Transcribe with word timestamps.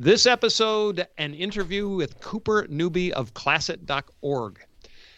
This 0.00 0.26
episode, 0.26 1.08
an 1.18 1.34
interview 1.34 1.88
with 1.88 2.20
Cooper 2.20 2.68
Newby 2.70 3.12
of 3.12 3.34
Classet.org. 3.34 4.64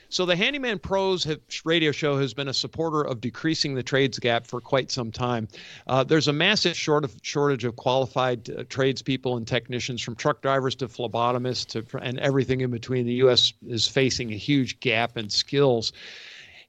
So 0.08 0.25
the 0.25 0.34
Handyman 0.34 0.79
Pros 0.79 1.22
have, 1.25 1.38
radio 1.67 1.92
show 1.92 2.17
has 2.17 2.33
been 2.33 2.48
a 2.48 2.54
supporter 2.54 3.03
of 3.03 3.21
decreasing 3.21 3.74
the 3.74 3.82
trades 3.82 4.19
gap 4.19 4.46
for 4.46 4.58
quite 4.58 4.90
some 4.90 5.12
time. 5.12 5.48
Uh, 5.87 6.03
there's 6.03 6.29
a 6.29 6.32
massive 6.32 6.79
short 6.79 7.04
of, 7.04 7.14
shortage 7.21 7.66
of 7.66 7.77
qualified 7.77 8.48
uh, 8.48 8.64
tradespeople 8.71 9.37
and 9.37 9.46
technicians, 9.46 10.01
from 10.01 10.14
truck 10.14 10.40
drivers 10.40 10.74
to 10.77 10.88
phlebotomists 10.88 11.66
to 11.66 11.98
and 11.98 12.18
everything 12.18 12.62
in 12.62 12.70
between. 12.70 13.04
The 13.04 13.12
U.S. 13.16 13.52
is 13.66 13.86
facing 13.86 14.32
a 14.32 14.36
huge 14.36 14.80
gap 14.80 15.18
in 15.18 15.28
skills 15.28 15.92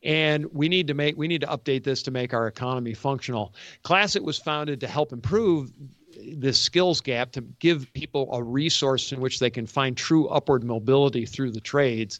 and 0.04 0.46
we 0.52 0.68
need 0.68 0.88
to 0.88 0.94
make 0.94 1.16
we 1.16 1.28
need 1.28 1.42
to 1.42 1.48
update 1.48 1.84
this 1.84 2.02
to 2.04 2.12
make 2.12 2.34
our 2.34 2.48
economy 2.48 2.94
functional. 2.94 3.54
Classet 3.84 4.24
was 4.24 4.38
founded 4.38 4.82
to 4.82 4.88
help 4.88 5.14
improve 5.14 5.72
this 6.16 6.60
skills 6.60 7.02
gap 7.02 7.32
to 7.34 7.42
give 7.42 7.92
people 7.94 8.30
a 8.34 8.44
resource 8.44 9.12
in 9.12 9.22
which 9.22 9.40
they 9.40 9.50
can 9.50 9.66
find 9.66 9.96
true 9.96 10.28
upward 10.28 10.64
mobility 10.64 11.26
through 11.26 11.52
the 11.52 11.62
trades 11.62 12.20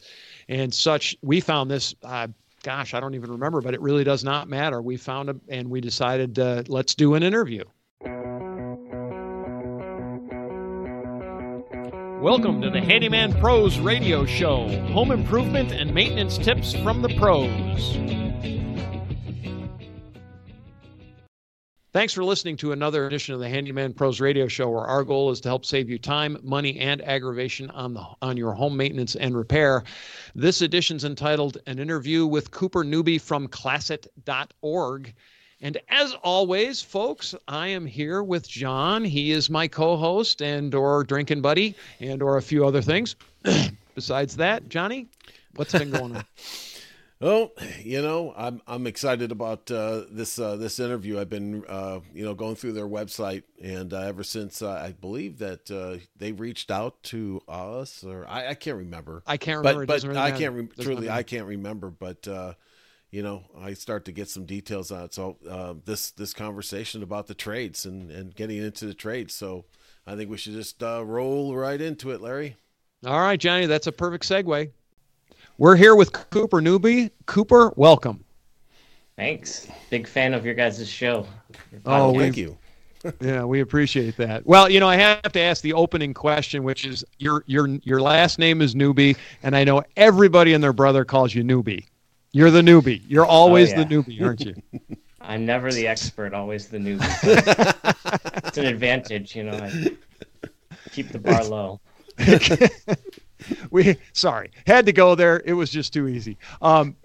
and 0.50 0.74
such. 0.74 1.16
We 1.22 1.40
found 1.40 1.70
this. 1.70 1.96
Uh, 2.04 2.28
gosh, 2.64 2.94
I 2.94 3.00
don't 3.00 3.16
even 3.16 3.32
remember, 3.32 3.62
but 3.62 3.74
it 3.74 3.82
really 3.82 4.04
does 4.04 4.24
not 4.24 4.48
matter. 4.48 4.82
We 4.82 4.98
found 4.98 5.30
it, 5.30 5.38
and 5.50 5.70
we 5.70 5.82
decided 5.82 6.38
uh, 6.38 6.64
let's 6.68 6.96
do 6.96 7.16
an 7.16 7.24
interview. 7.24 7.64
Welcome 12.22 12.62
to 12.62 12.70
the 12.70 12.80
Handyman 12.80 13.34
Pros 13.40 13.80
Radio 13.80 14.26
Show 14.26 14.68
home 14.94 15.12
improvement 15.12 15.72
and 15.72 15.92
maintenance 15.92 16.38
tips 16.38 16.76
from 16.76 17.02
the 17.02 17.10
pros. 17.18 18.31
Thanks 21.94 22.14
for 22.14 22.24
listening 22.24 22.56
to 22.58 22.72
another 22.72 23.06
edition 23.06 23.34
of 23.34 23.42
the 23.42 23.50
Handyman 23.50 23.92
Pros 23.92 24.22
Radio 24.22 24.48
Show, 24.48 24.70
where 24.70 24.86
our 24.86 25.04
goal 25.04 25.30
is 25.30 25.42
to 25.42 25.50
help 25.50 25.66
save 25.66 25.90
you 25.90 26.00
time, 26.00 26.38
money, 26.42 26.80
and 26.80 27.02
aggravation 27.02 27.70
on 27.72 27.94
the 27.94 28.06
on 28.22 28.38
your 28.38 28.54
home 28.54 28.78
maintenance 28.78 29.18
and 29.18 29.36
repair. 29.36 29.84
This 30.34 30.62
edition's 30.62 31.04
entitled 31.04 31.58
"An 31.68 31.80
Interview 31.80 32.26
with 32.26 32.50
Cooper 32.50 32.86
Newby 32.86 33.18
from 33.18 33.50
Classet.org." 33.50 35.14
And 35.60 35.78
as 35.90 36.14
always, 36.24 36.82
folks, 36.82 37.36
I 37.50 37.68
am 37.68 37.86
here 37.86 38.24
with 38.24 38.48
John. 38.48 39.04
He 39.04 39.34
is 39.34 39.50
my 39.50 39.68
co-host 39.68 40.42
and 40.42 40.74
or 40.74 41.04
drinking 41.04 41.42
buddy 41.42 41.76
and 42.00 42.24
or 42.24 42.38
a 42.38 42.42
few 42.42 42.66
other 42.66 42.82
things. 42.82 43.18
Besides 43.96 44.38
that, 44.38 44.70
Johnny, 44.70 45.08
what's 45.56 45.74
been 45.74 45.92
going 45.92 46.16
on? 46.16 46.26
Well, 47.22 47.52
you 47.84 48.02
know, 48.02 48.34
I'm 48.36 48.62
I'm 48.66 48.88
excited 48.88 49.32
about 49.32 49.70
uh, 49.70 50.06
this 50.10 50.40
uh, 50.40 50.56
this 50.56 50.80
interview. 50.80 51.20
I've 51.20 51.30
been 51.30 51.64
uh, 51.70 52.00
you 52.14 52.26
know 52.26 52.34
going 52.34 52.56
through 52.56 52.74
their 52.74 52.88
website, 52.88 53.44
and 53.62 53.94
uh, 53.94 54.00
ever 54.00 54.24
since 54.24 54.64
uh, 54.64 54.72
I 54.72 54.94
believe 54.94 55.38
that 55.38 55.70
uh, 55.70 56.04
they 56.18 56.32
reached 56.32 56.72
out 56.72 57.04
to 57.04 57.42
us, 57.48 58.04
or 58.04 58.28
I, 58.28 58.50
I 58.50 58.54
can't 58.56 58.78
remember. 58.78 59.22
I 59.28 59.38
can't 59.38 59.60
remember. 59.60 59.86
But, 59.86 60.02
but 60.02 60.08
really 60.08 60.20
I 60.20 60.32
can't 60.32 60.56
re- 60.56 60.84
truly 60.84 61.10
I 61.12 61.22
can't 61.22 61.46
remember. 61.46 61.92
But 61.92 62.28
you 63.12 63.22
know, 63.22 63.44
I 63.60 63.74
start 63.74 64.06
to 64.06 64.12
get 64.12 64.30
some 64.30 64.46
details 64.46 64.92
on 64.92 65.04
it. 65.04 65.14
So 65.14 65.38
this 65.86 66.12
this 66.12 66.34
conversation 66.34 67.04
about 67.04 67.28
the 67.28 67.36
trades 67.36 67.86
and 67.86 68.10
and 68.10 68.34
getting 68.34 68.58
into 68.58 68.88
the 68.88 68.96
trades. 68.96 69.36
So 69.36 69.66
I 70.08 70.16
think 70.16 70.32
we 70.32 70.38
should 70.38 70.54
just 70.54 70.82
roll 70.82 71.56
right 71.56 71.80
into 71.80 72.10
it, 72.10 72.22
Larry. 72.22 72.56
All 73.06 73.20
right, 73.20 73.40
Johnny, 73.40 73.68
that's 73.68 73.86
a 73.86 73.92
perfect 73.92 74.24
segue. 74.26 74.72
We're 75.58 75.76
here 75.76 75.96
with 75.96 76.12
Cooper 76.12 76.62
Newby. 76.62 77.12
Cooper, 77.26 77.74
welcome. 77.76 78.24
Thanks. 79.16 79.68
Big 79.90 80.08
fan 80.08 80.34
of 80.34 80.46
your 80.46 80.56
guys' 80.56 80.88
show. 80.88 81.28
Oh, 81.86 82.18
thank 82.18 82.38
you. 82.38 82.58
yeah, 83.22 83.44
we 83.44 83.62
appreciate 83.62 84.18
that. 84.18 84.46
Well, 84.46 84.70
you 84.70 84.80
know, 84.80 84.88
I 84.88 84.96
have 84.96 85.32
to 85.34 85.40
ask 85.40 85.62
the 85.62 85.74
opening 85.74 86.14
question, 86.14 86.64
which 86.64 86.86
is 86.86 87.04
your 87.18 87.44
your 87.48 87.68
your 87.84 88.02
last 88.02 88.40
name 88.40 88.62
is 88.62 88.76
Newby, 88.76 89.16
and 89.44 89.56
I 89.56 89.64
know 89.64 89.84
everybody 89.98 90.54
and 90.54 90.64
their 90.64 90.74
brother 90.74 91.06
calls 91.06 91.34
you 91.34 91.44
Newby. 91.44 91.88
You're 92.32 92.52
the 92.52 92.62
newbie. 92.62 93.02
You're 93.08 93.26
oh, 93.26 93.30
always 93.30 93.74
oh, 93.74 93.78
yeah. 93.78 93.84
the 93.84 93.96
newbie, 93.96 94.22
aren't 94.22 94.42
you? 94.42 94.56
I'm 95.22 95.46
never 95.46 95.72
the 95.72 95.88
expert, 95.88 96.34
always 96.34 96.68
the 96.68 96.78
newbie. 96.78 97.06
it's 98.46 98.58
an 98.58 98.66
advantage, 98.66 99.36
you 99.36 99.44
know. 99.44 99.58
I 99.58 100.50
keep 100.92 101.10
the 101.10 101.20
bar 101.20 101.44
low. 101.44 101.80
we 103.72 103.98
sorry 104.14 104.52
had 104.68 104.86
to 104.86 104.94
go 104.94 105.16
there. 105.16 105.42
It 105.46 105.54
was 105.54 105.70
just 105.70 105.94
too 105.94 106.08
easy. 106.08 106.38
Um, 106.62 106.96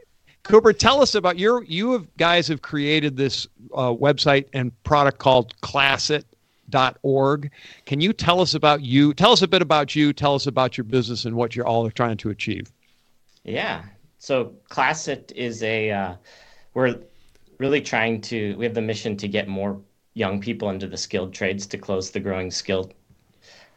Cooper, 0.42 0.72
tell 0.72 1.02
us 1.02 1.14
about 1.14 1.38
your 1.38 1.64
you 1.64 1.92
have 1.92 2.16
guys 2.16 2.46
have 2.48 2.62
created 2.62 3.16
this 3.16 3.46
uh, 3.74 3.90
website 3.90 4.46
and 4.52 4.70
product 4.84 5.18
called 5.18 5.60
Classet.org. 5.60 7.50
Can 7.84 8.00
you 8.00 8.12
tell 8.12 8.40
us 8.40 8.54
about 8.54 8.82
you? 8.82 9.12
Tell 9.12 9.32
us 9.32 9.42
a 9.42 9.48
bit 9.48 9.62
about 9.62 9.96
you. 9.96 10.12
Tell 10.12 10.34
us 10.34 10.46
about 10.46 10.76
your 10.76 10.84
business 10.84 11.24
and 11.24 11.34
what 11.34 11.56
you're 11.56 11.66
all 11.66 11.90
trying 11.90 12.16
to 12.18 12.30
achieve. 12.30 12.72
Yeah. 13.44 13.84
So 14.18 14.52
Classet 14.68 15.32
is 15.34 15.62
a 15.62 15.90
uh, 15.90 16.14
we're 16.74 16.96
really 17.58 17.80
trying 17.80 18.20
to 18.22 18.54
we 18.56 18.64
have 18.64 18.74
the 18.74 18.82
mission 18.82 19.16
to 19.16 19.28
get 19.28 19.48
more 19.48 19.80
young 20.14 20.40
people 20.40 20.70
into 20.70 20.86
the 20.86 20.96
skilled 20.96 21.34
trades 21.34 21.66
to 21.66 21.78
close 21.78 22.10
the 22.10 22.20
growing 22.20 22.50
skill 22.50 22.92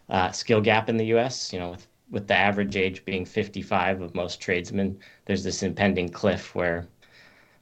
uh, 0.10 0.32
skill 0.32 0.62
gap 0.62 0.90
in 0.90 0.98
the 0.98 1.06
U.S. 1.08 1.52
You 1.52 1.60
know, 1.60 1.72
with 1.72 1.88
with 2.12 2.28
the 2.28 2.36
average 2.36 2.76
age 2.76 3.06
being 3.06 3.26
55 3.26 4.02
of 4.02 4.16
most 4.16 4.42
tradesmen, 4.42 5.00
there's 5.26 5.44
this 5.44 5.64
impending 5.64 6.10
cliff 6.10 6.56
where 6.56 6.88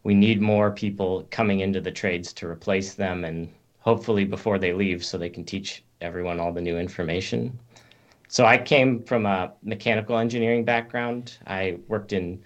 we 0.03 0.13
need 0.13 0.41
more 0.41 0.71
people 0.71 1.27
coming 1.31 1.59
into 1.59 1.81
the 1.81 1.91
trades 1.91 2.31
to 2.33 2.47
replace 2.47 2.93
them 2.93 3.25
and 3.25 3.49
hopefully 3.79 4.25
before 4.25 4.57
they 4.57 4.73
leave 4.73 5.03
so 5.03 5.17
they 5.17 5.29
can 5.29 5.43
teach 5.43 5.83
everyone 6.01 6.39
all 6.39 6.53
the 6.53 6.61
new 6.61 6.77
information. 6.77 7.57
So 8.29 8.45
I 8.45 8.57
came 8.57 9.03
from 9.03 9.25
a 9.25 9.53
mechanical 9.63 10.17
engineering 10.17 10.65
background. 10.65 11.37
I 11.47 11.79
worked 11.87 12.13
in 12.13 12.41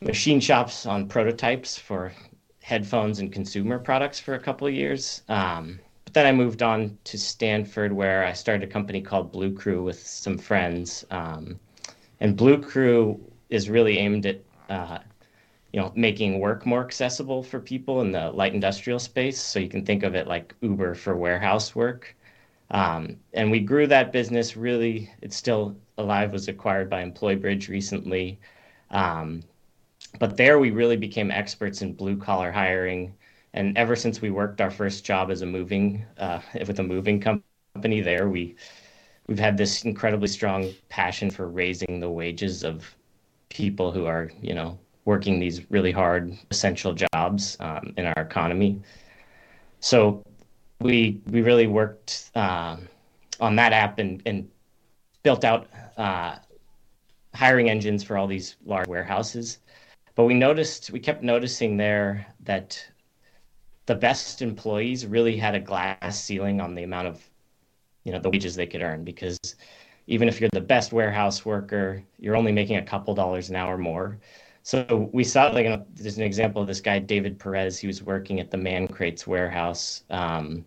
machine 0.00 0.40
shops 0.40 0.86
on 0.86 1.08
prototypes 1.08 1.76
for 1.76 2.12
headphones 2.62 3.18
and 3.18 3.32
consumer 3.32 3.78
products 3.78 4.20
for 4.20 4.34
a 4.34 4.40
couple 4.40 4.66
of 4.66 4.74
years. 4.74 5.22
Um, 5.28 5.80
but 6.10 6.14
then 6.14 6.26
I 6.26 6.32
moved 6.32 6.60
on 6.60 6.98
to 7.04 7.16
Stanford, 7.16 7.92
where 7.92 8.24
I 8.24 8.32
started 8.32 8.68
a 8.68 8.72
company 8.72 9.00
called 9.00 9.30
Blue 9.30 9.54
Crew 9.54 9.84
with 9.84 10.04
some 10.04 10.38
friends. 10.38 11.06
Um, 11.12 11.60
and 12.18 12.36
Blue 12.36 12.60
Crew 12.60 13.20
is 13.48 13.70
really 13.70 13.96
aimed 13.98 14.26
at, 14.26 14.40
uh, 14.68 14.98
you 15.72 15.78
know, 15.78 15.92
making 15.94 16.40
work 16.40 16.66
more 16.66 16.84
accessible 16.84 17.44
for 17.44 17.60
people 17.60 18.00
in 18.00 18.10
the 18.10 18.32
light 18.32 18.54
industrial 18.54 18.98
space. 18.98 19.40
So 19.40 19.60
you 19.60 19.68
can 19.68 19.86
think 19.86 20.02
of 20.02 20.16
it 20.16 20.26
like 20.26 20.52
Uber 20.62 20.96
for 20.96 21.14
warehouse 21.14 21.76
work. 21.76 22.16
Um, 22.72 23.16
and 23.32 23.48
we 23.48 23.60
grew 23.60 23.86
that 23.86 24.10
business 24.10 24.56
really. 24.56 25.12
It's 25.22 25.36
still 25.36 25.76
alive. 25.96 26.32
Was 26.32 26.48
acquired 26.48 26.90
by 26.90 27.04
EmployBridge 27.04 27.68
recently. 27.68 28.40
Um, 28.90 29.44
but 30.18 30.36
there 30.36 30.58
we 30.58 30.72
really 30.72 30.96
became 30.96 31.30
experts 31.30 31.82
in 31.82 31.92
blue 31.92 32.16
collar 32.16 32.50
hiring 32.50 33.14
and 33.54 33.76
ever 33.76 33.96
since 33.96 34.20
we 34.20 34.30
worked 34.30 34.60
our 34.60 34.70
first 34.70 35.04
job 35.04 35.30
as 35.30 35.42
a 35.42 35.46
moving 35.46 36.04
uh, 36.18 36.40
with 36.66 36.78
a 36.78 36.82
moving 36.82 37.20
company 37.20 38.00
there, 38.00 38.28
we 38.28 38.54
we've 39.26 39.38
had 39.38 39.56
this 39.56 39.84
incredibly 39.84 40.28
strong 40.28 40.72
passion 40.88 41.30
for 41.30 41.48
raising 41.48 42.00
the 42.00 42.10
wages 42.10 42.64
of 42.64 42.94
people 43.48 43.92
who 43.92 44.06
are 44.06 44.30
you 44.40 44.54
know 44.54 44.78
working 45.04 45.40
these 45.40 45.68
really 45.70 45.90
hard 45.92 46.36
essential 46.50 46.94
jobs 46.94 47.56
um, 47.60 47.92
in 47.96 48.06
our 48.06 48.22
economy. 48.22 48.80
So 49.80 50.22
we 50.80 51.20
we 51.30 51.42
really 51.42 51.66
worked 51.66 52.30
uh, 52.34 52.76
on 53.40 53.56
that 53.56 53.72
app 53.72 53.98
and 53.98 54.22
and 54.26 54.48
built 55.22 55.44
out 55.44 55.68
uh, 55.96 56.36
hiring 57.34 57.68
engines 57.68 58.02
for 58.02 58.16
all 58.16 58.26
these 58.26 58.56
large 58.64 58.88
warehouses. 58.88 59.58
But 60.14 60.24
we 60.24 60.34
noticed 60.34 60.90
we 60.90 61.00
kept 61.00 61.22
noticing 61.22 61.76
there 61.76 62.26
that 62.44 62.84
the 63.90 63.94
best 63.96 64.40
employees 64.40 65.04
really 65.04 65.36
had 65.36 65.56
a 65.56 65.58
glass 65.58 66.22
ceiling 66.22 66.60
on 66.60 66.76
the 66.76 66.84
amount 66.84 67.08
of 67.08 67.28
you 68.04 68.12
know 68.12 68.20
the 68.20 68.30
wages 68.30 68.54
they 68.54 68.64
could 68.64 68.82
earn 68.82 69.02
because 69.02 69.36
even 70.06 70.28
if 70.28 70.40
you're 70.40 70.48
the 70.52 70.60
best 70.60 70.92
warehouse 70.92 71.44
worker 71.44 72.00
you're 72.20 72.36
only 72.36 72.52
making 72.52 72.76
a 72.76 72.84
couple 72.84 73.12
dollars 73.16 73.50
an 73.50 73.56
hour 73.56 73.76
more. 73.76 74.16
So 74.62 75.10
we 75.12 75.24
saw 75.24 75.48
like 75.48 75.64
you 75.64 75.70
know, 75.70 75.84
there's 75.96 76.18
an 76.18 76.22
example 76.22 76.62
of 76.62 76.68
this 76.68 76.80
guy 76.80 77.00
david 77.00 77.36
perez 77.36 77.80
he 77.80 77.88
was 77.88 78.00
working 78.00 78.38
at 78.38 78.52
the 78.52 78.56
man 78.56 78.86
crates 78.86 79.26
warehouse 79.26 80.04
um, 80.10 80.64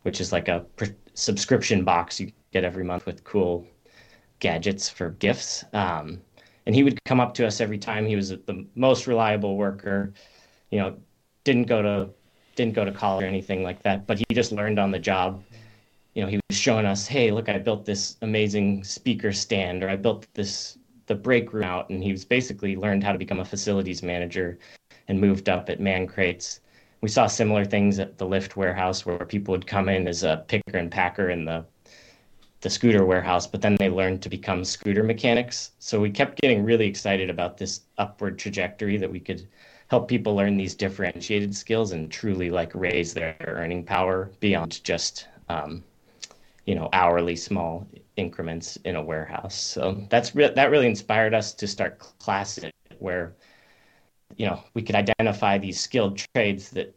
which 0.00 0.18
is 0.18 0.32
like 0.32 0.48
a 0.48 0.60
pr- 0.76 0.96
subscription 1.12 1.84
box 1.84 2.18
you 2.18 2.32
get 2.50 2.64
every 2.64 2.82
month 2.82 3.04
with 3.04 3.24
cool 3.24 3.66
gadgets 4.40 4.88
for 4.88 5.10
gifts. 5.10 5.64
Um, 5.74 6.22
and 6.64 6.74
he 6.74 6.82
would 6.82 6.98
come 7.04 7.20
up 7.20 7.34
to 7.34 7.46
us 7.46 7.60
every 7.60 7.76
time. 7.76 8.06
He 8.06 8.16
was 8.16 8.30
the 8.30 8.66
most 8.74 9.06
reliable 9.06 9.58
worker 9.58 10.14
you 10.70 10.78
know 10.78 10.96
didn't 11.44 11.66
go 11.66 11.82
to 11.82 12.08
didn't 12.56 12.74
go 12.74 12.84
to 12.84 12.92
college 12.92 13.24
or 13.24 13.26
anything 13.26 13.62
like 13.62 13.82
that, 13.82 14.06
but 14.06 14.18
he 14.18 14.24
just 14.32 14.52
learned 14.52 14.78
on 14.78 14.90
the 14.90 14.98
job. 14.98 15.42
You 16.14 16.22
know, 16.22 16.28
he 16.28 16.40
was 16.48 16.58
showing 16.58 16.86
us, 16.86 17.06
hey, 17.06 17.30
look, 17.30 17.48
I 17.48 17.58
built 17.58 17.84
this 17.84 18.16
amazing 18.22 18.84
speaker 18.84 19.32
stand, 19.32 19.82
or 19.82 19.88
I 19.88 19.96
built 19.96 20.26
this 20.34 20.78
the 21.06 21.14
break 21.14 21.52
room 21.52 21.64
out, 21.64 21.90
and 21.90 22.02
he 22.02 22.12
was 22.12 22.24
basically 22.24 22.76
learned 22.76 23.04
how 23.04 23.12
to 23.12 23.18
become 23.18 23.40
a 23.40 23.44
facilities 23.44 24.02
manager, 24.02 24.58
and 25.08 25.20
moved 25.20 25.48
up 25.48 25.68
at 25.68 25.80
Man 25.80 26.06
Crates. 26.06 26.60
We 27.00 27.08
saw 27.08 27.26
similar 27.26 27.64
things 27.64 27.98
at 27.98 28.16
the 28.16 28.26
Lyft 28.26 28.56
warehouse 28.56 29.04
where 29.04 29.26
people 29.26 29.52
would 29.52 29.66
come 29.66 29.88
in 29.88 30.08
as 30.08 30.22
a 30.22 30.44
picker 30.48 30.78
and 30.78 30.90
packer 30.90 31.30
in 31.30 31.44
the 31.44 31.64
the 32.62 32.70
scooter 32.70 33.04
warehouse, 33.04 33.46
but 33.46 33.60
then 33.60 33.76
they 33.78 33.90
learned 33.90 34.22
to 34.22 34.30
become 34.30 34.64
scooter 34.64 35.02
mechanics. 35.02 35.72
So 35.80 36.00
we 36.00 36.08
kept 36.08 36.40
getting 36.40 36.64
really 36.64 36.86
excited 36.86 37.28
about 37.28 37.58
this 37.58 37.82
upward 37.98 38.38
trajectory 38.38 38.96
that 38.96 39.12
we 39.12 39.20
could 39.20 39.46
help 39.88 40.08
people 40.08 40.34
learn 40.34 40.56
these 40.56 40.74
differentiated 40.74 41.54
skills 41.54 41.92
and 41.92 42.10
truly 42.10 42.50
like 42.50 42.74
raise 42.74 43.14
their 43.14 43.36
earning 43.40 43.84
power 43.84 44.30
beyond 44.40 44.82
just 44.84 45.28
um, 45.48 45.82
you 46.64 46.74
know 46.74 46.88
hourly 46.92 47.36
small 47.36 47.86
increments 48.16 48.76
in 48.84 48.96
a 48.96 49.02
warehouse. 49.02 49.54
So 49.54 50.04
that's 50.08 50.34
re- 50.34 50.52
that 50.54 50.70
really 50.70 50.86
inspired 50.86 51.34
us 51.34 51.52
to 51.54 51.66
start 51.66 51.98
Classet, 52.18 52.72
where 52.98 53.34
you 54.36 54.46
know 54.46 54.62
we 54.74 54.82
could 54.82 54.94
identify 54.94 55.58
these 55.58 55.80
skilled 55.80 56.22
trades 56.34 56.70
that 56.70 56.94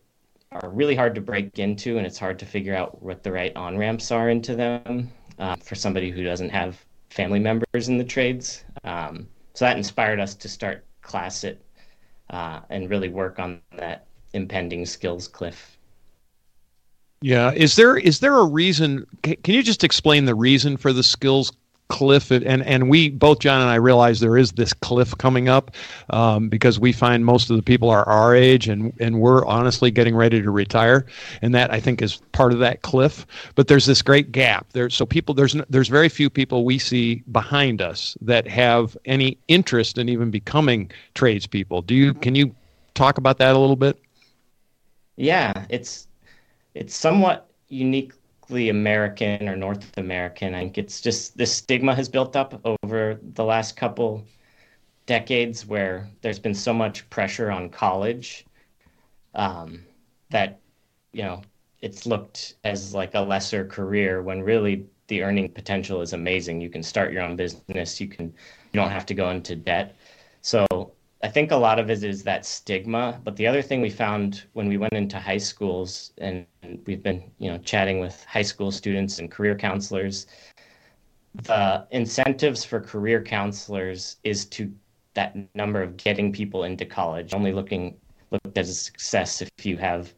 are 0.51 0.69
really 0.69 0.95
hard 0.95 1.13
to 1.15 1.21
break 1.21 1.59
into, 1.59 1.97
and 1.97 2.07
it's 2.07 2.17
hard 2.17 2.39
to 2.39 2.45
figure 2.45 2.75
out 2.75 3.01
what 3.01 3.23
the 3.23 3.31
right 3.31 3.55
on 3.55 3.77
ramps 3.77 4.11
are 4.11 4.29
into 4.29 4.55
them 4.55 5.11
uh, 5.39 5.55
for 5.57 5.75
somebody 5.75 6.09
who 6.09 6.23
doesn't 6.23 6.49
have 6.49 6.83
family 7.09 7.39
members 7.39 7.89
in 7.89 7.97
the 7.97 8.03
trades. 8.03 8.63
Um, 8.83 9.27
so 9.53 9.65
that 9.65 9.77
inspired 9.77 10.19
us 10.19 10.35
to 10.35 10.47
start 10.47 10.85
Classet 11.01 11.61
uh, 12.29 12.61
and 12.69 12.89
really 12.89 13.09
work 13.09 13.39
on 13.39 13.61
that 13.77 14.07
impending 14.33 14.85
skills 14.85 15.27
cliff 15.27 15.77
yeah, 17.21 17.51
is 17.51 17.75
there 17.75 17.97
is 17.97 18.19
there 18.19 18.37
a 18.37 18.45
reason? 18.45 19.07
Can 19.23 19.37
you 19.47 19.63
just 19.63 19.83
explain 19.83 20.25
the 20.25 20.35
reason 20.35 20.77
for 20.77 20.93
the 20.93 21.01
skills 21.01 21.51
cliff? 21.89 22.31
And 22.31 22.45
and 22.45 22.89
we 22.89 23.09
both 23.09 23.39
John 23.39 23.61
and 23.61 23.69
I 23.69 23.75
realize 23.75 24.19
there 24.19 24.37
is 24.37 24.53
this 24.53 24.73
cliff 24.73 25.17
coming 25.17 25.49
up 25.49 25.71
um, 26.09 26.49
because 26.49 26.79
we 26.79 26.91
find 26.91 27.25
most 27.25 27.49
of 27.49 27.55
the 27.55 27.63
people 27.63 27.89
are 27.89 28.07
our 28.07 28.35
age 28.35 28.67
and 28.67 28.93
and 28.99 29.19
we're 29.19 29.45
honestly 29.45 29.91
getting 29.91 30.15
ready 30.15 30.41
to 30.41 30.51
retire, 30.51 31.05
and 31.41 31.53
that 31.55 31.71
I 31.71 31.79
think 31.79 32.01
is 32.01 32.17
part 32.31 32.53
of 32.53 32.59
that 32.59 32.81
cliff. 32.81 33.25
But 33.55 33.67
there's 33.67 33.85
this 33.85 34.01
great 34.01 34.31
gap 34.31 34.67
there. 34.73 34.89
So 34.89 35.05
people 35.05 35.33
there's 35.33 35.55
there's 35.69 35.87
very 35.89 36.09
few 36.09 36.29
people 36.29 36.65
we 36.65 36.79
see 36.79 37.23
behind 37.31 37.81
us 37.81 38.17
that 38.21 38.47
have 38.47 38.97
any 39.05 39.37
interest 39.47 39.97
in 39.97 40.09
even 40.09 40.31
becoming 40.31 40.91
tradespeople. 41.13 41.81
Do 41.81 41.95
you 41.95 42.13
can 42.13 42.35
you 42.35 42.55
talk 42.93 43.17
about 43.17 43.37
that 43.37 43.55
a 43.55 43.59
little 43.59 43.75
bit? 43.75 43.99
Yeah, 45.15 45.65
it's 45.69 46.07
it's 46.75 46.95
somewhat 46.95 47.49
uniquely 48.49 48.69
American 48.69 49.49
or 49.49 49.55
North 49.55 49.85
American. 49.97 50.55
I 50.55 50.61
think 50.61 50.77
it's 50.77 51.01
just 51.01 51.37
this 51.37 51.53
stigma 51.53 51.95
has 51.95 52.09
built 52.09 52.35
up 52.35 52.61
over 52.83 53.19
the 53.33 53.43
last 53.43 53.75
couple 53.75 54.23
decades 55.05 55.65
where 55.65 56.07
there's 56.21 56.39
been 56.39 56.53
so 56.53 56.73
much 56.73 57.09
pressure 57.09 57.51
on 57.51 57.69
college 57.69 58.45
um, 59.35 59.83
that 60.29 60.59
you 61.13 61.23
know 61.23 61.41
it's 61.81 62.05
looked 62.05 62.55
as 62.63 62.93
like 62.93 63.15
a 63.15 63.21
lesser 63.21 63.65
career 63.65 64.21
when 64.21 64.41
really 64.41 64.85
the 65.07 65.23
earning 65.23 65.49
potential 65.49 66.01
is 66.01 66.13
amazing. 66.13 66.59
You 66.59 66.69
can 66.69 66.83
start 66.83 67.13
your 67.13 67.23
own 67.23 67.35
business. 67.35 68.01
You 68.01 68.07
can 68.07 68.25
you 68.73 68.79
don't 68.79 68.91
have 68.91 69.05
to 69.07 69.13
go 69.13 69.29
into 69.29 69.55
debt. 69.55 69.95
So 70.41 70.93
I 71.23 71.27
think 71.29 71.51
a 71.51 71.55
lot 71.55 71.79
of 71.79 71.89
it 71.89 72.03
is 72.03 72.23
that 72.23 72.45
stigma. 72.45 73.19
But 73.23 73.35
the 73.35 73.47
other 73.47 73.61
thing 73.61 73.81
we 73.81 73.89
found 73.89 74.43
when 74.53 74.67
we 74.67 74.77
went 74.77 74.93
into 74.93 75.19
high 75.19 75.37
schools, 75.37 76.13
and 76.19 76.45
we've 76.85 77.01
been, 77.01 77.23
you 77.39 77.49
know, 77.51 77.57
chatting 77.59 77.99
with 77.99 78.23
high 78.25 78.43
school 78.43 78.71
students 78.71 79.19
and 79.19 79.31
career 79.31 79.55
counselors, 79.55 80.27
the 81.43 81.87
incentives 81.91 82.63
for 82.63 82.79
career 82.79 83.21
counselors 83.21 84.17
is 84.23 84.45
to 84.45 84.71
that 85.15 85.35
number 85.55 85.81
of 85.81 85.97
getting 85.97 86.31
people 86.31 86.63
into 86.63 86.85
college. 86.85 87.33
Only 87.33 87.51
looking 87.51 87.97
looked 88.31 88.57
as 88.57 88.69
a 88.69 88.75
success 88.75 89.41
if 89.41 89.65
you 89.65 89.77
have, 89.77 90.13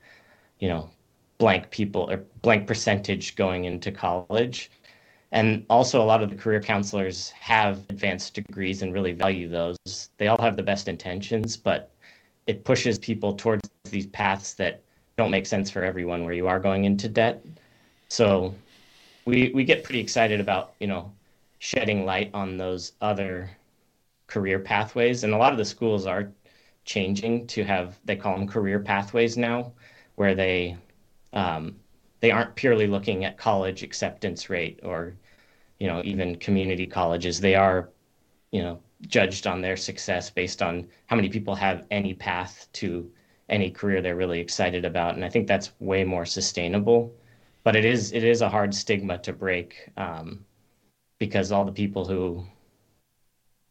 you 0.60 0.68
know, 0.68 0.90
blank 1.38 1.72
people 1.72 2.12
or 2.12 2.18
blank 2.42 2.68
percentage 2.68 3.36
going 3.36 3.64
into 3.64 3.92
college. 3.92 4.70
And 5.32 5.66
also, 5.70 6.02
a 6.02 6.04
lot 6.04 6.24
of 6.24 6.30
the 6.30 6.36
career 6.36 6.60
counselors 6.60 7.30
have 7.32 7.86
advanced 7.90 8.34
degrees 8.34 8.82
and 8.82 8.94
really 8.94 9.12
value 9.12 9.48
those. 9.48 9.78
They 10.18 10.28
all 10.28 10.42
have 10.42 10.58
the 10.58 10.64
best 10.64 10.88
intentions, 10.88 11.56
but 11.56 11.92
it 12.48 12.64
pushes 12.64 12.98
people 12.98 13.34
towards 13.34 13.70
these 13.84 14.08
paths 14.08 14.56
that 14.56 14.82
don't 15.18 15.30
make 15.30 15.46
sense 15.46 15.70
for 15.70 15.84
everyone 15.84 16.24
where 16.24 16.34
you 16.34 16.48
are 16.48 16.60
going 16.60 16.86
into 16.86 17.08
debt. 17.08 17.46
So 18.08 18.56
we 19.26 19.52
we 19.54 19.64
get 19.64 19.84
pretty 19.84 20.00
excited 20.00 20.40
about, 20.40 20.74
you 20.80 20.88
know, 20.88 21.12
shedding 21.60 22.06
light 22.06 22.32
on 22.34 22.58
those 22.58 22.94
other 23.02 23.52
career 24.26 24.60
pathways. 24.60 25.24
And 25.24 25.34
a 25.34 25.38
lot 25.38 25.52
of 25.52 25.58
the 25.58 25.66
schools 25.66 26.08
are 26.08 26.32
changing 26.86 27.46
to 27.48 27.64
have 27.64 28.00
they 28.06 28.16
call 28.16 28.36
them 28.36 28.48
career 28.48 28.80
pathways 28.80 29.38
now, 29.38 29.74
where 30.16 30.34
they 30.34 30.76
um, 31.34 31.76
they 32.20 32.32
aren't 32.32 32.56
purely 32.56 32.88
looking 32.88 33.26
at 33.26 33.38
college 33.38 33.84
acceptance 33.84 34.50
rate 34.50 34.80
or 34.84 35.14
you 35.80 35.88
know 35.88 36.02
even 36.04 36.36
community 36.36 36.86
colleges 36.86 37.40
they 37.40 37.56
are 37.56 37.90
you 38.52 38.62
know 38.62 38.82
judged 39.08 39.48
on 39.48 39.62
their 39.62 39.78
success 39.78 40.30
based 40.30 40.62
on 40.62 40.88
how 41.08 41.16
many 41.16 41.30
people 41.30 41.56
have 41.56 41.86
any 41.92 42.14
path 42.14 42.68
to 42.74 43.10
any 43.48 43.72
career 43.72 44.02
they're 44.02 44.16
really 44.16 44.40
excited 44.40 44.86
about. 44.86 45.16
And 45.16 45.26
i 45.26 45.30
think 45.30 45.48
that's 45.48 45.72
way 45.80 46.04
more 46.04 46.26
sustainable 46.26 47.14
but 47.64 47.76
it 47.76 47.86
is 47.86 48.12
it 48.14 48.24
is 48.24 48.42
a 48.42 48.50
hard 48.50 48.74
stigma 48.74 49.18
to 49.20 49.34
break 49.34 49.90
um, 49.98 50.46
because 51.20 51.52
all 51.52 51.66
the 51.66 51.72
people 51.72 52.06
who 52.06 52.46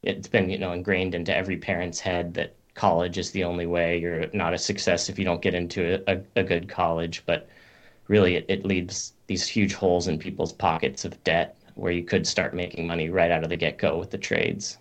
it's 0.03 0.29
been 0.29 0.49
you 0.51 0.59
know 0.59 0.73
ingrained 0.73 1.15
into 1.15 1.37
every 1.37 1.57
parent's 1.57 2.01
head 2.01 2.35
that 2.35 2.55
college 2.75 3.19
is 3.19 3.33
the 3.33 3.43
only 3.43 3.67
way. 3.67 3.99
You're 3.99 4.29
not 4.33 4.55
a 4.55 4.59
success 4.59 5.09
if 5.09 5.19
you 5.19 5.25
don't 5.25 5.43
get 5.43 5.55
into 5.55 6.03
a, 6.09 6.23
a 6.37 6.45
good 6.45 6.69
college 6.69 7.25
but 7.27 7.49
really 8.07 8.37
it, 8.37 8.47
it 8.49 8.65
leaves 8.65 9.15
these 9.27 9.47
huge 9.47 9.75
holes 9.75 10.09
in 10.09 10.19
people's 10.19 10.53
pockets 10.53 11.05
of 11.05 11.23
debt 11.25 11.58
where 11.79 11.93
you 11.93 12.05
could 12.05 12.27
start 12.27 12.55
making 12.55 12.87
money 12.87 13.09
right 13.09 13.31
out 13.31 13.45
of 13.45 13.49
the 13.49 13.57
get 13.57 13.79
go 13.79 13.99
with 13.99 14.11
the 14.11 14.19
trades. 14.19 14.79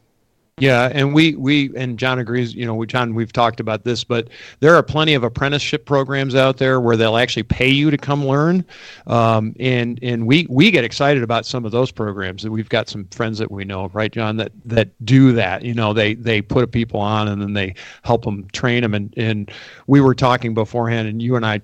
Yeah, 0.59 0.89
and 0.91 1.13
we 1.13 1.35
we 1.35 1.69
and 1.77 1.99
John 1.99 2.17
agrees. 2.17 2.55
You 2.55 2.65
know, 2.65 2.73
we, 2.73 2.87
John, 2.87 3.13
we've 3.13 3.31
talked 3.31 3.59
about 3.59 3.83
this, 3.83 4.03
but 4.03 4.29
there 4.59 4.73
are 4.73 4.81
plenty 4.81 5.13
of 5.13 5.21
apprenticeship 5.21 5.85
programs 5.85 6.33
out 6.33 6.57
there 6.57 6.81
where 6.81 6.97
they'll 6.97 7.17
actually 7.17 7.43
pay 7.43 7.69
you 7.69 7.91
to 7.91 7.97
come 7.97 8.25
learn, 8.25 8.65
um, 9.05 9.55
and 9.59 9.99
and 10.01 10.25
we 10.25 10.47
we 10.49 10.71
get 10.71 10.83
excited 10.83 11.21
about 11.21 11.45
some 11.45 11.63
of 11.63 11.71
those 11.71 11.91
programs. 11.91 12.43
And 12.43 12.51
we've 12.51 12.69
got 12.69 12.89
some 12.89 13.05
friends 13.09 13.37
that 13.37 13.51
we 13.51 13.65
know, 13.65 13.89
right, 13.89 14.11
John, 14.11 14.37
that 14.37 14.51
that 14.65 14.89
do 15.05 15.31
that. 15.33 15.63
You 15.63 15.75
know, 15.75 15.93
they 15.93 16.15
they 16.15 16.41
put 16.41 16.71
people 16.71 16.99
on 16.99 17.27
and 17.27 17.39
then 17.39 17.53
they 17.53 17.75
help 18.01 18.25
them 18.25 18.47
train 18.51 18.81
them. 18.81 18.95
And 18.95 19.13
and 19.15 19.51
we 19.85 20.01
were 20.01 20.15
talking 20.15 20.55
beforehand, 20.55 21.07
and 21.07 21.21
you 21.21 21.35
and 21.35 21.45
I, 21.45 21.61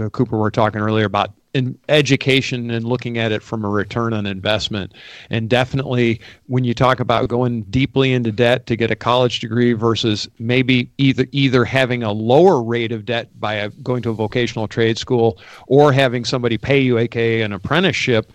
uh, 0.00 0.08
Cooper, 0.08 0.36
were 0.36 0.50
talking 0.50 0.80
earlier 0.80 1.06
about 1.06 1.32
in 1.54 1.78
education 1.88 2.70
and 2.70 2.84
looking 2.84 3.16
at 3.16 3.30
it 3.32 3.42
from 3.42 3.64
a 3.64 3.68
return 3.68 4.12
on 4.12 4.26
investment. 4.26 4.92
And 5.30 5.48
definitely, 5.48 6.20
when 6.46 6.64
you 6.64 6.74
talk 6.74 6.98
about 7.00 7.28
going 7.28 7.62
deeply 7.62 8.12
into 8.12 8.32
debt 8.32 8.66
to 8.66 8.76
get 8.76 8.90
a 8.90 8.96
college 8.96 9.40
degree 9.40 9.72
versus 9.72 10.28
maybe 10.38 10.90
either 10.98 11.26
either 11.30 11.64
having 11.64 12.02
a 12.02 12.12
lower 12.12 12.62
rate 12.62 12.92
of 12.92 13.06
debt 13.06 13.28
by 13.40 13.54
a, 13.54 13.68
going 13.70 14.02
to 14.02 14.10
a 14.10 14.14
vocational 14.14 14.66
trade 14.66 14.98
school 14.98 15.38
or 15.68 15.92
having 15.92 16.24
somebody 16.24 16.58
pay 16.58 16.80
you, 16.80 16.98
aka 16.98 17.42
an 17.42 17.52
apprenticeship. 17.52 18.32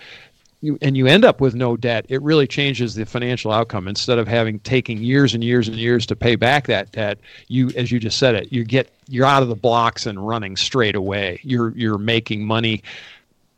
You, 0.62 0.78
and 0.82 0.98
you 0.98 1.08
end 1.08 1.24
up 1.24 1.40
with 1.40 1.56
no 1.56 1.78
debt, 1.78 2.06
it 2.10 2.22
really 2.22 2.46
changes 2.46 2.94
the 2.94 3.06
financial 3.06 3.52
outcome. 3.52 3.88
Instead 3.88 4.20
of 4.20 4.28
having 4.28 4.60
taking 4.60 4.98
years 4.98 5.34
and 5.34 5.42
years 5.42 5.70
and 5.70 5.78
years 5.78 6.06
to 6.08 6.18
pay 6.18 6.36
back 6.36 6.68
that 6.68 6.92
debt, 6.92 7.18
you, 7.48 7.72
as 7.78 7.92
you 7.92 8.00
just 8.00 8.18
said 8.18 8.36
it, 8.36 8.52
you 8.52 8.66
get 8.66 8.92
you're 9.08 9.26
out 9.26 9.42
of 9.42 9.48
the 9.48 9.56
blocks 9.56 10.06
and 10.06 10.28
running 10.28 10.58
straight 10.58 10.96
away. 10.96 11.40
You're 11.44 11.70
you're 11.78 11.98
making 11.98 12.46
money 12.46 12.84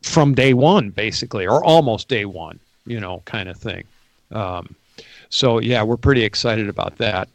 from 0.03 0.36
day 0.36 0.53
one, 0.53 0.91
basically, 0.91 1.48
or 1.48 1.63
almost 1.63 2.08
day 2.08 2.25
one, 2.25 2.60
you 2.86 3.00
know, 3.00 3.22
kind 3.25 3.50
of 3.50 3.58
thing. 3.58 3.84
Um, 4.31 4.75
so 5.29 5.60
yeah, 5.60 5.81
we're 5.84 5.98
pretty 5.98 6.24
excited 6.24 6.70
about 6.70 6.98
that. 6.98 7.29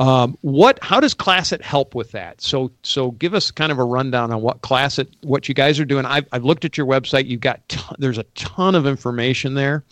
Um, 0.00 0.38
what? 0.40 0.78
How 0.82 0.98
does 0.98 1.12
Classet 1.12 1.60
help 1.60 1.94
with 1.94 2.10
that? 2.12 2.40
So, 2.40 2.72
so 2.82 3.10
give 3.10 3.34
us 3.34 3.50
kind 3.50 3.70
of 3.70 3.78
a 3.78 3.84
rundown 3.84 4.32
on 4.32 4.40
what 4.40 4.62
Classet, 4.62 5.08
what 5.20 5.46
you 5.46 5.54
guys 5.54 5.78
are 5.78 5.84
doing. 5.84 6.06
I've, 6.06 6.26
I've 6.32 6.42
looked 6.42 6.64
at 6.64 6.78
your 6.78 6.86
website. 6.86 7.26
You've 7.26 7.42
got 7.42 7.68
ton, 7.68 7.96
there's 7.98 8.16
a 8.16 8.22
ton 8.34 8.74
of 8.74 8.86
information 8.86 9.52
there, 9.52 9.84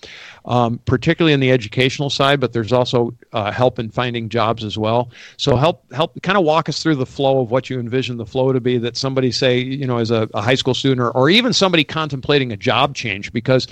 um, 0.46 0.80
particularly 0.86 1.34
in 1.34 1.40
the 1.40 1.52
educational 1.52 2.08
side, 2.08 2.40
but 2.40 2.54
there's 2.54 2.72
also 2.72 3.14
uh, 3.34 3.52
help 3.52 3.78
in 3.78 3.90
finding 3.90 4.30
jobs 4.30 4.64
as 4.64 4.78
well. 4.78 5.10
So, 5.36 5.56
help 5.56 5.84
help 5.92 6.20
kind 6.22 6.38
of 6.38 6.44
walk 6.44 6.70
us 6.70 6.82
through 6.82 6.96
the 6.96 7.06
flow 7.06 7.40
of 7.40 7.50
what 7.50 7.68
you 7.68 7.78
envision 7.78 8.16
the 8.16 8.26
flow 8.26 8.50
to 8.54 8.60
be. 8.60 8.78
That 8.78 8.96
somebody 8.96 9.30
say, 9.30 9.58
you 9.58 9.86
know, 9.86 9.98
as 9.98 10.10
a, 10.10 10.26
a 10.32 10.40
high 10.40 10.54
school 10.54 10.72
student 10.72 11.02
or, 11.02 11.10
or 11.10 11.28
even 11.28 11.52
somebody 11.52 11.84
contemplating 11.84 12.50
a 12.50 12.56
job 12.56 12.94
change, 12.94 13.30
because 13.30 13.68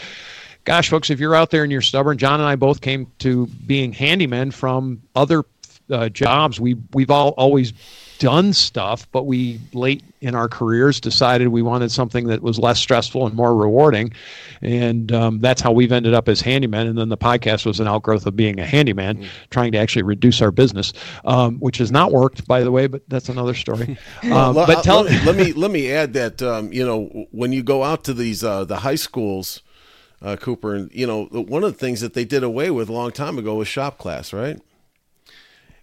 gosh, 0.66 0.90
folks, 0.90 1.08
if 1.08 1.18
you're 1.18 1.34
out 1.34 1.50
there 1.50 1.62
and 1.62 1.72
you're 1.72 1.80
stubborn, 1.80 2.18
John 2.18 2.40
and 2.40 2.48
I 2.48 2.56
both 2.56 2.82
came 2.82 3.10
to 3.20 3.46
being 3.66 3.94
handymen 3.94 4.52
from 4.52 5.00
other 5.14 5.44
uh, 5.90 6.08
jobs. 6.08 6.60
We 6.60 6.76
we've 6.92 7.10
all 7.10 7.30
always 7.30 7.72
done 8.18 8.52
stuff, 8.52 9.06
but 9.12 9.24
we 9.24 9.60
late 9.72 10.02
in 10.20 10.34
our 10.34 10.48
careers 10.48 11.00
decided 11.00 11.48
we 11.48 11.62
wanted 11.62 11.90
something 11.90 12.26
that 12.28 12.42
was 12.42 12.58
less 12.58 12.78
stressful 12.78 13.26
and 13.26 13.34
more 13.34 13.54
rewarding, 13.54 14.12
and 14.62 15.12
um, 15.12 15.40
that's 15.40 15.60
how 15.60 15.72
we've 15.72 15.92
ended 15.92 16.14
up 16.14 16.28
as 16.28 16.42
handymen. 16.42 16.88
And 16.88 16.98
then 16.98 17.08
the 17.08 17.18
podcast 17.18 17.66
was 17.66 17.80
an 17.80 17.86
outgrowth 17.86 18.26
of 18.26 18.36
being 18.36 18.58
a 18.58 18.66
handyman, 18.66 19.18
mm. 19.18 19.28
trying 19.50 19.72
to 19.72 19.78
actually 19.78 20.02
reduce 20.02 20.40
our 20.40 20.50
business, 20.50 20.92
um, 21.24 21.58
which 21.58 21.78
has 21.78 21.92
not 21.92 22.12
worked, 22.12 22.46
by 22.46 22.62
the 22.62 22.70
way. 22.70 22.86
But 22.86 23.02
that's 23.08 23.28
another 23.28 23.54
story. 23.54 23.98
Um, 24.26 24.54
but 24.54 24.82
tell 24.82 25.04
let, 25.04 25.24
let, 25.24 25.36
me 25.36 25.52
let 25.52 25.70
me 25.70 25.90
add 25.92 26.12
that 26.14 26.42
um, 26.42 26.72
you 26.72 26.84
know 26.84 27.26
when 27.30 27.52
you 27.52 27.62
go 27.62 27.84
out 27.84 28.04
to 28.04 28.14
these 28.14 28.42
uh, 28.42 28.64
the 28.64 28.78
high 28.78 28.94
schools 28.96 29.62
uh, 30.22 30.36
Cooper. 30.36 30.74
And 30.74 30.90
you 30.92 31.06
know, 31.06 31.24
one 31.26 31.64
of 31.64 31.72
the 31.72 31.78
things 31.78 32.00
that 32.00 32.14
they 32.14 32.24
did 32.24 32.42
away 32.42 32.70
with 32.70 32.88
a 32.88 32.92
long 32.92 33.12
time 33.12 33.38
ago 33.38 33.56
was 33.56 33.68
shop 33.68 33.98
class, 33.98 34.32
right? 34.32 34.60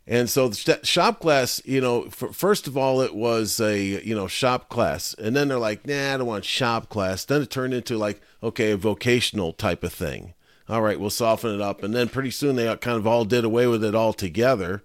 And 0.06 0.30
so 0.30 0.50
the 0.50 0.80
shop 0.84 1.22
class, 1.22 1.62
you 1.64 1.80
know, 1.80 2.10
first 2.10 2.68
of 2.68 2.76
all, 2.76 3.00
it 3.02 3.16
was 3.16 3.60
a 3.62 3.78
you 3.80 4.14
know 4.14 4.28
shop 4.28 4.68
class, 4.70 5.14
and 5.14 5.36
then 5.36 5.48
they're 5.48 5.58
like, 5.58 5.88
nah, 5.88 6.14
I 6.14 6.18
don't 6.18 6.28
want 6.28 6.46
shop 6.46 6.90
class. 6.90 7.24
Then 7.24 7.42
it 7.42 7.50
turned 7.50 7.74
into 7.74 7.98
like, 7.98 8.22
okay, 8.42 8.72
a 8.72 8.78
vocational 8.78 9.54
type 9.54 9.84
of 9.84 9.94
thing. 9.94 10.34
All 10.68 10.82
right, 10.82 11.00
we'll 11.00 11.10
soften 11.10 11.56
it 11.56 11.62
up, 11.62 11.84
and 11.84 11.94
then 11.94 12.10
pretty 12.10 12.32
soon 12.32 12.56
they 12.56 12.66
kind 12.78 12.98
of 12.98 13.08
all 13.08 13.24
did 13.26 13.46
away 13.46 13.68
with 13.68 13.84
it 13.84 13.96
altogether 13.96 14.84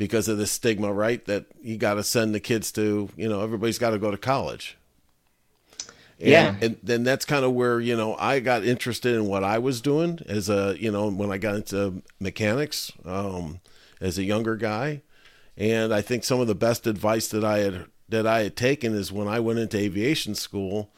because 0.00 0.28
of 0.28 0.38
this 0.38 0.50
stigma, 0.50 0.90
right? 0.90 1.24
That 1.26 1.44
you 1.62 1.76
got 1.76 1.94
to 1.94 2.02
send 2.02 2.34
the 2.34 2.40
kids 2.40 2.72
to, 2.72 3.10
you 3.16 3.28
know, 3.28 3.42
everybody's 3.42 3.78
got 3.78 3.90
to 3.90 3.98
go 3.98 4.10
to 4.10 4.16
college. 4.16 4.78
And, 6.18 6.28
yeah. 6.28 6.56
And 6.62 6.78
then 6.82 7.04
that's 7.04 7.26
kind 7.26 7.44
of 7.44 7.52
where, 7.52 7.80
you 7.80 7.94
know, 7.94 8.16
I 8.16 8.40
got 8.40 8.64
interested 8.64 9.14
in 9.14 9.26
what 9.26 9.44
I 9.44 9.58
was 9.58 9.82
doing 9.82 10.20
as 10.26 10.48
a, 10.48 10.74
you 10.80 10.90
know, 10.90 11.10
when 11.10 11.30
I 11.30 11.36
got 11.36 11.56
into 11.56 12.02
mechanics 12.18 12.90
um, 13.04 13.60
as 14.00 14.18
a 14.18 14.24
younger 14.24 14.56
guy. 14.56 15.02
And 15.56 15.92
I 15.92 16.00
think 16.00 16.24
some 16.24 16.40
of 16.40 16.46
the 16.46 16.54
best 16.54 16.86
advice 16.86 17.28
that 17.28 17.44
I 17.44 17.58
had 17.58 17.86
that 18.08 18.26
I 18.26 18.42
had 18.42 18.56
taken 18.56 18.94
is 18.94 19.12
when 19.12 19.28
I 19.28 19.40
went 19.40 19.58
into 19.58 19.78
aviation 19.78 20.34
school 20.34 20.90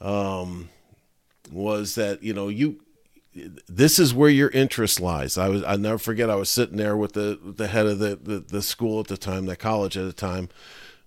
um, 0.00 0.68
was 1.50 1.94
that, 1.96 2.22
you 2.22 2.32
know, 2.32 2.48
you 2.48 2.80
this 3.68 3.98
is 3.98 4.14
where 4.14 4.30
your 4.30 4.48
interest 4.50 5.00
lies. 5.00 5.36
I 5.36 5.48
was 5.48 5.62
I 5.64 5.76
never 5.76 5.98
forget 5.98 6.30
I 6.30 6.36
was 6.36 6.48
sitting 6.48 6.76
there 6.76 6.96
with 6.96 7.12
the 7.12 7.38
the 7.42 7.68
head 7.68 7.86
of 7.86 7.98
the, 7.98 8.16
the, 8.16 8.38
the 8.40 8.62
school 8.62 9.00
at 9.00 9.08
the 9.08 9.16
time, 9.16 9.46
the 9.46 9.56
college 9.56 9.96
at 9.96 10.04
the 10.04 10.12
time. 10.12 10.48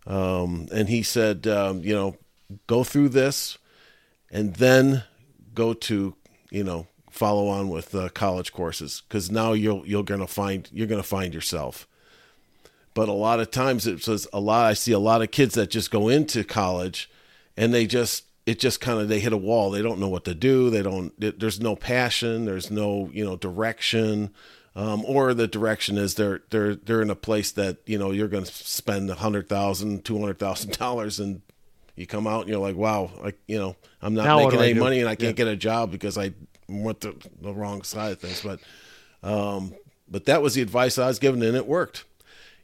Um, 0.05 0.67
and 0.71 0.89
he 0.89 1.03
said, 1.03 1.47
um, 1.47 1.81
you 1.81 1.93
know, 1.93 2.15
go 2.67 2.83
through 2.83 3.09
this 3.09 3.57
and 4.31 4.55
then 4.55 5.03
go 5.53 5.73
to 5.73 6.15
you 6.51 6.63
know 6.63 6.87
follow 7.19 7.49
on 7.49 7.67
with 7.67 7.93
uh, 7.93 8.07
college 8.09 8.53
courses 8.53 9.03
because 9.07 9.29
now 9.29 9.51
you'll 9.51 9.85
you're 9.85 10.03
gonna 10.03 10.25
find 10.25 10.69
you're 10.71 10.87
gonna 10.87 11.03
find 11.03 11.33
yourself. 11.33 11.85
But 12.93 13.09
a 13.09 13.13
lot 13.13 13.41
of 13.41 13.51
times 13.51 13.85
it 13.85 14.01
says 14.01 14.25
a 14.31 14.39
lot 14.39 14.65
i 14.65 14.73
see 14.73 14.93
a 14.93 14.99
lot 14.99 15.21
of 15.21 15.29
kids 15.29 15.53
that 15.55 15.69
just 15.69 15.91
go 15.91 16.07
into 16.07 16.43
college 16.45 17.09
and 17.57 17.73
they 17.73 17.85
just 17.85 18.23
it 18.45 18.57
just 18.57 18.79
kind 18.79 18.99
of 18.99 19.09
they 19.09 19.19
hit 19.19 19.33
a 19.33 19.37
wall. 19.37 19.69
They 19.69 19.81
don't 19.81 19.99
know 19.99 20.07
what 20.07 20.23
to 20.25 20.33
do. 20.33 20.69
They 20.69 20.81
don't 20.81 21.13
there's 21.19 21.59
no 21.59 21.75
passion. 21.75 22.45
There's 22.45 22.71
no 22.71 23.09
you 23.13 23.25
know 23.25 23.35
direction. 23.35 24.31
Um, 24.75 25.03
or 25.05 25.33
the 25.33 25.47
direction 25.47 25.97
is 25.97 26.15
they're 26.15 26.41
they're 26.51 26.75
they're 26.75 27.01
in 27.01 27.09
a 27.09 27.15
place 27.15 27.51
that 27.51 27.79
you 27.85 27.99
know 27.99 28.11
you're 28.11 28.29
going 28.29 28.45
to 28.45 28.51
spend 28.51 29.09
a 29.09 29.15
hundred 29.15 29.49
thousand 29.49 30.05
two 30.05 30.17
hundred 30.17 30.39
thousand 30.39 30.71
dollars 30.77 31.19
and 31.19 31.41
you 31.99 32.07
come 32.07 32.25
out 32.27 32.41
and 32.41 32.49
you're 32.49 32.59
like, 32.59 32.77
wow, 32.77 33.11
like 33.21 33.37
you 33.45 33.59
know, 33.59 33.75
I'm 34.01 34.13
not 34.13 34.23
now 34.23 34.39
making 34.39 34.61
any 34.61 34.73
money 34.73 35.01
and 35.01 35.09
I 35.09 35.15
can't 35.15 35.37
yeah. 35.37 35.45
get 35.45 35.47
a 35.47 35.57
job 35.57 35.91
because 35.91 36.17
I 36.17 36.31
went 36.69 37.01
the, 37.01 37.15
the 37.41 37.53
wrong 37.53 37.81
side 37.83 38.13
of 38.13 38.19
things. 38.19 38.41
But, 38.41 38.59
um, 39.27 39.73
but 40.09 40.25
that 40.25 40.41
was 40.41 40.55
the 40.55 40.61
advice 40.61 40.97
I 40.97 41.07
was 41.07 41.19
given, 41.19 41.41
and 41.43 41.57
it 41.57 41.67
worked. 41.67 42.05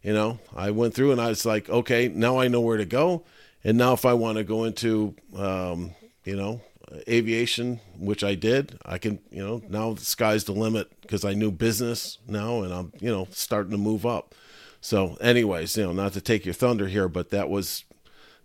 You 0.04 0.14
know, 0.14 0.40
I 0.56 0.70
went 0.70 0.94
through 0.94 1.14
and 1.14 1.20
I 1.20 1.30
was 1.30 1.48
like, 1.48 1.68
okay, 1.68 2.08
now 2.08 2.40
I 2.40 2.48
know 2.48 2.62
where 2.62 2.78
to 2.78 2.86
go, 2.86 3.24
and 3.64 3.76
now 3.76 3.94
if 3.94 4.06
I 4.06 4.14
want 4.14 4.38
to 4.38 4.44
go 4.44 4.64
into, 4.64 5.16
um, 5.36 5.96
you 6.24 6.36
know, 6.36 6.62
aviation, 7.10 7.80
which 7.98 8.24
I 8.24 8.36
did, 8.36 8.78
I 8.86 9.00
can, 9.00 9.20
you 9.32 9.44
know, 9.44 9.64
now 9.68 9.94
the 9.94 10.06
sky's 10.06 10.44
the 10.44 10.52
limit 10.52 10.90
because 11.02 11.26
I 11.26 11.34
knew 11.34 11.52
business 11.52 12.20
now, 12.28 12.62
and 12.62 12.72
I'm, 12.72 12.94
you 13.00 13.10
know, 13.10 13.28
starting 13.32 13.72
to 13.72 13.78
move 13.78 14.06
up. 14.06 14.36
So, 14.80 15.18
anyways, 15.20 15.76
you 15.78 15.86
know, 15.86 15.94
not 15.94 16.14
to 16.14 16.22
take 16.22 16.46
your 16.46 16.54
thunder 16.54 16.88
here, 16.88 17.10
but 17.10 17.32
that 17.32 17.50
was 17.50 17.84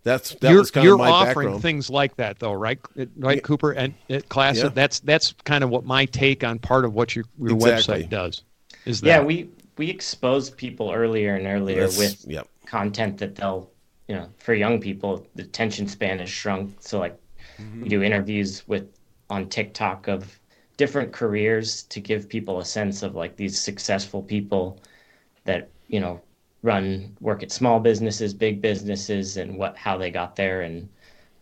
that's 0.02 0.34
that 0.36 0.50
you're, 0.50 0.60
was 0.60 0.70
kind 0.70 0.84
you're 0.84 0.94
of 0.94 1.00
my 1.00 1.10
offering 1.10 1.48
background. 1.48 1.62
things 1.62 1.90
like 1.90 2.16
that 2.16 2.38
though 2.38 2.52
right 2.52 2.78
right 3.16 3.36
yeah. 3.36 3.40
cooper 3.42 3.72
and 3.72 3.94
class 4.28 4.58
yeah. 4.58 4.68
that's 4.68 5.00
that's 5.00 5.34
kind 5.44 5.62
of 5.62 5.70
what 5.70 5.84
my 5.84 6.04
take 6.06 6.42
on 6.42 6.58
part 6.58 6.84
of 6.84 6.94
what 6.94 7.14
your, 7.14 7.24
your 7.38 7.52
exactly. 7.52 8.04
website 8.04 8.08
does 8.08 8.42
is 8.86 9.00
that 9.00 9.06
yeah 9.06 9.20
we 9.22 9.48
we 9.76 9.90
expose 9.90 10.50
people 10.50 10.90
earlier 10.90 11.36
and 11.36 11.46
earlier 11.46 11.82
That's, 11.82 11.98
with 11.98 12.24
yep. 12.26 12.48
content 12.66 13.18
that 13.18 13.36
they'll 13.36 13.70
you 14.08 14.14
know 14.14 14.28
for 14.38 14.54
young 14.54 14.80
people 14.80 15.26
the 15.34 15.42
attention 15.42 15.86
span 15.86 16.18
has 16.18 16.30
shrunk 16.30 16.76
so 16.80 16.98
like 16.98 17.18
mm-hmm. 17.58 17.82
we 17.82 17.88
do 17.88 18.02
interviews 18.02 18.66
with 18.66 18.88
on 19.28 19.48
tiktok 19.48 20.08
of 20.08 20.38
different 20.76 21.12
careers 21.12 21.82
to 21.84 22.00
give 22.00 22.26
people 22.26 22.58
a 22.58 22.64
sense 22.64 23.02
of 23.02 23.14
like 23.14 23.36
these 23.36 23.60
successful 23.60 24.22
people 24.22 24.80
that 25.44 25.68
you 25.88 26.00
know 26.00 26.20
run 26.62 27.16
work 27.20 27.42
at 27.42 27.50
small 27.52 27.80
businesses, 27.80 28.34
big 28.34 28.60
businesses, 28.60 29.36
and 29.36 29.56
what 29.56 29.76
how 29.76 29.96
they 29.96 30.10
got 30.10 30.36
there. 30.36 30.62
And 30.62 30.88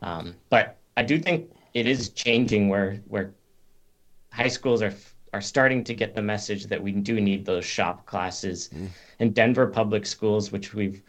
um, 0.02 0.34
but 0.48 0.76
I 0.96 1.02
do 1.02 1.18
think 1.18 1.50
it 1.74 1.86
is 1.86 2.10
changing 2.10 2.68
where 2.68 3.00
where 3.08 3.32
high 4.32 4.48
schools 4.48 4.82
are 4.82 4.94
are 5.34 5.40
starting 5.40 5.84
to 5.84 5.94
get 5.94 6.14
the 6.14 6.22
message 6.22 6.66
that 6.66 6.82
we 6.82 6.92
do 6.92 7.20
need 7.20 7.44
those 7.44 7.64
shop 7.64 8.06
classes. 8.06 8.70
Mm. 8.74 8.88
In 9.18 9.32
Denver 9.32 9.66
public 9.66 10.06
schools, 10.06 10.52
which 10.52 10.72
we've 10.74 11.02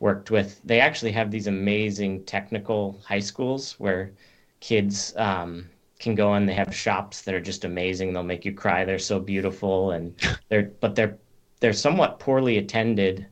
worked 0.00 0.30
with, 0.30 0.60
they 0.64 0.80
actually 0.80 1.12
have 1.12 1.30
these 1.30 1.46
amazing 1.46 2.24
technical 2.24 3.00
high 3.06 3.20
schools 3.20 3.74
where 3.78 4.12
kids 4.60 5.14
um, 5.16 5.68
can 5.98 6.14
go 6.14 6.34
and 6.34 6.48
they 6.48 6.54
have 6.54 6.74
shops 6.74 7.22
that 7.22 7.34
are 7.34 7.40
just 7.40 7.64
amazing. 7.64 8.12
They'll 8.12 8.22
make 8.22 8.44
you 8.44 8.52
cry. 8.52 8.84
They're 8.84 8.98
so 8.98 9.20
beautiful, 9.20 9.92
and 9.92 10.14
they're 10.48 10.70
but 10.80 10.94
they're 10.94 11.16
they're 11.60 11.72
somewhat 11.74 12.18
poorly 12.18 12.56
attended 12.58 13.26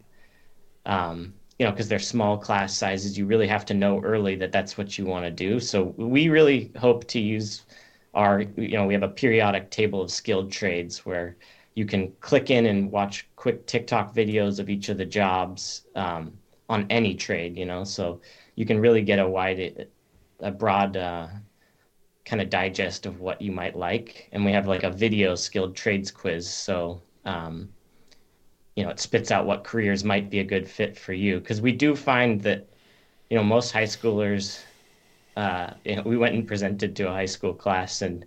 um, 0.88 1.34
you 1.58 1.66
know, 1.66 1.70
because 1.70 1.88
they're 1.88 1.98
small 1.98 2.38
class 2.38 2.76
sizes, 2.76 3.16
you 3.18 3.26
really 3.26 3.46
have 3.46 3.64
to 3.66 3.74
know 3.74 4.00
early 4.00 4.34
that 4.36 4.52
that's 4.52 4.78
what 4.78 4.96
you 4.96 5.04
want 5.04 5.24
to 5.24 5.30
do. 5.30 5.60
So 5.60 5.94
we 5.96 6.28
really 6.28 6.72
hope 6.76 7.06
to 7.08 7.20
use 7.20 7.62
our, 8.14 8.40
you 8.56 8.76
know, 8.76 8.86
we 8.86 8.94
have 8.94 9.02
a 9.02 9.08
periodic 9.08 9.70
table 9.70 10.00
of 10.00 10.10
skilled 10.10 10.50
trades 10.50 11.04
where 11.04 11.36
you 11.74 11.84
can 11.84 12.12
click 12.20 12.50
in 12.50 12.66
and 12.66 12.90
watch 12.90 13.28
quick 13.36 13.66
TikTok 13.66 14.14
videos 14.14 14.58
of 14.58 14.70
each 14.70 14.88
of 14.88 14.98
the 14.98 15.04
jobs 15.04 15.82
um, 15.94 16.32
on 16.68 16.86
any 16.90 17.14
trade, 17.14 17.56
you 17.56 17.66
know, 17.66 17.84
so 17.84 18.20
you 18.54 18.64
can 18.64 18.80
really 18.80 19.02
get 19.02 19.18
a 19.18 19.28
wide, 19.28 19.88
a 20.40 20.50
broad 20.50 20.96
uh, 20.96 21.28
kind 22.24 22.40
of 22.40 22.50
digest 22.50 23.04
of 23.04 23.20
what 23.20 23.42
you 23.42 23.52
might 23.52 23.76
like. 23.76 24.28
And 24.32 24.44
we 24.44 24.52
have 24.52 24.66
like 24.66 24.84
a 24.84 24.90
video 24.90 25.34
skilled 25.34 25.76
trades 25.76 26.10
quiz. 26.10 26.48
So, 26.48 27.02
um, 27.24 27.68
you 28.78 28.84
know 28.84 28.90
it 28.90 29.00
spits 29.00 29.30
out 29.32 29.44
what 29.44 29.64
careers 29.64 30.04
might 30.04 30.30
be 30.30 30.38
a 30.38 30.44
good 30.44 30.68
fit 30.68 30.96
for 30.96 31.12
you. 31.12 31.40
Because 31.40 31.60
we 31.60 31.72
do 31.72 31.96
find 31.96 32.40
that 32.42 32.68
you 33.28 33.36
know 33.36 33.42
most 33.42 33.72
high 33.72 33.90
schoolers 33.96 34.62
uh, 35.38 35.74
you 35.84 35.94
know, 35.94 36.02
we 36.02 36.16
went 36.16 36.34
and 36.34 36.48
presented 36.48 36.96
to 36.96 37.08
a 37.08 37.12
high 37.12 37.26
school 37.26 37.54
class 37.54 38.02
and 38.02 38.24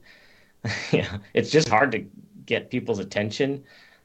you 0.91 1.01
know 1.01 1.20
it's 1.34 1.51
just 1.51 1.67
hard 1.67 1.91
to 1.91 2.05
get 2.46 2.70
people's 2.70 3.00
attention 3.00 3.63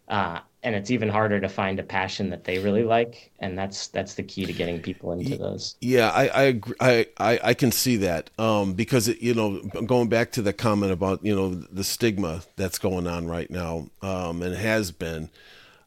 uh, 0.09 0.41
and 0.65 0.75
it's 0.75 0.91
even 0.91 1.09
harder 1.09 1.41
to 1.41 1.49
find 1.49 1.79
a 1.79 1.85
passion 1.85 2.31
that 2.31 2.43
they 2.43 2.59
really 2.59 2.83
like 2.83 3.31
and 3.39 3.57
that's 3.57 3.87
that's 3.89 4.15
the 4.15 4.23
key 4.25 4.45
to 4.45 4.53
getting 4.53 4.81
people 4.81 5.13
into 5.13 5.37
those. 5.37 5.77
yeah 5.81 6.11
i 6.11 6.27
i 6.29 6.43
agree, 6.43 6.75
I, 6.81 7.07
I 7.19 7.41
i 7.45 7.55
can 7.55 7.71
see 7.71 7.97
that 7.99 8.31
um 8.39 8.73
because 8.73 9.07
it, 9.07 9.21
you 9.21 9.35
know 9.35 9.61
going 9.87 10.09
back 10.09 10.33
to 10.33 10.43
the 10.43 10.53
comment 10.53 10.91
about 10.91 11.25
you 11.25 11.35
know 11.35 11.55
the 11.55 11.85
stigma 11.85 12.43
that's 12.57 12.79
going 12.79 13.07
on 13.07 13.29
right 13.29 13.51
now 13.51 13.89
um 14.03 14.43
and 14.43 14.57
has 14.57 14.91
been 14.91 15.31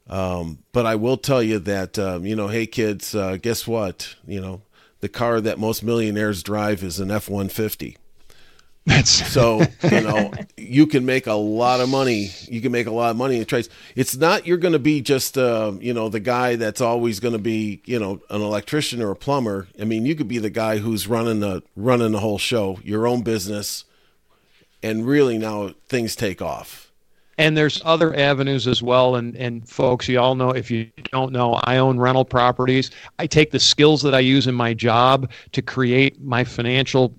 um, 0.09 0.59
but 0.71 0.85
I 0.85 0.95
will 0.95 1.17
tell 1.17 1.43
you 1.43 1.59
that, 1.59 1.99
um, 1.99 2.25
you 2.25 2.35
know, 2.35 2.47
hey 2.47 2.65
kids, 2.65 3.13
uh, 3.13 3.37
guess 3.37 3.67
what? 3.67 4.15
You 4.27 4.41
know, 4.41 4.61
the 5.01 5.09
car 5.09 5.39
that 5.39 5.59
most 5.59 5.83
millionaires 5.83 6.41
drive 6.41 6.83
is 6.83 6.99
an 6.99 7.11
F 7.11 7.29
150. 7.29 7.97
That's 8.85 9.11
so 9.31 9.61
you 9.83 10.01
know 10.01 10.31
you 10.57 10.87
can 10.87 11.05
make 11.05 11.27
a 11.27 11.33
lot 11.33 11.79
of 11.79 11.89
money. 11.89 12.31
You 12.47 12.59
can 12.59 12.71
make 12.71 12.87
a 12.87 12.91
lot 12.91 13.11
of 13.11 13.17
money 13.17 13.37
in 13.37 13.45
trades. 13.45 13.69
It's 13.95 14.15
not 14.15 14.47
you're 14.47 14.57
going 14.57 14.73
to 14.73 14.79
be 14.79 15.01
just 15.01 15.37
uh, 15.37 15.73
you 15.79 15.93
know 15.93 16.09
the 16.09 16.19
guy 16.19 16.55
that's 16.55 16.81
always 16.81 17.19
going 17.19 17.33
to 17.33 17.39
be 17.39 17.81
you 17.85 17.99
know 17.99 18.21
an 18.31 18.41
electrician 18.41 19.01
or 19.01 19.11
a 19.11 19.15
plumber. 19.15 19.67
I 19.79 19.85
mean, 19.85 20.05
you 20.05 20.15
could 20.15 20.27
be 20.27 20.39
the 20.39 20.49
guy 20.49 20.77
who's 20.77 21.07
running 21.07 21.39
the 21.41 21.61
running 21.75 22.13
the 22.13 22.19
whole 22.19 22.39
show, 22.39 22.79
your 22.83 23.05
own 23.05 23.21
business, 23.21 23.85
and 24.81 25.05
really 25.05 25.37
now 25.37 25.75
things 25.87 26.15
take 26.15 26.41
off 26.41 26.88
and 27.39 27.55
there's 27.55 27.81
other 27.85 28.15
avenues 28.15 28.67
as 28.67 28.83
well. 28.83 29.15
And 29.15 29.35
and 29.35 29.67
folks 29.67 30.07
you 30.07 30.19
all 30.19 30.35
know 30.35 30.51
if 30.51 30.69
you 30.69 30.91
don't 31.11 31.31
know 31.31 31.53
i 31.63 31.77
own 31.77 31.97
rental 31.97 32.25
properties. 32.25 32.91
I 33.17 33.25
take 33.25 33.49
the 33.49 33.59
skills 33.59 34.03
that 34.03 34.13
i 34.13 34.19
use 34.19 34.45
in 34.45 34.53
my 34.53 34.75
job 34.75 35.31
to 35.53 35.61
create 35.61 36.21
my 36.21 36.43
financial 36.43 37.15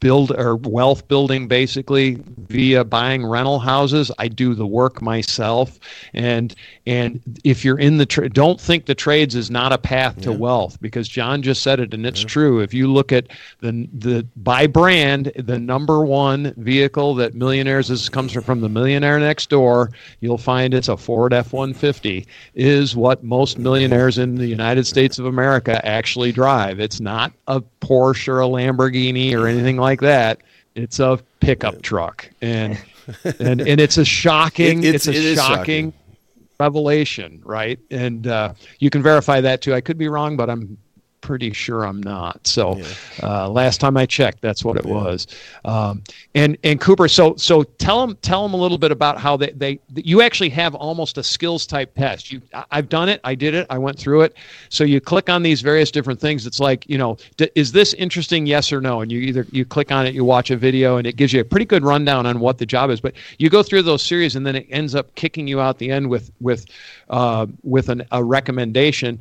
build 0.00 0.32
or 0.32 0.56
wealth 0.56 1.06
building 1.08 1.46
basically 1.46 2.18
via 2.48 2.84
buying 2.84 3.24
rental 3.24 3.58
houses. 3.58 4.10
I 4.18 4.28
do 4.28 4.54
the 4.54 4.66
work 4.66 5.00
myself, 5.00 5.78
and 6.14 6.54
and 6.86 7.20
if 7.44 7.64
you're 7.64 7.78
in 7.78 7.98
the 7.98 8.06
trade, 8.06 8.32
don't 8.32 8.60
think 8.60 8.86
the 8.86 8.94
trades 8.94 9.34
is 9.34 9.50
not 9.50 9.72
a 9.72 9.78
path 9.78 10.20
to 10.22 10.32
wealth 10.32 10.80
because 10.80 11.08
John 11.08 11.42
just 11.42 11.62
said 11.62 11.80
it, 11.80 11.94
and 11.94 12.06
it's 12.06 12.22
yeah. 12.22 12.28
true. 12.28 12.60
If 12.60 12.74
you 12.74 12.90
look 12.90 13.12
at 13.12 13.28
the 13.60 13.88
the 13.92 14.26
by 14.36 14.66
brand, 14.66 15.32
the 15.36 15.58
number 15.58 16.04
one 16.04 16.54
vehicle 16.56 17.14
that 17.16 17.34
millionaires 17.34 17.90
is 17.90 18.08
comes 18.08 18.32
from 18.32 18.60
the 18.60 18.68
millionaire 18.68 19.18
next 19.18 19.50
door. 19.50 19.90
You'll 20.20 20.38
find 20.38 20.74
it's 20.74 20.88
a 20.88 20.96
Ford 20.96 21.32
F-150 21.32 22.26
is 22.54 22.96
what 22.96 23.22
most 23.22 23.58
millionaires 23.58 24.18
in 24.18 24.36
the 24.36 24.46
United 24.46 24.86
States 24.86 25.18
of 25.18 25.26
America 25.26 25.84
actually 25.86 26.32
drive. 26.32 26.80
It's 26.80 27.00
not 27.00 27.32
a 27.46 27.60
Porsche 27.80 28.28
or 28.28 28.40
a 28.40 28.46
Lamborghini 28.46 29.34
or 29.34 29.46
anything 29.46 29.76
like 29.76 29.89
that 29.98 30.40
It's 30.76 31.00
a 31.00 31.18
pickup 31.40 31.82
truck, 31.82 32.30
and 32.40 32.78
and 33.40 33.60
and 33.60 33.80
it's 33.80 33.98
a 33.98 34.04
shocking. 34.04 34.84
It- 34.84 34.94
it's, 34.94 35.08
it's- 35.08 35.24
a 35.24 35.32
it 35.32 35.36
shocking, 35.36 35.90
shocking. 35.90 35.92
revelation, 36.60 37.42
right? 37.44 37.78
And 37.90 38.26
uh, 38.26 38.54
you 38.78 38.88
can 38.90 39.02
verify 39.02 39.40
that 39.40 39.60
too. 39.62 39.74
I 39.74 39.80
could 39.80 39.98
be 39.98 40.06
wrong, 40.08 40.36
but 40.36 40.48
I'm 40.48 40.78
pretty 41.20 41.52
sure 41.52 41.84
I'm 41.84 42.02
not. 42.02 42.46
So 42.46 42.80
uh, 43.22 43.48
last 43.48 43.80
time 43.80 43.96
I 43.96 44.06
checked, 44.06 44.40
that's 44.40 44.64
what 44.64 44.76
it 44.76 44.84
was. 44.84 45.26
Um, 45.64 46.02
and 46.34 46.56
and 46.64 46.80
Cooper, 46.80 47.08
so 47.08 47.34
so 47.36 47.62
tell 47.62 48.06
them 48.06 48.16
tell 48.22 48.42
them 48.42 48.54
a 48.54 48.56
little 48.56 48.78
bit 48.78 48.90
about 48.90 49.18
how 49.18 49.36
they 49.36 49.50
they 49.50 49.80
you 49.94 50.22
actually 50.22 50.50
have 50.50 50.74
almost 50.74 51.18
a 51.18 51.22
skills 51.22 51.66
type 51.66 51.94
test. 51.94 52.32
You 52.32 52.40
I've 52.70 52.88
done 52.88 53.08
it. 53.08 53.20
I 53.24 53.34
did 53.34 53.54
it. 53.54 53.66
I 53.70 53.78
went 53.78 53.98
through 53.98 54.22
it. 54.22 54.36
So 54.68 54.84
you 54.84 55.00
click 55.00 55.28
on 55.28 55.42
these 55.42 55.60
various 55.60 55.90
different 55.90 56.20
things. 56.20 56.46
It's 56.46 56.60
like 56.60 56.88
you 56.88 56.98
know, 56.98 57.16
d- 57.36 57.50
is 57.54 57.72
this 57.72 57.94
interesting? 57.94 58.46
Yes 58.46 58.72
or 58.72 58.80
no. 58.80 59.00
And 59.00 59.12
you 59.12 59.20
either 59.20 59.46
you 59.52 59.64
click 59.64 59.92
on 59.92 60.06
it, 60.06 60.14
you 60.14 60.24
watch 60.24 60.50
a 60.50 60.56
video, 60.56 60.96
and 60.96 61.06
it 61.06 61.16
gives 61.16 61.32
you 61.32 61.40
a 61.40 61.44
pretty 61.44 61.66
good 61.66 61.84
rundown 61.84 62.26
on 62.26 62.40
what 62.40 62.58
the 62.58 62.66
job 62.66 62.90
is. 62.90 63.00
But 63.00 63.14
you 63.38 63.50
go 63.50 63.62
through 63.62 63.82
those 63.82 64.02
series, 64.02 64.36
and 64.36 64.46
then 64.46 64.56
it 64.56 64.66
ends 64.70 64.94
up 64.94 65.14
kicking 65.14 65.46
you 65.46 65.60
out 65.60 65.78
the 65.78 65.90
end 65.90 66.08
with 66.08 66.30
with 66.40 66.66
uh, 67.08 67.46
with 67.62 67.88
an, 67.88 68.04
a 68.12 68.22
recommendation. 68.22 69.20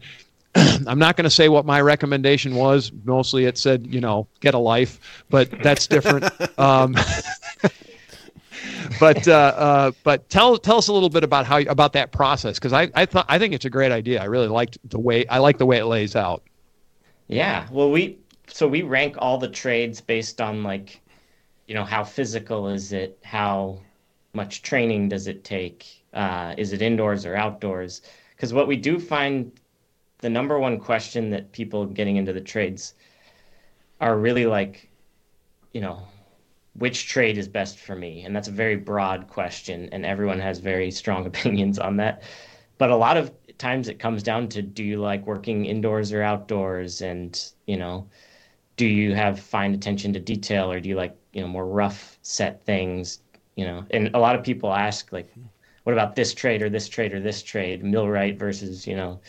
I'm 0.88 1.00
not 1.00 1.16
going 1.16 1.26
to 1.26 1.30
say 1.30 1.50
what 1.50 1.66
my 1.66 1.82
recommendation 1.82 2.56
was. 2.56 2.92
Mostly 3.04 3.46
it 3.46 3.58
said, 3.58 3.88
you 3.94 4.02
know, 4.02 4.28
get 4.40 4.54
a 4.54 4.60
life, 4.60 5.24
but 5.30 5.50
that's 5.64 5.88
different. 5.88 6.26
um, 6.60 6.96
but 9.00 9.28
uh, 9.28 9.32
uh, 9.32 9.92
but 10.04 10.30
tell 10.30 10.58
tell 10.58 10.78
us 10.78 10.88
a 10.88 10.94
little 10.94 11.10
bit 11.10 11.24
about 11.24 11.46
how 11.46 11.60
about 11.60 11.94
that 11.94 12.12
process 12.12 12.58
because 12.58 12.74
I 12.74 12.90
I 12.96 13.06
thought 13.06 13.26
I 13.30 13.38
think 13.38 13.54
it's 13.54 13.66
a 13.66 13.70
great 13.70 13.92
idea. 13.92 14.22
I 14.22 14.26
really 14.26 14.48
liked 14.48 14.78
the 14.90 15.00
way 15.00 15.28
I 15.28 15.38
like 15.40 15.58
the 15.58 15.66
way 15.66 15.78
it 15.78 15.86
lays 15.86 16.16
out. 16.16 16.44
Yeah. 17.28 17.68
Well, 17.72 17.92
we 17.92 18.18
so 18.48 18.68
we 18.68 18.82
rank 18.82 19.16
all 19.20 19.38
the 19.38 19.48
trades 19.48 20.02
based 20.02 20.42
on 20.42 20.64
like, 20.64 21.02
you 21.68 21.76
know, 21.76 21.86
how 21.86 22.04
physical 22.04 22.68
is 22.70 22.92
it? 22.92 23.20
How 23.24 23.80
much 24.34 24.62
training 24.62 25.10
does 25.10 25.28
it 25.28 25.44
take? 25.44 26.04
Uh, 26.14 26.56
is 26.58 26.74
it 26.74 26.82
indoors 26.82 27.26
or 27.26 27.36
outdoors? 27.36 28.02
Because 28.36 28.54
what 28.54 28.68
we 28.68 28.76
do 28.76 29.00
find, 29.00 29.52
the 30.20 30.30
number 30.30 30.60
one 30.60 30.80
question 30.80 31.30
that 31.32 31.52
people 31.52 31.86
getting 31.86 32.18
into 32.18 32.34
the 32.34 32.42
trades 32.42 32.94
are 34.02 34.18
really 34.18 34.46
like, 34.46 34.90
you 35.74 35.82
know, 35.82 36.04
which 36.74 37.08
trade 37.08 37.38
is 37.38 37.48
best 37.48 37.78
for 37.78 37.96
me? 37.96 38.24
And 38.24 38.36
that's 38.36 38.48
a 38.48 38.52
very 38.52 38.76
broad 38.76 39.28
question, 39.28 39.90
and 39.92 40.06
everyone 40.06 40.40
has 40.40 40.60
very 40.60 40.92
strong 40.92 41.26
opinions 41.26 41.80
on 41.80 41.98
that. 41.98 42.24
But 42.78 42.92
a 42.92 42.96
lot 42.96 43.18
of 43.18 43.32
times 43.58 43.90
it 43.90 44.00
comes 44.00 44.24
down 44.24 44.48
to 44.50 44.62
do 44.62 44.84
you 44.84 44.98
like 44.98 45.26
working 45.26 45.66
indoors 45.66 46.14
or 46.14 46.24
outdoors? 46.24 47.02
And, 47.02 47.42
you 47.68 47.78
know, 47.78 48.08
do 48.78 48.86
you 48.86 49.14
have 49.14 49.40
fine 49.40 49.74
attention 49.74 50.14
to 50.14 50.20
detail 50.20 50.72
or 50.72 50.80
do 50.80 50.90
you 50.90 50.96
like, 50.96 51.16
you 51.34 51.42
know, 51.42 51.48
more 51.48 51.68
rough 51.68 52.18
set 52.22 52.64
things? 52.64 53.20
You 53.56 53.66
know, 53.66 53.86
and 53.92 54.10
a 54.14 54.20
lot 54.20 54.36
of 54.36 54.44
people 54.44 54.74
ask, 54.74 55.12
like, 55.12 55.30
what 55.84 55.92
about 55.92 56.16
this 56.16 56.34
trade 56.34 56.62
or 56.62 56.70
this 56.70 56.88
trade 56.88 57.14
or 57.14 57.20
this 57.20 57.44
trade, 57.44 57.84
millwright 57.84 58.40
versus, 58.40 58.88
you 58.88 58.96
know, 58.96 59.20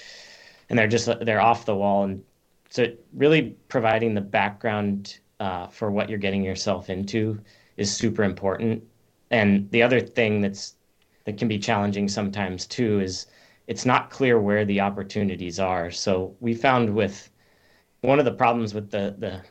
and 0.70 0.78
they're 0.78 0.88
just 0.88 1.08
they're 1.20 1.40
off 1.40 1.66
the 1.66 1.74
wall. 1.76 2.04
And 2.04 2.24
so 2.70 2.86
really 3.12 3.56
providing 3.68 4.14
the 4.14 4.20
background 4.20 5.18
uh, 5.40 5.66
for 5.66 5.90
what 5.90 6.08
you're 6.08 6.18
getting 6.18 6.44
yourself 6.44 6.88
into 6.88 7.40
is 7.76 7.94
super 7.94 8.22
important. 8.22 8.82
And 9.30 9.70
the 9.70 9.82
other 9.82 10.00
thing 10.00 10.40
that's 10.40 10.76
that 11.24 11.36
can 11.36 11.48
be 11.48 11.58
challenging 11.58 12.08
sometimes 12.08 12.66
too 12.66 13.00
is 13.00 13.26
it's 13.66 13.84
not 13.84 14.10
clear 14.10 14.40
where 14.40 14.64
the 14.64 14.80
opportunities 14.80 15.60
are. 15.60 15.90
So 15.90 16.34
we 16.40 16.54
found 16.54 16.94
with 16.94 17.30
one 18.00 18.18
of 18.18 18.24
the 18.24 18.32
problems 18.32 18.72
with 18.72 18.90
the 18.90 19.16
the, 19.18 19.42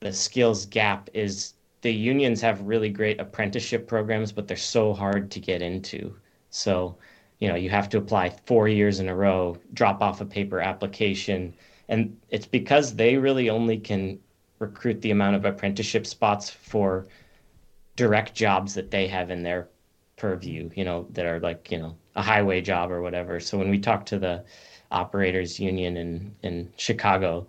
the 0.00 0.12
skills 0.12 0.66
gap 0.66 1.08
is 1.14 1.54
the 1.80 1.92
unions 1.92 2.40
have 2.40 2.60
really 2.62 2.88
great 2.90 3.20
apprenticeship 3.20 3.86
programs 3.88 4.32
but 4.32 4.46
they're 4.46 4.56
so 4.56 4.92
hard 4.92 5.30
to 5.30 5.40
get 5.40 5.62
into. 5.62 6.14
So 6.50 6.98
you 7.44 7.50
know 7.50 7.56
you 7.56 7.68
have 7.68 7.90
to 7.90 7.98
apply 7.98 8.30
four 8.46 8.68
years 8.68 9.00
in 9.00 9.08
a 9.10 9.14
row 9.14 9.58
drop 9.74 10.00
off 10.02 10.22
a 10.22 10.24
paper 10.24 10.60
application. 10.60 11.54
And 11.90 12.18
it's 12.30 12.46
because 12.46 12.94
they 12.94 13.18
really 13.18 13.50
only 13.50 13.76
can 13.78 14.18
recruit 14.58 15.02
the 15.02 15.10
amount 15.10 15.36
of 15.36 15.44
apprenticeship 15.44 16.06
spots 16.06 16.48
for 16.48 17.06
direct 17.96 18.34
jobs 18.34 18.72
that 18.72 18.90
they 18.90 19.06
have 19.08 19.30
in 19.30 19.42
their 19.42 19.68
purview 20.16 20.70
you 20.74 20.84
know 20.84 21.06
that 21.10 21.26
are 21.26 21.40
like 21.40 21.70
you 21.70 21.78
know 21.78 21.94
a 22.16 22.22
highway 22.22 22.62
job 22.62 22.90
or 22.90 23.02
whatever. 23.02 23.40
So 23.40 23.58
when 23.58 23.68
we 23.68 23.78
talk 23.78 24.06
to 24.06 24.18
the 24.18 24.44
operators 24.90 25.60
union 25.60 25.96
in 25.96 26.34
in 26.42 26.72
chicago 26.76 27.46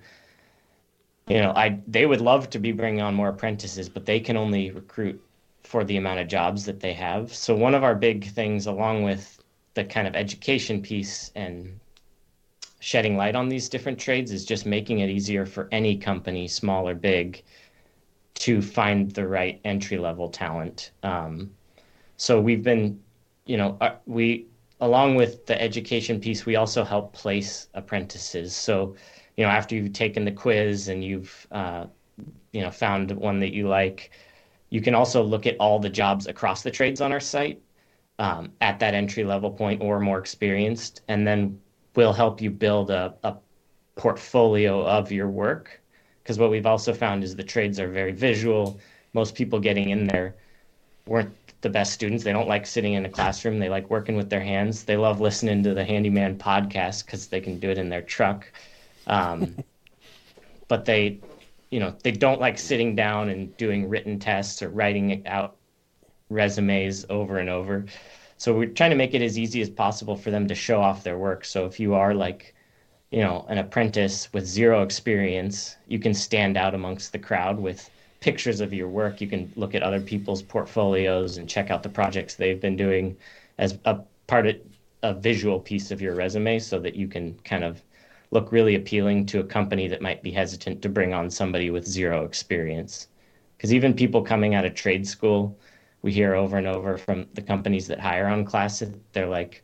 you 1.27 1.39
know 1.39 1.51
i 1.51 1.79
they 1.85 2.05
would 2.07 2.21
love 2.21 2.49
to 2.49 2.57
be 2.57 2.71
bringing 2.71 3.01
on 3.01 3.13
more 3.13 3.29
apprentices 3.29 3.87
but 3.87 4.05
they 4.05 4.19
can 4.19 4.35
only 4.35 4.71
recruit 4.71 5.21
for 5.65 5.83
the 5.83 5.97
amount 5.97 6.19
of 6.19 6.27
jobs 6.27 6.65
that 6.65 6.79
they 6.79 6.93
have. 6.93 7.33
So 7.33 7.55
one 7.55 7.75
of 7.75 7.83
our 7.83 7.95
big 7.95 8.25
things 8.31 8.67
along 8.67 9.03
with 9.03 9.39
the 9.75 9.83
kind 9.83 10.07
of 10.07 10.15
education 10.15 10.81
piece 10.81 11.31
and 11.35 11.79
shedding 12.79 13.17
light 13.17 13.35
on 13.35 13.49
these 13.49 13.69
different 13.69 13.99
trades 13.99 14.31
is 14.31 14.45
just 14.45 14.65
making 14.65 14.99
it 14.99 15.09
easier 15.09 15.45
for 15.45 15.67
any 15.71 15.97
company, 15.97 16.47
small 16.47 16.87
or 16.87 16.95
big, 16.95 17.43
to 18.35 18.61
find 18.61 19.11
the 19.11 19.27
right 19.27 19.59
entry 19.63 19.97
level 19.97 20.29
talent. 20.29 20.91
Um, 21.03 21.51
so 22.17 22.39
we've 22.39 22.63
been, 22.63 23.01
you 23.45 23.57
know, 23.57 23.77
uh, 23.81 23.95
we 24.05 24.47
along 24.81 25.15
with 25.15 25.45
the 25.45 25.61
education 25.61 26.19
piece, 26.19 26.45
we 26.45 26.55
also 26.55 26.83
help 26.83 27.13
place 27.13 27.67
apprentices. 27.73 28.55
So, 28.55 28.95
you 29.37 29.45
know, 29.45 29.49
after 29.49 29.75
you've 29.75 29.93
taken 29.93 30.25
the 30.25 30.31
quiz 30.31 30.89
and 30.89 31.03
you've, 31.03 31.47
uh, 31.51 31.85
you 32.51 32.61
know, 32.61 32.71
found 32.71 33.11
one 33.11 33.39
that 33.39 33.53
you 33.53 33.67
like, 33.67 34.11
you 34.69 34.81
can 34.81 34.95
also 34.95 35.23
look 35.23 35.45
at 35.45 35.55
all 35.59 35.79
the 35.79 35.89
jobs 35.89 36.27
across 36.27 36.61
the 36.61 36.71
trades 36.71 37.01
on 37.01 37.11
our 37.11 37.19
site 37.19 37.61
um, 38.19 38.51
at 38.61 38.79
that 38.79 38.93
entry 38.93 39.23
level 39.23 39.51
point 39.51 39.81
or 39.81 39.99
more 39.99 40.19
experienced, 40.19 41.01
and 41.07 41.27
then 41.27 41.59
we'll 41.95 42.13
help 42.13 42.41
you 42.41 42.49
build 42.49 42.89
a, 42.91 43.13
a 43.23 43.35
portfolio 43.95 44.85
of 44.85 45.11
your 45.11 45.29
work. 45.29 45.81
Because 46.23 46.39
what 46.39 46.49
we've 46.49 46.65
also 46.65 46.93
found 46.93 47.23
is 47.23 47.35
the 47.35 47.43
trades 47.43 47.79
are 47.79 47.89
very 47.89 48.11
visual. 48.11 48.79
Most 49.13 49.35
people 49.35 49.59
getting 49.59 49.89
in 49.89 50.07
there 50.07 50.35
weren't 51.05 51.33
the 51.61 51.69
best 51.69 51.93
students. 51.93 52.23
They 52.23 52.31
don't 52.31 52.47
like 52.47 52.65
sitting 52.65 52.93
in 52.93 53.05
a 53.05 53.09
classroom. 53.09 53.59
They 53.59 53.69
like 53.69 53.89
working 53.89 54.15
with 54.15 54.29
their 54.29 54.41
hands. 54.41 54.83
They 54.83 54.97
love 54.97 55.21
listening 55.21 55.63
to 55.63 55.73
the 55.73 55.85
Handyman 55.85 56.37
podcast 56.37 57.05
because 57.05 57.27
they 57.27 57.41
can 57.41 57.59
do 57.59 57.69
it 57.69 57.77
in 57.77 57.89
their 57.89 58.01
truck. 58.01 58.51
Um, 59.07 59.55
but 60.67 60.85
they, 60.85 61.19
you 61.69 61.79
know, 61.79 61.95
they 62.03 62.11
don't 62.11 62.41
like 62.41 62.57
sitting 62.57 62.95
down 62.95 63.29
and 63.29 63.55
doing 63.57 63.87
written 63.87 64.19
tests 64.19 64.61
or 64.61 64.69
writing 64.69 65.11
it 65.11 65.27
out 65.27 65.54
resumes 66.29 67.05
over 67.09 67.37
and 67.37 67.49
over. 67.49 67.85
So 68.37 68.53
we're 68.53 68.67
trying 68.67 68.89
to 68.89 68.95
make 68.95 69.13
it 69.13 69.21
as 69.21 69.39
easy 69.39 69.61
as 69.61 69.69
possible 69.69 70.15
for 70.15 70.31
them 70.31 70.47
to 70.47 70.55
show 70.55 70.81
off 70.81 71.03
their 71.03 71.17
work. 71.17 71.45
So 71.45 71.65
if 71.65 71.79
you 71.79 71.93
are 71.93 72.13
like, 72.13 72.53
you 73.11 73.21
know, 73.21 73.45
an 73.47 73.57
apprentice 73.57 74.31
with 74.33 74.45
zero 74.45 74.83
experience, 74.83 75.77
you 75.87 75.99
can 75.99 76.13
stand 76.13 76.57
out 76.57 76.73
amongst 76.75 77.11
the 77.11 77.19
crowd 77.19 77.59
with 77.59 77.89
pictures 78.19 78.59
of 78.59 78.73
your 78.73 78.89
work. 78.89 79.21
You 79.21 79.27
can 79.27 79.51
look 79.55 79.75
at 79.75 79.83
other 79.83 80.01
people's 80.01 80.41
portfolios 80.41 81.37
and 81.37 81.47
check 81.47 81.69
out 81.69 81.83
the 81.83 81.89
projects 81.89 82.35
they've 82.35 82.59
been 82.59 82.75
doing 82.75 83.15
as 83.57 83.77
a 83.85 83.99
part 84.27 84.47
of 84.47 84.55
a 85.03 85.13
visual 85.13 85.59
piece 85.59 85.91
of 85.91 86.01
your 86.01 86.15
resume 86.15 86.57
so 86.59 86.79
that 86.79 86.95
you 86.95 87.07
can 87.07 87.37
kind 87.43 87.63
of 87.63 87.81
look 88.31 88.51
really 88.51 88.75
appealing 88.75 89.25
to 89.27 89.39
a 89.39 89.43
company 89.43 89.87
that 89.87 90.01
might 90.01 90.23
be 90.23 90.31
hesitant 90.31 90.81
to 90.81 90.89
bring 90.89 91.13
on 91.13 91.29
somebody 91.29 91.69
with 91.69 91.87
zero 91.87 92.25
experience. 92.25 93.07
Because 93.55 93.73
even 93.73 93.93
people 93.93 94.23
coming 94.23 94.55
out 94.55 94.65
of 94.65 94.73
trade 94.73 95.07
school, 95.07 95.55
we 96.05 96.11
hear 96.13 96.35
over 96.35 96.57
and 96.57 96.67
over 96.67 96.97
from 96.99 97.25
the 97.33 97.41
companies 97.41 97.87
that 97.87 97.99
hire 97.99 98.27
on 98.27 98.45
Classet, 98.45 98.93
they're 99.11 99.27
like, 99.27 99.63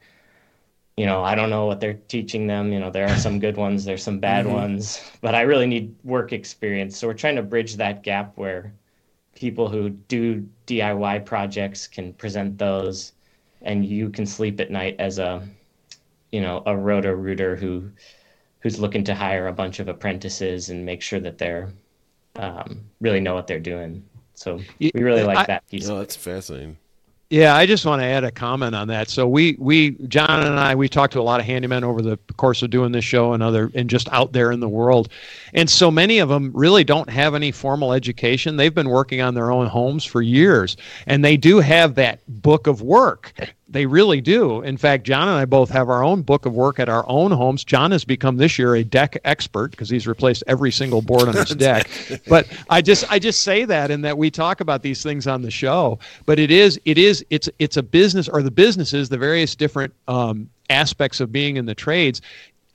you 0.98 1.06
know, 1.06 1.24
I 1.24 1.36
don't 1.36 1.52
know 1.52 1.68
what 1.68 1.80
they're 1.80 2.02
teaching 2.08 2.48
them. 2.48 2.74
You 2.74 2.80
know, 2.80 2.90
there 2.90 3.06
are 3.06 3.16
some 3.16 3.40
good 3.40 3.58
ones, 3.58 3.86
there's 3.86 4.02
some 4.04 4.20
bad 4.20 4.48
Mhm. 4.48 4.54
ones, 4.54 5.00
but 5.22 5.36
I 5.36 5.42
really 5.42 5.68
need 5.68 5.96
work 6.04 6.34
experience. 6.34 6.98
So 6.98 7.08
we're 7.08 7.14
trying 7.14 7.36
to 7.36 7.44
bridge 7.44 7.76
that 7.76 8.02
gap 8.02 8.38
where 8.38 8.74
people 9.36 9.70
who 9.70 9.92
do 9.92 10.50
DIY 10.66 11.20
projects 11.20 11.88
can 11.88 12.14
present 12.14 12.58
those 12.58 13.14
and 13.62 13.86
you 13.86 14.10
can 14.10 14.26
sleep 14.26 14.60
at 14.60 14.72
night 14.72 14.96
as 15.00 15.20
a, 15.20 15.48
you 16.32 16.42
know, 16.42 16.64
a 16.66 16.76
roto 16.76 17.12
rooter 17.12 17.56
who 17.56 17.92
who's 18.62 18.80
looking 18.80 19.04
to 19.06 19.16
hire 19.16 19.48
a 19.48 19.54
bunch 19.54 19.80
of 19.80 19.88
apprentices 19.90 20.70
and 20.72 20.86
make 20.86 21.02
sure 21.04 21.20
that 21.20 21.38
they're 21.38 21.70
um, 22.38 22.90
really 23.02 23.20
know 23.22 23.36
what 23.36 23.48
they're 23.48 23.60
doing. 23.60 24.04
So 24.42 24.60
we 24.80 24.92
really 24.96 25.24
like 25.24 25.38
I- 25.38 25.46
that 25.46 25.70
piece. 25.70 25.88
No, 25.88 26.00
that's 26.00 26.16
fascinating. 26.16 26.78
Yeah, 27.30 27.56
I 27.56 27.66
just 27.66 27.86
want 27.86 28.02
to 28.02 28.06
add 28.06 28.26
a 28.26 28.32
comment 28.32 28.76
on 28.76 28.90
that. 28.90 29.10
So 29.10 29.26
we 29.26 29.56
we 29.58 29.92
John 30.10 30.46
and 30.46 30.60
I 30.60 30.76
we 30.76 30.90
talked 30.90 31.14
to 31.14 31.22
a 31.22 31.24
lot 31.24 31.40
of 31.40 31.46
handymen 31.46 31.82
over 31.82 32.02
the 32.02 32.18
course 32.36 32.62
of 32.62 32.72
doing 32.72 32.92
this 32.92 33.06
show 33.06 33.32
and 33.32 33.42
other 33.42 33.72
and 33.74 33.90
just 33.90 34.10
out 34.12 34.34
there 34.34 34.52
in 34.52 34.60
the 34.60 34.68
world. 34.68 35.08
And 35.54 35.70
so 35.70 35.90
many 35.90 36.20
of 36.20 36.28
them 36.28 36.52
really 36.54 36.84
don't 36.84 37.10
have 37.10 37.34
any 37.34 37.52
formal 37.52 37.94
education. 37.94 38.58
They've 38.58 38.74
been 38.74 38.90
working 38.90 39.22
on 39.22 39.34
their 39.34 39.50
own 39.50 39.68
homes 39.68 40.04
for 40.04 40.22
years 40.22 40.76
and 41.08 41.24
they 41.24 41.38
do 41.38 41.60
have 41.60 41.96
that 41.96 42.20
book 42.28 42.68
of 42.68 42.82
work 42.82 43.34
They 43.72 43.86
really 43.86 44.20
do. 44.20 44.62
In 44.62 44.76
fact, 44.76 45.06
John 45.06 45.30
and 45.30 45.38
I 45.38 45.46
both 45.46 45.70
have 45.70 45.90
our 45.90 46.04
own 46.04 46.24
book 46.24 46.46
of 46.46 46.54
work 46.54 46.78
at 46.78 46.90
our 46.90 47.06
own 47.08 47.32
homes. 47.32 47.64
John 47.64 47.92
has 47.92 48.04
become 48.04 48.36
this 48.36 48.60
year 48.60 48.76
a 48.76 48.84
deck 48.84 49.18
expert 49.24 49.72
because 49.72 49.90
he's 49.90 50.08
replaced 50.08 50.44
every 50.46 50.72
single 50.72 51.02
board 51.02 51.30
on 51.30 51.36
his 51.36 51.50
deck. 51.56 51.90
but 52.28 52.48
I 52.70 52.82
just 52.82 53.10
I 53.10 53.18
just 53.18 53.44
say 53.44 53.64
that 53.66 53.90
in 53.90 54.02
that 54.02 54.18
we 54.18 54.30
talk 54.30 54.60
about 54.60 54.82
these 54.82 55.02
things 55.02 55.26
on 55.26 55.42
the 55.42 55.52
show. 55.52 56.00
But 56.26 56.38
it 56.38 56.52
is 56.52 56.80
it 56.84 56.98
is 56.98 57.26
it's 57.30 57.50
it's 57.60 57.78
a 57.78 57.84
business 57.84 58.28
or 58.28 58.44
the 58.44 58.52
businesses, 58.52 59.08
the 59.08 59.18
various 59.18 59.56
different 59.56 59.94
um, 60.08 60.50
aspects 60.70 61.20
of 61.20 61.32
being 61.32 61.58
in 61.58 61.66
the 61.66 61.76
trades 61.76 62.22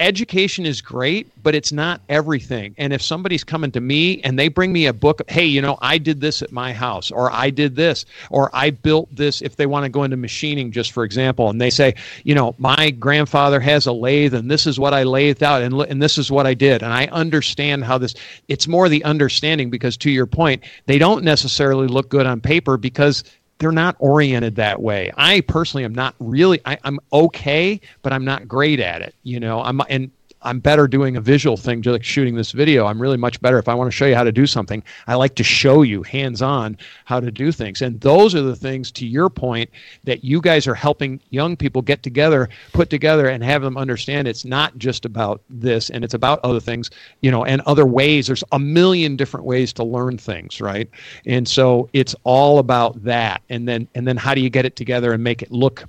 education 0.00 0.66
is 0.66 0.80
great, 0.80 1.30
but 1.42 1.54
it's 1.54 1.72
not 1.72 2.00
everything. 2.08 2.74
And 2.76 2.92
if 2.92 3.00
somebody's 3.00 3.44
coming 3.44 3.70
to 3.72 3.80
me 3.80 4.20
and 4.22 4.38
they 4.38 4.48
bring 4.48 4.72
me 4.72 4.86
a 4.86 4.92
book, 4.92 5.22
hey, 5.28 5.44
you 5.44 5.62
know, 5.62 5.78
I 5.80 5.98
did 5.98 6.20
this 6.20 6.42
at 6.42 6.52
my 6.52 6.72
house, 6.72 7.10
or 7.10 7.32
I 7.32 7.50
did 7.50 7.76
this, 7.76 8.04
or 8.30 8.50
I 8.52 8.70
built 8.70 9.14
this, 9.14 9.40
if 9.42 9.56
they 9.56 9.66
want 9.66 9.84
to 9.84 9.88
go 9.88 10.04
into 10.04 10.16
machining, 10.16 10.70
just 10.70 10.92
for 10.92 11.04
example, 11.04 11.48
and 11.48 11.60
they 11.60 11.70
say, 11.70 11.94
you 12.24 12.34
know, 12.34 12.54
my 12.58 12.90
grandfather 12.90 13.60
has 13.60 13.86
a 13.86 13.92
lathe 13.92 14.34
and 14.34 14.50
this 14.50 14.66
is 14.66 14.78
what 14.78 14.92
I 14.92 15.04
lathed 15.04 15.42
out 15.42 15.62
and, 15.62 15.74
and 15.82 16.02
this 16.02 16.18
is 16.18 16.30
what 16.30 16.46
I 16.46 16.54
did. 16.54 16.82
And 16.82 16.92
I 16.92 17.06
understand 17.06 17.84
how 17.84 17.98
this, 17.98 18.14
it's 18.48 18.68
more 18.68 18.88
the 18.88 19.04
understanding 19.04 19.70
because 19.70 19.96
to 19.98 20.10
your 20.10 20.26
point, 20.26 20.62
they 20.86 20.98
don't 20.98 21.24
necessarily 21.24 21.86
look 21.86 22.08
good 22.08 22.26
on 22.26 22.40
paper 22.40 22.76
because 22.76 23.24
they're 23.58 23.72
not 23.72 23.96
oriented 23.98 24.56
that 24.56 24.80
way. 24.82 25.12
I 25.16 25.40
personally 25.40 25.84
am 25.84 25.94
not 25.94 26.14
really. 26.18 26.60
I, 26.64 26.78
am 26.84 26.98
okay, 27.12 27.80
but 28.02 28.12
I'm 28.12 28.24
not 28.24 28.46
great 28.46 28.80
at 28.80 29.02
it. 29.02 29.14
You 29.22 29.40
know, 29.40 29.62
I'm 29.62 29.80
and 29.88 30.10
I'm 30.46 30.60
better 30.60 30.86
doing 30.86 31.16
a 31.16 31.20
visual 31.20 31.56
thing, 31.56 31.82
just 31.82 31.92
like 31.92 32.04
shooting 32.04 32.36
this 32.36 32.52
video. 32.52 32.86
I'm 32.86 33.02
really 33.02 33.16
much 33.16 33.40
better 33.40 33.58
if 33.58 33.68
I 33.68 33.74
want 33.74 33.88
to 33.88 33.96
show 33.96 34.06
you 34.06 34.14
how 34.14 34.22
to 34.22 34.30
do 34.30 34.46
something. 34.46 34.82
I 35.08 35.16
like 35.16 35.34
to 35.34 35.44
show 35.44 35.82
you 35.82 36.04
hands 36.04 36.40
on 36.40 36.78
how 37.04 37.18
to 37.18 37.32
do 37.32 37.50
things. 37.50 37.82
And 37.82 38.00
those 38.00 38.34
are 38.34 38.42
the 38.42 38.54
things, 38.54 38.92
to 38.92 39.06
your 39.06 39.28
point, 39.28 39.68
that 40.04 40.22
you 40.22 40.40
guys 40.40 40.68
are 40.68 40.74
helping 40.74 41.20
young 41.30 41.56
people 41.56 41.82
get 41.82 42.04
together, 42.04 42.48
put 42.72 42.90
together, 42.90 43.28
and 43.28 43.42
have 43.42 43.60
them 43.60 43.76
understand 43.76 44.28
it's 44.28 44.44
not 44.44 44.78
just 44.78 45.04
about 45.04 45.42
this 45.50 45.90
and 45.90 46.04
it's 46.04 46.14
about 46.14 46.38
other 46.44 46.60
things, 46.60 46.90
you 47.22 47.30
know, 47.32 47.44
and 47.44 47.60
other 47.62 47.84
ways. 47.84 48.28
There's 48.28 48.44
a 48.52 48.58
million 48.58 49.16
different 49.16 49.46
ways 49.46 49.72
to 49.74 49.84
learn 49.84 50.16
things, 50.16 50.60
right? 50.60 50.88
And 51.26 51.46
so 51.48 51.90
it's 51.92 52.14
all 52.22 52.60
about 52.60 53.02
that. 53.02 53.42
And 53.48 53.68
then, 53.68 53.88
and 53.96 54.06
then 54.06 54.16
how 54.16 54.32
do 54.32 54.40
you 54.40 54.50
get 54.50 54.64
it 54.64 54.76
together 54.76 55.12
and 55.12 55.24
make 55.24 55.42
it 55.42 55.50
look 55.50 55.86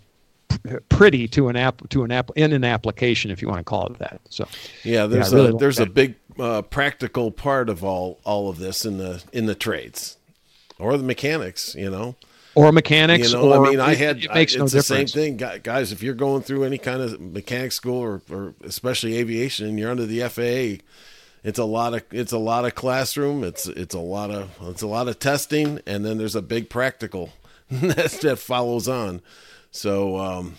pretty 0.89 1.27
to 1.27 1.49
an 1.49 1.55
app 1.55 1.87
to 1.89 2.03
an 2.03 2.11
app 2.11 2.31
in 2.35 2.53
an 2.53 2.63
application 2.63 3.31
if 3.31 3.41
you 3.41 3.47
want 3.47 3.59
to 3.59 3.63
call 3.63 3.87
it 3.87 3.99
that 3.99 4.19
so. 4.29 4.47
Yeah 4.83 5.05
there's 5.07 5.31
yeah, 5.31 5.37
really 5.37 5.49
a 5.51 5.57
there's 5.57 5.79
a 5.79 5.85
big 5.85 6.15
uh, 6.39 6.61
practical 6.61 7.31
part 7.31 7.69
of 7.69 7.83
all 7.83 8.19
all 8.23 8.49
of 8.49 8.57
this 8.57 8.85
in 8.85 8.97
the 8.97 9.23
in 9.33 9.45
the 9.45 9.55
trades 9.55 10.17
or 10.79 10.97
the 10.97 11.03
mechanics 11.03 11.75
you 11.75 11.89
know? 11.89 12.15
Or 12.55 12.71
mechanics 12.71 13.31
you 13.31 13.37
know 13.37 13.53
or, 13.53 13.67
i 13.67 13.69
mean 13.69 13.79
i 13.79 13.93
had 13.93 14.23
it 14.23 14.33
makes 14.33 14.55
I, 14.55 14.55
it's 14.55 14.57
no 14.57 14.65
the 14.65 14.79
difference. 14.79 15.13
same 15.13 15.37
thing 15.37 15.61
guys 15.61 15.91
if 15.91 16.01
you're 16.01 16.15
going 16.15 16.41
through 16.41 16.63
any 16.63 16.77
kind 16.77 17.01
of 17.01 17.19
mechanic 17.21 17.71
school 17.71 17.99
or, 17.99 18.21
or 18.31 18.55
especially 18.63 19.17
aviation 19.17 19.67
and 19.67 19.79
you're 19.79 19.91
under 19.91 20.05
the 20.05 20.21
faa 20.27 20.83
it's 21.43 21.59
a 21.59 21.63
lot 21.65 21.93
of 21.93 22.03
it's 22.11 22.31
a 22.31 22.37
lot 22.37 22.65
of 22.65 22.75
classroom 22.75 23.43
it's 23.43 23.67
it's 23.67 23.93
a 23.93 23.99
lot 23.99 24.31
of 24.31 24.49
it's 24.63 24.81
a 24.81 24.87
lot 24.87 25.07
of 25.07 25.19
testing 25.19 25.79
and 25.85 26.03
then 26.03 26.17
there's 26.17 26.35
a 26.35 26.41
big 26.41 26.69
practical 26.69 27.31
that 27.69 28.39
follows 28.39 28.87
on 28.87 29.21
so, 29.77 30.17
um, 30.17 30.55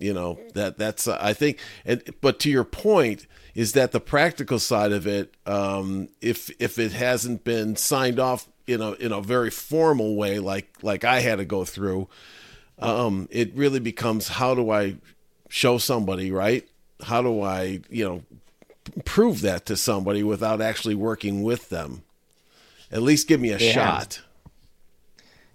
you 0.00 0.14
know 0.14 0.40
that 0.54 0.78
that's 0.78 1.06
uh, 1.06 1.18
I 1.20 1.34
think. 1.34 1.58
And, 1.84 2.02
but 2.20 2.40
to 2.40 2.50
your 2.50 2.64
point, 2.64 3.26
is 3.54 3.72
that 3.72 3.92
the 3.92 4.00
practical 4.00 4.58
side 4.58 4.92
of 4.92 5.06
it? 5.06 5.34
Um, 5.46 6.08
if 6.20 6.50
if 6.58 6.78
it 6.78 6.92
hasn't 6.92 7.44
been 7.44 7.76
signed 7.76 8.18
off 8.18 8.48
in 8.66 8.80
a 8.80 8.92
in 8.92 9.12
a 9.12 9.20
very 9.20 9.50
formal 9.50 10.16
way, 10.16 10.38
like 10.38 10.72
like 10.82 11.04
I 11.04 11.20
had 11.20 11.36
to 11.36 11.44
go 11.44 11.64
through, 11.64 12.08
um, 12.78 13.28
it 13.30 13.54
really 13.54 13.78
becomes 13.78 14.28
how 14.28 14.54
do 14.54 14.70
I 14.70 14.96
show 15.48 15.78
somebody 15.78 16.32
right? 16.32 16.66
How 17.02 17.22
do 17.22 17.42
I 17.42 17.80
you 17.90 18.04
know 18.04 18.22
prove 19.04 19.42
that 19.42 19.66
to 19.66 19.76
somebody 19.76 20.22
without 20.22 20.62
actually 20.62 20.94
working 20.94 21.42
with 21.42 21.68
them? 21.68 22.02
At 22.90 23.02
least 23.02 23.28
give 23.28 23.40
me 23.40 23.50
a 23.50 23.58
yeah. 23.58 23.72
shot. 23.72 24.22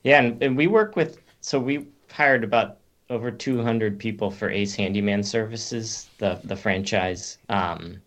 Yeah, 0.03 0.21
and, 0.21 0.41
and 0.41 0.55
we 0.55 0.67
work 0.67 0.95
with 0.95 1.19
so 1.41 1.59
we 1.59 1.87
hired 2.11 2.43
about 2.43 2.77
over 3.09 3.31
200 3.31 3.99
people 3.99 4.31
for 4.31 4.49
Ace 4.49 4.75
Handyman 4.75 5.23
Services, 5.23 6.09
the 6.17 6.39
the 6.43 6.55
franchise. 6.55 7.37
Um, 7.49 8.01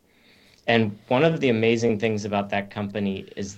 and 0.66 0.98
one 1.08 1.24
of 1.24 1.40
the 1.40 1.48
amazing 1.48 1.98
things 1.98 2.24
about 2.24 2.50
that 2.50 2.70
company 2.70 3.26
is 3.36 3.56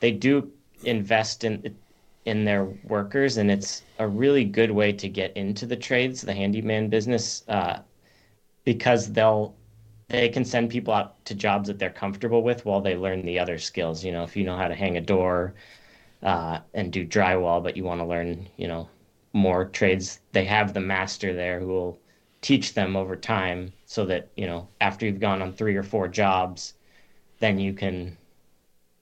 they 0.00 0.10
do 0.10 0.50
invest 0.84 1.44
in 1.44 1.76
in 2.24 2.44
their 2.44 2.64
workers, 2.64 3.36
and 3.36 3.50
it's 3.50 3.82
a 3.98 4.08
really 4.08 4.44
good 4.44 4.70
way 4.70 4.92
to 4.92 5.08
get 5.08 5.36
into 5.36 5.66
the 5.66 5.76
trades, 5.76 6.22
the 6.22 6.32
handyman 6.32 6.88
business, 6.88 7.44
uh, 7.48 7.80
because 8.64 9.12
they'll 9.12 9.54
they 10.08 10.28
can 10.28 10.44
send 10.44 10.70
people 10.70 10.94
out 10.94 11.24
to 11.24 11.34
jobs 11.34 11.68
that 11.68 11.78
they're 11.78 11.90
comfortable 11.90 12.42
with 12.42 12.64
while 12.64 12.80
they 12.80 12.96
learn 12.96 13.24
the 13.24 13.38
other 13.38 13.58
skills. 13.58 14.04
You 14.04 14.12
know, 14.12 14.24
if 14.24 14.36
you 14.36 14.44
know 14.44 14.56
how 14.56 14.68
to 14.68 14.74
hang 14.74 14.96
a 14.96 15.00
door 15.00 15.54
uh, 16.22 16.60
and 16.72 16.92
do 16.92 17.06
drywall, 17.06 17.62
but 17.62 17.76
you 17.76 17.84
want 17.84 18.00
to 18.00 18.06
learn, 18.06 18.48
you 18.56 18.68
know, 18.68 18.88
more 19.34 19.66
trades, 19.66 20.20
they 20.32 20.44
have 20.44 20.72
the 20.72 20.80
master 20.80 21.34
there 21.34 21.60
who 21.60 21.66
will 21.66 21.98
teach 22.40 22.72
them 22.72 22.96
over 22.96 23.16
time 23.16 23.72
so 23.84 24.06
that, 24.06 24.28
you 24.36 24.46
know, 24.46 24.68
after 24.80 25.04
you've 25.04 25.20
gone 25.20 25.42
on 25.42 25.52
three 25.52 25.76
or 25.76 25.82
four 25.82 26.08
jobs, 26.08 26.74
then 27.40 27.58
you 27.58 27.74
can, 27.74 28.16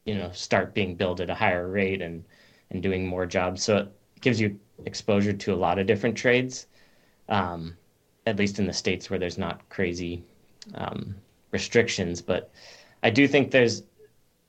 you 0.06 0.14
know, 0.14 0.30
start 0.32 0.74
being 0.74 0.96
billed 0.96 1.20
at 1.20 1.30
a 1.30 1.34
higher 1.34 1.68
rate 1.68 2.00
and, 2.00 2.24
and 2.70 2.82
doing 2.82 3.06
more 3.06 3.26
jobs. 3.26 3.62
So 3.62 3.76
it 3.76 3.92
gives 4.20 4.40
you 4.40 4.58
exposure 4.86 5.34
to 5.34 5.52
a 5.52 5.54
lot 5.54 5.78
of 5.78 5.86
different 5.86 6.16
trades, 6.16 6.66
um, 7.28 7.76
at 8.26 8.38
least 8.38 8.58
in 8.58 8.66
the 8.66 8.72
states 8.72 9.10
where 9.10 9.18
there's 9.18 9.38
not 9.38 9.68
crazy 9.68 10.24
um, 10.74 11.14
restrictions. 11.50 12.22
But 12.22 12.50
I 13.02 13.10
do 13.10 13.28
think 13.28 13.50
there's, 13.50 13.82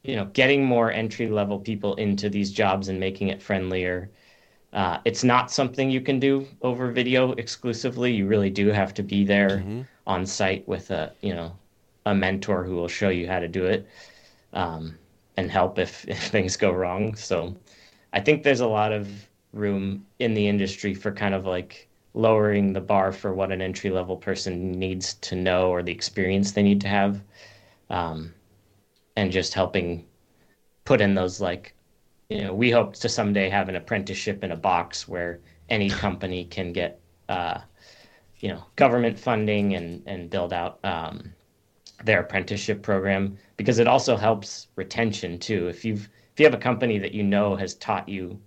you 0.03 0.15
know, 0.15 0.25
getting 0.25 0.63
more 0.63 0.91
entry 0.91 1.27
level 1.27 1.59
people 1.59 1.95
into 1.95 2.29
these 2.29 2.51
jobs 2.51 2.87
and 2.87 2.99
making 2.99 3.27
it 3.27 3.41
friendlier 3.41 4.09
uh, 4.73 4.97
it's 5.05 5.23
not 5.23 5.51
something 5.51 5.91
you 5.91 6.01
can 6.01 6.19
do 6.19 6.47
over 6.63 6.91
video 6.91 7.31
exclusively. 7.33 8.11
You 8.11 8.25
really 8.27 8.49
do 8.49 8.67
have 8.69 8.93
to 8.95 9.03
be 9.03 9.23
there 9.23 9.59
mm-hmm. 9.59 9.81
on 10.07 10.25
site 10.25 10.67
with 10.67 10.89
a 10.91 11.13
you 11.21 11.33
know 11.33 11.55
a 12.05 12.15
mentor 12.15 12.63
who 12.63 12.75
will 12.75 12.87
show 12.87 13.09
you 13.09 13.27
how 13.27 13.39
to 13.39 13.47
do 13.47 13.65
it 13.65 13.87
um, 14.53 14.97
and 15.37 15.49
help 15.49 15.79
if, 15.79 16.05
if 16.07 16.19
things 16.27 16.57
go 16.57 16.71
wrong. 16.71 17.15
So 17.15 17.55
I 18.13 18.19
think 18.19 18.43
there's 18.43 18.59
a 18.59 18.67
lot 18.67 18.91
of 18.91 19.07
room 19.53 20.05
in 20.19 20.33
the 20.33 20.47
industry 20.47 20.93
for 20.93 21.11
kind 21.11 21.35
of 21.35 21.45
like 21.45 21.87
lowering 22.15 22.73
the 22.73 22.81
bar 22.81 23.11
for 23.11 23.33
what 23.33 23.51
an 23.51 23.61
entry 23.61 23.89
level 23.89 24.17
person 24.17 24.71
needs 24.71 25.15
to 25.15 25.35
know 25.35 25.69
or 25.69 25.81
the 25.81 25.91
experience 25.91 26.51
they 26.51 26.61
need 26.63 26.81
to 26.81 26.87
have 26.87 27.21
um, 27.89 28.33
and 29.15 29.31
just 29.31 29.53
helping 29.53 30.05
put 30.85 31.01
in 31.01 31.15
those 31.15 31.39
like 31.39 31.73
you 32.33 32.41
know, 32.41 32.53
we 32.53 32.71
hope 32.71 32.95
to 32.95 33.07
someday 33.07 33.47
have 33.47 33.69
an 33.69 33.75
apprenticeship 33.75 34.43
in 34.43 34.51
a 34.51 34.55
box 34.55 35.07
where 35.07 35.39
any 35.69 35.87
company 36.03 36.45
can 36.45 36.73
get, 36.73 36.99
uh, 37.29 37.59
you 38.39 38.49
know, 38.49 38.63
government 38.75 39.19
funding 39.19 39.75
and 39.75 40.01
and 40.07 40.31
build 40.31 40.51
out 40.51 40.79
um, 40.83 41.31
their 42.03 42.21
apprenticeship 42.21 42.81
program 42.81 43.37
because 43.55 43.77
it 43.77 43.87
also 43.87 44.17
helps 44.17 44.67
retention 44.75 45.37
too. 45.37 45.67
If 45.67 45.85
you've 45.85 46.09
if 46.33 46.39
you 46.39 46.45
have 46.45 46.55
a 46.55 46.69
company 46.69 46.97
that 46.97 47.13
you 47.13 47.21
know 47.21 47.55
has 47.55 47.75
taught 47.75 48.09
you 48.09 48.39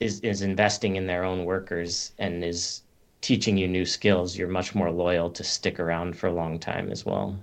is 0.00 0.20
is 0.20 0.40
investing 0.40 0.96
in 0.96 1.06
their 1.06 1.24
own 1.24 1.44
workers 1.44 2.12
and 2.18 2.42
is 2.42 2.82
teaching 3.20 3.58
you 3.58 3.68
new 3.68 3.84
skills, 3.84 4.36
you're 4.36 4.48
much 4.48 4.74
more 4.74 4.90
loyal 4.90 5.28
to 5.30 5.44
stick 5.44 5.78
around 5.78 6.16
for 6.16 6.28
a 6.28 6.32
long 6.32 6.58
time 6.58 6.90
as 6.90 7.04
well. 7.04 7.38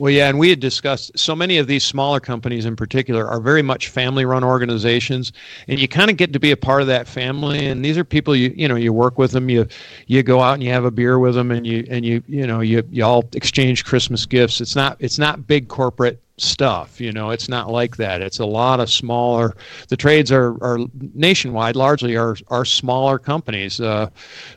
Well, 0.00 0.10
yeah, 0.10 0.30
and 0.30 0.38
we 0.38 0.48
had 0.48 0.60
discussed 0.60 1.12
so 1.14 1.36
many 1.36 1.58
of 1.58 1.66
these 1.66 1.84
smaller 1.84 2.20
companies 2.20 2.64
in 2.64 2.74
particular 2.74 3.28
are 3.28 3.38
very 3.38 3.60
much 3.60 3.88
family-run 3.88 4.42
organizations, 4.42 5.30
and 5.68 5.78
you 5.78 5.88
kind 5.88 6.10
of 6.10 6.16
get 6.16 6.32
to 6.32 6.40
be 6.40 6.52
a 6.52 6.56
part 6.56 6.80
of 6.80 6.86
that 6.88 7.06
family. 7.06 7.66
And 7.66 7.84
these 7.84 7.98
are 7.98 8.04
people 8.04 8.34
you 8.34 8.50
you 8.56 8.66
know 8.66 8.76
you 8.76 8.94
work 8.94 9.18
with 9.18 9.32
them, 9.32 9.50
you 9.50 9.68
you 10.06 10.22
go 10.22 10.40
out 10.40 10.54
and 10.54 10.62
you 10.62 10.70
have 10.70 10.86
a 10.86 10.90
beer 10.90 11.18
with 11.18 11.34
them, 11.34 11.50
and 11.50 11.66
you 11.66 11.86
and 11.90 12.06
you 12.06 12.22
you 12.28 12.46
know 12.46 12.60
you 12.60 12.82
you 12.90 13.04
all 13.04 13.28
exchange 13.34 13.84
Christmas 13.84 14.24
gifts. 14.24 14.62
It's 14.62 14.74
not 14.74 14.96
it's 15.00 15.18
not 15.18 15.46
big 15.46 15.68
corporate 15.68 16.18
stuff. 16.40 17.00
You 17.00 17.12
know, 17.12 17.30
it's 17.30 17.48
not 17.48 17.70
like 17.70 17.96
that. 17.96 18.22
It's 18.22 18.38
a 18.38 18.46
lot 18.46 18.80
of 18.80 18.90
smaller. 18.90 19.56
The 19.88 19.96
trades 19.96 20.32
are, 20.32 20.62
are 20.62 20.78
nationwide, 21.14 21.76
largely 21.76 22.16
are 22.16 22.36
are 22.48 22.64
smaller 22.64 23.18
companies. 23.18 23.80
Uh, 23.80 24.10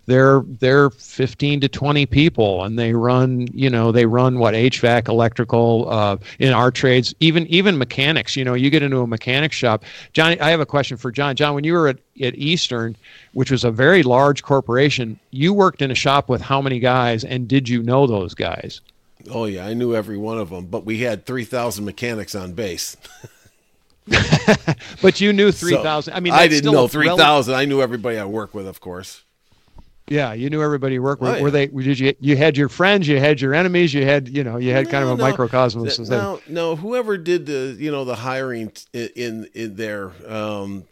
they're 0.06 0.42
they're 0.60 0.90
15 0.90 1.62
to 1.62 1.68
20 1.68 2.06
people, 2.06 2.64
and 2.64 2.78
they 2.78 2.94
run. 2.94 3.48
You 3.54 3.70
know, 3.70 3.92
they 3.92 4.06
run 4.06 4.40
what 4.40 4.54
HVAC, 4.54 5.08
electrical. 5.08 5.88
Uh, 5.90 6.18
in 6.40 6.54
our 6.54 6.72
trades, 6.72 7.14
even 7.20 7.48
even 7.48 7.78
mechanics. 7.78 8.36
You 8.36 8.46
know, 8.46 8.54
you 8.54 8.70
get 8.70 8.84
into 8.84 9.00
a 9.00 9.08
mechanic 9.08 9.52
shop. 9.52 9.84
John, 10.14 10.38
I 10.40 10.50
have 10.50 10.60
a 10.60 10.66
question 10.66 10.98
for 10.98 11.12
John. 11.12 11.36
John, 11.36 11.54
when 11.54 11.64
you 11.64 11.74
were 11.74 11.88
at 11.88 12.00
at 12.22 12.36
Eastern, 12.36 12.96
which 13.34 13.52
was 13.52 13.64
a 13.64 13.72
very 13.72 14.04
large 14.04 14.44
corporation, 14.44 15.20
you 15.32 15.54
worked 15.54 15.82
in 15.82 15.92
a 15.92 15.96
shop 15.96 16.30
with 16.30 16.42
how 16.42 16.62
many 16.62 16.80
guys, 16.80 17.24
and 17.24 17.48
did 17.48 17.68
you 17.68 17.82
know 17.84 18.08
those 18.08 18.34
guys? 18.34 18.82
Oh 19.30 19.46
yeah, 19.46 19.66
I 19.66 19.74
knew 19.74 19.96
every 19.96 20.18
one 20.18 20.38
of 20.38 20.50
them, 20.50 20.66
but 20.66 20.86
we 20.86 21.00
had 21.00 21.26
3,000 21.26 21.86
mechanics 21.86 22.36
on 22.36 22.54
base. 22.54 22.98
but 25.02 25.22
you 25.22 25.32
knew 25.32 25.52
three 25.52 25.78
thousand. 25.78 26.12
So, 26.12 26.18
I 26.18 26.20
mean, 26.20 26.34
I 26.34 26.48
didn't 26.48 26.72
know 26.74 26.88
three 26.90 27.08
thousand. 27.08 27.56
I 27.56 27.66
knew 27.66 27.82
everybody 27.82 28.18
I 28.18 28.26
work 28.26 28.54
with, 28.54 28.68
of 28.68 28.82
course. 28.82 29.24
Yeah, 30.10 30.34
you 30.34 30.50
knew 30.50 30.62
everybody 30.62 30.96
you 30.96 31.02
worked 31.02 31.22
with. 31.22 31.38
Oh. 31.38 31.42
Were 31.42 31.52
they? 31.52 31.68
Did 31.68 32.00
you? 32.00 32.14
You 32.20 32.36
had 32.36 32.58
your 32.58 32.68
friends. 32.68 33.08
You 33.08 33.20
had 33.20 33.40
your 33.40 33.54
enemies. 33.54 33.94
You 33.94 34.04
had, 34.04 34.28
you 34.28 34.44
know, 34.44 34.58
you 34.58 34.72
had 34.72 34.86
no, 34.86 34.92
kind 34.92 35.04
of 35.06 35.12
a 35.12 35.16
no, 35.16 35.24
microcosmos. 35.24 36.10
No, 36.10 36.42
no. 36.48 36.76
Whoever 36.76 37.18
did 37.18 37.46
the, 37.46 37.76
you 37.80 37.90
know, 37.90 38.04
the 38.04 38.16
hiring 38.16 38.74
in 38.92 39.48
in 39.54 39.76
there, 39.78 40.12
um, 40.28 40.84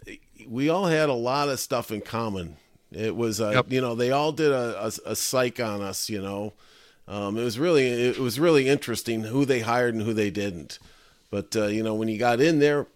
we 0.48 0.70
all 0.70 0.86
had 0.86 1.10
a 1.10 1.14
lot 1.14 1.50
of 1.50 1.60
stuff 1.60 1.92
in 1.92 2.02
common. 2.02 2.56
It 2.94 3.16
was, 3.16 3.40
a, 3.40 3.54
yep. 3.54 3.72
you 3.72 3.80
know, 3.80 3.96
they 3.96 4.12
all 4.12 4.34
did 4.34 4.52
a, 4.52 4.86
a, 4.86 5.12
a 5.12 5.16
psych 5.16 5.60
on 5.60 5.82
us. 5.82 6.10
You 6.10 6.22
know, 6.22 6.54
um, 7.12 7.38
it 7.38 7.44
was 7.44 7.60
really 7.60 7.88
it 7.88 8.20
was 8.20 8.40
really 8.40 8.70
interesting 8.70 9.24
who 9.24 9.44
they 9.44 9.60
hired 9.60 9.94
and 9.94 10.04
who 10.04 10.14
they 10.14 10.30
didn't. 10.30 10.80
But 11.30 11.56
uh, 11.56 11.66
you 11.68 11.84
know, 11.84 11.94
when 11.94 12.08
you 12.08 12.18
got 12.18 12.40
in 12.40 12.60
there, 12.60 12.88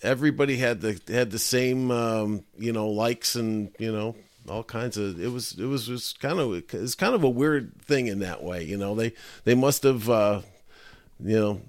everybody 0.00 0.56
had 0.58 0.80
the 0.80 1.00
had 1.08 1.32
the 1.32 1.40
same 1.40 1.90
um, 1.90 2.44
you 2.56 2.72
know 2.72 2.88
likes 2.88 3.34
and 3.34 3.72
you 3.78 3.90
know 3.90 4.14
all 4.48 4.62
kinds 4.62 4.96
of 4.96 5.20
it 5.20 5.32
was 5.32 5.58
it 5.58 5.66
was 5.66 5.86
just 5.88 6.20
kind 6.20 6.38
of 6.38 6.54
it's 6.72 6.94
kind 6.94 7.14
of 7.14 7.24
a 7.24 7.28
weird 7.28 7.82
thing 7.82 8.06
in 8.06 8.20
that 8.20 8.42
way 8.42 8.62
you 8.62 8.78
know 8.78 8.94
they 8.94 9.12
they 9.44 9.54
must 9.54 9.82
have 9.82 10.08
uh 10.08 10.40
you 11.20 11.38
know 11.38 11.60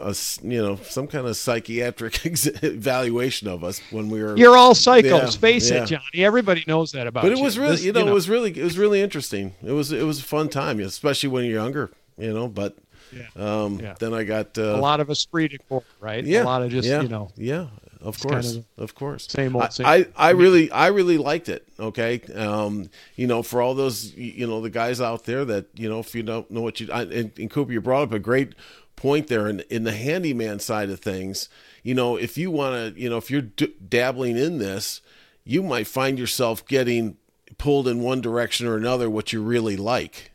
a, 0.00 0.14
you 0.42 0.62
know 0.62 0.76
some 0.76 1.06
kind 1.06 1.26
of 1.26 1.36
psychiatric 1.36 2.20
evaluation 2.62 3.48
of 3.48 3.64
us 3.64 3.80
when 3.90 4.08
we 4.08 4.22
were 4.22 4.36
you're 4.36 4.56
all 4.56 4.74
psychos 4.74 5.34
yeah, 5.34 5.40
face 5.40 5.70
yeah. 5.70 5.82
it 5.82 5.86
johnny 5.86 6.24
everybody 6.24 6.64
knows 6.66 6.92
that 6.92 7.06
about 7.06 7.22
but 7.22 7.32
it 7.32 7.38
was 7.38 7.58
really 7.58 7.72
this, 7.72 7.84
you, 7.84 7.92
know, 7.92 8.00
you 8.00 8.06
know 8.06 8.12
it 8.12 8.14
was 8.14 8.28
really 8.28 8.50
it 8.50 8.64
was 8.64 8.78
really 8.78 9.00
interesting 9.00 9.54
it 9.62 9.72
was 9.72 9.92
it 9.92 10.04
was 10.04 10.20
a 10.20 10.22
fun 10.22 10.48
time 10.48 10.80
especially 10.80 11.28
when 11.28 11.44
you're 11.44 11.54
younger 11.54 11.90
you 12.18 12.32
know 12.32 12.48
but 12.48 12.76
yeah. 13.12 13.28
Um, 13.36 13.78
yeah. 13.78 13.94
Then 13.98 14.12
I 14.12 14.24
got 14.24 14.58
uh, 14.58 14.62
a 14.62 14.80
lot 14.80 14.98
of 14.98 15.08
esprit 15.08 15.48
de 15.48 15.58
corps, 15.58 15.84
right? 16.00 16.24
Yeah. 16.24 16.42
A 16.42 16.44
lot 16.44 16.62
of 16.62 16.70
just 16.70 16.88
yeah, 16.88 17.02
you 17.02 17.08
know. 17.08 17.30
Yeah. 17.36 17.66
Of 18.04 18.20
course, 18.20 18.52
kind 18.52 18.64
of, 18.76 18.82
of 18.82 18.94
course. 18.94 19.26
Same 19.28 19.56
old. 19.56 19.72
Same. 19.72 19.86
I, 19.86 20.06
I, 20.14 20.30
really, 20.30 20.70
I 20.70 20.88
really 20.88 21.16
liked 21.16 21.48
it. 21.48 21.66
Okay, 21.80 22.20
um, 22.34 22.90
you 23.16 23.26
know, 23.26 23.42
for 23.42 23.62
all 23.62 23.74
those, 23.74 24.14
you 24.14 24.46
know, 24.46 24.60
the 24.60 24.70
guys 24.70 25.00
out 25.00 25.24
there 25.24 25.44
that, 25.46 25.66
you 25.74 25.88
know, 25.88 26.00
if 26.00 26.14
you 26.14 26.22
don't 26.22 26.50
know 26.50 26.60
what 26.60 26.80
you, 26.80 26.88
I, 26.92 27.02
and, 27.02 27.32
and 27.38 27.50
Cooper, 27.50 27.72
you 27.72 27.80
brought 27.80 28.02
up 28.02 28.12
a 28.12 28.18
great 28.18 28.54
point 28.94 29.28
there 29.28 29.48
in 29.48 29.60
in 29.70 29.84
the 29.84 29.92
handyman 29.92 30.60
side 30.60 30.90
of 30.90 31.00
things. 31.00 31.48
You 31.82 31.94
know, 31.94 32.16
if 32.16 32.36
you 32.36 32.50
want 32.50 32.94
to, 32.94 33.00
you 33.00 33.08
know, 33.08 33.16
if 33.16 33.30
you're 33.30 33.42
d- 33.42 33.74
dabbling 33.88 34.36
in 34.36 34.58
this, 34.58 35.00
you 35.44 35.62
might 35.62 35.86
find 35.86 36.18
yourself 36.18 36.66
getting 36.66 37.16
pulled 37.56 37.88
in 37.88 38.02
one 38.02 38.20
direction 38.20 38.66
or 38.66 38.76
another, 38.76 39.08
what 39.08 39.32
you 39.32 39.42
really 39.42 39.76
like 39.76 40.30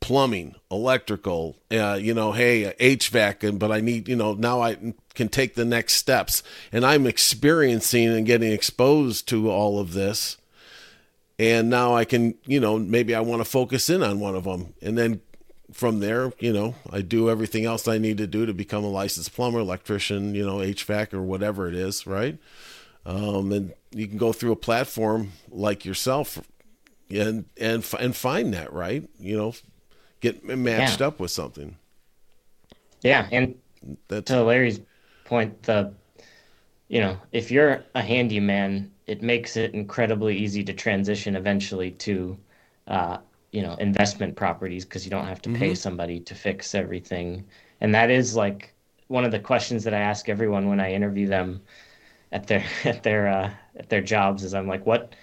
plumbing, 0.00 0.54
electrical, 0.70 1.56
uh, 1.70 1.98
you 2.00 2.14
know, 2.14 2.32
hey, 2.32 2.74
HVAC, 2.80 3.58
but 3.58 3.70
I 3.72 3.80
need, 3.80 4.08
you 4.08 4.16
know, 4.16 4.34
now 4.34 4.60
I 4.60 4.94
can 5.14 5.28
take 5.28 5.54
the 5.54 5.64
next 5.64 5.94
steps. 5.94 6.42
And 6.72 6.84
I'm 6.84 7.06
experiencing 7.06 8.08
and 8.08 8.26
getting 8.26 8.52
exposed 8.52 9.28
to 9.28 9.50
all 9.50 9.78
of 9.78 9.92
this. 9.92 10.36
And 11.38 11.70
now 11.70 11.94
I 11.94 12.04
can, 12.04 12.34
you 12.46 12.58
know, 12.60 12.78
maybe 12.78 13.14
I 13.14 13.20
want 13.20 13.40
to 13.40 13.44
focus 13.44 13.88
in 13.90 14.02
on 14.02 14.20
one 14.20 14.34
of 14.34 14.44
them. 14.44 14.74
And 14.82 14.98
then 14.98 15.20
from 15.72 16.00
there, 16.00 16.32
you 16.38 16.52
know, 16.52 16.74
I 16.90 17.02
do 17.02 17.30
everything 17.30 17.64
else 17.64 17.86
I 17.86 17.98
need 17.98 18.18
to 18.18 18.26
do 18.26 18.46
to 18.46 18.54
become 18.54 18.84
a 18.84 18.88
licensed 18.88 19.34
plumber, 19.34 19.60
electrician, 19.60 20.34
you 20.34 20.44
know, 20.44 20.56
HVAC 20.56 21.12
or 21.12 21.22
whatever 21.22 21.68
it 21.68 21.74
is, 21.74 22.06
right? 22.06 22.38
Um, 23.06 23.52
and 23.52 23.74
you 23.92 24.06
can 24.06 24.18
go 24.18 24.32
through 24.32 24.52
a 24.52 24.56
platform 24.56 25.32
like 25.50 25.84
yourself 25.84 26.40
and 27.10 27.46
and 27.56 27.86
and 27.98 28.16
find 28.16 28.52
that 28.54 28.72
right 28.72 29.08
you 29.18 29.36
know 29.36 29.54
get 30.20 30.44
matched 30.44 31.00
yeah. 31.00 31.06
up 31.06 31.20
with 31.20 31.30
something. 31.30 31.76
Yeah, 33.02 33.28
and 33.30 33.54
That's... 34.08 34.30
to 34.30 34.42
Larry's 34.42 34.80
point, 35.24 35.62
the 35.62 35.92
you 36.88 37.00
know, 37.00 37.18
if 37.32 37.50
you're 37.50 37.84
a 37.94 38.02
handyman, 38.02 38.90
it 39.06 39.22
makes 39.22 39.56
it 39.56 39.74
incredibly 39.74 40.36
easy 40.36 40.64
to 40.64 40.72
transition 40.72 41.36
eventually 41.36 41.90
to, 41.92 42.36
uh, 42.86 43.18
you 43.52 43.62
know, 43.62 43.74
investment 43.74 44.34
properties 44.34 44.84
because 44.84 45.04
you 45.04 45.10
don't 45.10 45.26
have 45.26 45.42
to 45.42 45.50
pay 45.50 45.68
mm-hmm. 45.68 45.74
somebody 45.74 46.18
to 46.20 46.34
fix 46.34 46.74
everything. 46.74 47.44
And 47.82 47.94
that 47.94 48.10
is 48.10 48.34
like 48.34 48.74
one 49.08 49.24
of 49.24 49.32
the 49.32 49.38
questions 49.38 49.84
that 49.84 49.92
I 49.92 49.98
ask 49.98 50.28
everyone 50.28 50.68
when 50.68 50.80
I 50.80 50.92
interview 50.92 51.26
them 51.26 51.60
at 52.32 52.46
their 52.46 52.64
at 52.84 53.02
their 53.02 53.28
uh, 53.28 53.50
at 53.76 53.90
their 53.90 54.02
jobs. 54.02 54.42
Is 54.42 54.54
I'm 54.54 54.66
like, 54.66 54.86
what 54.86 55.14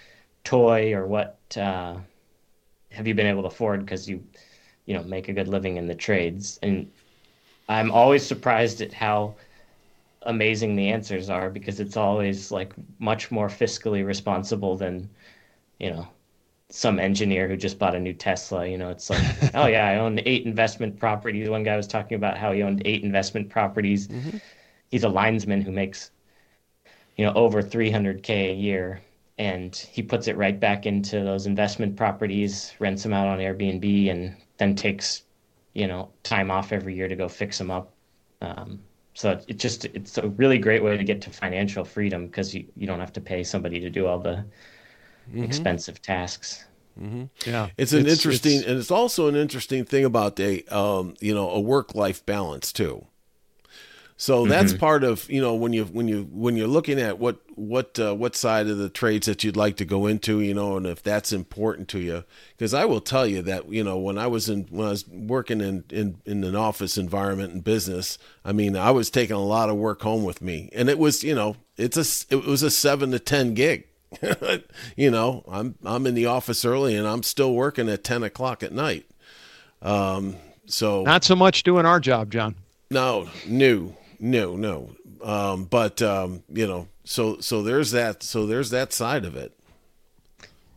toy 0.44 0.92
or 0.94 1.06
what 1.06 1.38
uh, 1.56 1.96
have 2.92 3.08
you 3.08 3.14
been 3.14 3.26
able 3.26 3.42
to 3.42 3.48
afford? 3.48 3.80
Because 3.80 4.08
you 4.08 4.22
you 4.86 4.94
know 4.94 5.02
make 5.04 5.28
a 5.28 5.32
good 5.32 5.48
living 5.48 5.76
in 5.76 5.86
the 5.86 5.94
trades. 5.94 6.58
And 6.62 6.90
i'm 7.68 7.90
always 7.90 8.24
surprised 8.24 8.80
at 8.80 8.92
how 8.92 9.34
amazing 10.22 10.76
the 10.76 10.88
answers 10.88 11.28
are 11.30 11.50
because 11.50 11.80
it's 11.80 11.96
always 11.96 12.50
like 12.50 12.72
much 12.98 13.30
more 13.30 13.48
fiscally 13.48 14.04
responsible 14.04 14.76
than 14.76 15.08
you 15.78 15.90
know 15.90 16.06
some 16.68 16.98
engineer 16.98 17.46
who 17.46 17.56
just 17.56 17.78
bought 17.78 17.94
a 17.94 18.00
new 18.00 18.12
tesla. 18.12 18.66
You 18.66 18.78
know 18.78 18.90
it's 18.90 19.08
like 19.10 19.22
oh 19.54 19.66
yeah 19.66 19.86
i 19.88 19.96
own 19.96 20.20
eight 20.26 20.46
investment 20.46 20.98
properties. 20.98 21.48
One 21.48 21.62
guy 21.62 21.76
was 21.76 21.86
talking 21.86 22.16
about 22.16 22.38
how 22.38 22.52
he 22.52 22.62
owned 22.62 22.82
eight 22.84 23.02
investment 23.04 23.48
properties. 23.50 24.08
Mm-hmm. 24.08 24.38
he's 24.90 25.04
a 25.04 25.08
linesman 25.08 25.60
who 25.60 25.72
makes 25.72 26.10
you 27.16 27.24
know 27.24 27.32
over 27.34 27.62
300k 27.62 28.50
a 28.50 28.54
year 28.54 29.00
and 29.38 29.74
he 29.76 30.02
puts 30.02 30.28
it 30.28 30.36
right 30.36 30.58
back 30.58 30.86
into 30.86 31.22
those 31.22 31.46
investment 31.46 31.96
properties 31.96 32.72
rents 32.78 33.02
them 33.02 33.12
out 33.12 33.26
on 33.28 33.38
airbnb 33.38 34.10
and 34.10 34.36
then 34.58 34.74
takes 34.74 35.22
you 35.74 35.86
know 35.86 36.10
time 36.22 36.50
off 36.50 36.72
every 36.72 36.94
year 36.94 37.08
to 37.08 37.16
go 37.16 37.28
fix 37.28 37.58
them 37.58 37.70
up 37.70 37.92
um, 38.40 38.80
so 39.14 39.30
it, 39.30 39.44
it, 39.48 39.58
just 39.58 39.84
it's 39.86 40.18
a 40.18 40.28
really 40.30 40.58
great 40.58 40.82
way 40.82 40.96
to 40.96 41.04
get 41.04 41.20
to 41.22 41.30
financial 41.30 41.84
freedom 41.84 42.26
because 42.26 42.54
you, 42.54 42.66
you 42.76 42.86
don't 42.86 43.00
have 43.00 43.12
to 43.12 43.20
pay 43.20 43.42
somebody 43.42 43.80
to 43.80 43.90
do 43.90 44.06
all 44.06 44.18
the 44.18 44.44
mm-hmm. 45.30 45.42
expensive 45.42 46.00
tasks 46.02 46.64
mm-hmm. 47.00 47.24
yeah 47.48 47.68
it's 47.76 47.92
an 47.92 48.06
it's, 48.06 48.12
interesting 48.12 48.58
it's, 48.58 48.66
and 48.66 48.78
it's 48.78 48.90
also 48.90 49.28
an 49.28 49.36
interesting 49.36 49.84
thing 49.84 50.04
about 50.04 50.38
a 50.40 50.64
um, 50.74 51.14
you 51.20 51.34
know 51.34 51.50
a 51.50 51.60
work-life 51.60 52.24
balance 52.26 52.72
too 52.72 53.06
so 54.18 54.46
that's 54.46 54.72
mm-hmm. 54.72 54.80
part 54.80 55.04
of 55.04 55.28
you 55.28 55.42
know 55.42 55.54
when 55.54 55.74
you 55.74 55.84
when 55.84 56.08
you 56.08 56.26
when 56.32 56.56
you're 56.56 56.66
looking 56.66 56.98
at 56.98 57.18
what 57.18 57.38
what 57.54 57.98
uh, 57.98 58.14
what 58.14 58.34
side 58.34 58.66
of 58.66 58.78
the 58.78 58.88
trades 58.88 59.26
that 59.26 59.44
you'd 59.44 59.58
like 59.58 59.76
to 59.76 59.84
go 59.84 60.06
into, 60.06 60.40
you 60.40 60.54
know, 60.54 60.78
and 60.78 60.86
if 60.86 61.02
that's 61.02 61.32
important 61.34 61.88
to 61.88 61.98
you. 61.98 62.24
Because 62.56 62.72
I 62.72 62.86
will 62.86 63.02
tell 63.02 63.26
you 63.26 63.42
that 63.42 63.70
you 63.70 63.84
know 63.84 63.98
when 63.98 64.16
I 64.16 64.26
was 64.26 64.48
in 64.48 64.64
when 64.70 64.86
I 64.86 64.90
was 64.90 65.06
working 65.06 65.60
in 65.60 65.84
in 65.90 66.16
in 66.24 66.44
an 66.44 66.56
office 66.56 66.96
environment 66.96 67.52
and 67.52 67.62
business, 67.62 68.16
I 68.42 68.52
mean 68.52 68.74
I 68.74 68.90
was 68.90 69.10
taking 69.10 69.36
a 69.36 69.44
lot 69.44 69.68
of 69.68 69.76
work 69.76 70.00
home 70.00 70.24
with 70.24 70.40
me, 70.40 70.70
and 70.72 70.88
it 70.88 70.98
was 70.98 71.22
you 71.22 71.34
know 71.34 71.56
it's 71.76 71.98
a 71.98 72.34
it 72.34 72.46
was 72.46 72.62
a 72.62 72.70
seven 72.70 73.10
to 73.10 73.18
ten 73.18 73.52
gig. 73.52 73.86
you 74.96 75.10
know, 75.10 75.44
I'm 75.46 75.74
I'm 75.84 76.06
in 76.06 76.14
the 76.14 76.24
office 76.24 76.64
early 76.64 76.96
and 76.96 77.06
I'm 77.06 77.22
still 77.22 77.52
working 77.52 77.90
at 77.90 78.02
ten 78.02 78.22
o'clock 78.22 78.62
at 78.62 78.72
night. 78.72 79.04
Um, 79.82 80.36
so 80.64 81.02
not 81.02 81.22
so 81.22 81.36
much 81.36 81.64
doing 81.64 81.84
our 81.84 82.00
job, 82.00 82.30
John. 82.30 82.54
No, 82.88 83.28
new 83.46 83.94
no, 84.18 84.56
no. 84.56 84.90
Um, 85.22 85.64
but 85.64 86.02
um, 86.02 86.42
you 86.52 86.66
know, 86.66 86.88
so 87.04 87.38
so 87.40 87.62
there's 87.62 87.90
that. 87.92 88.22
So 88.22 88.46
there's 88.46 88.70
that 88.70 88.92
side 88.92 89.24
of 89.24 89.36
it. 89.36 89.52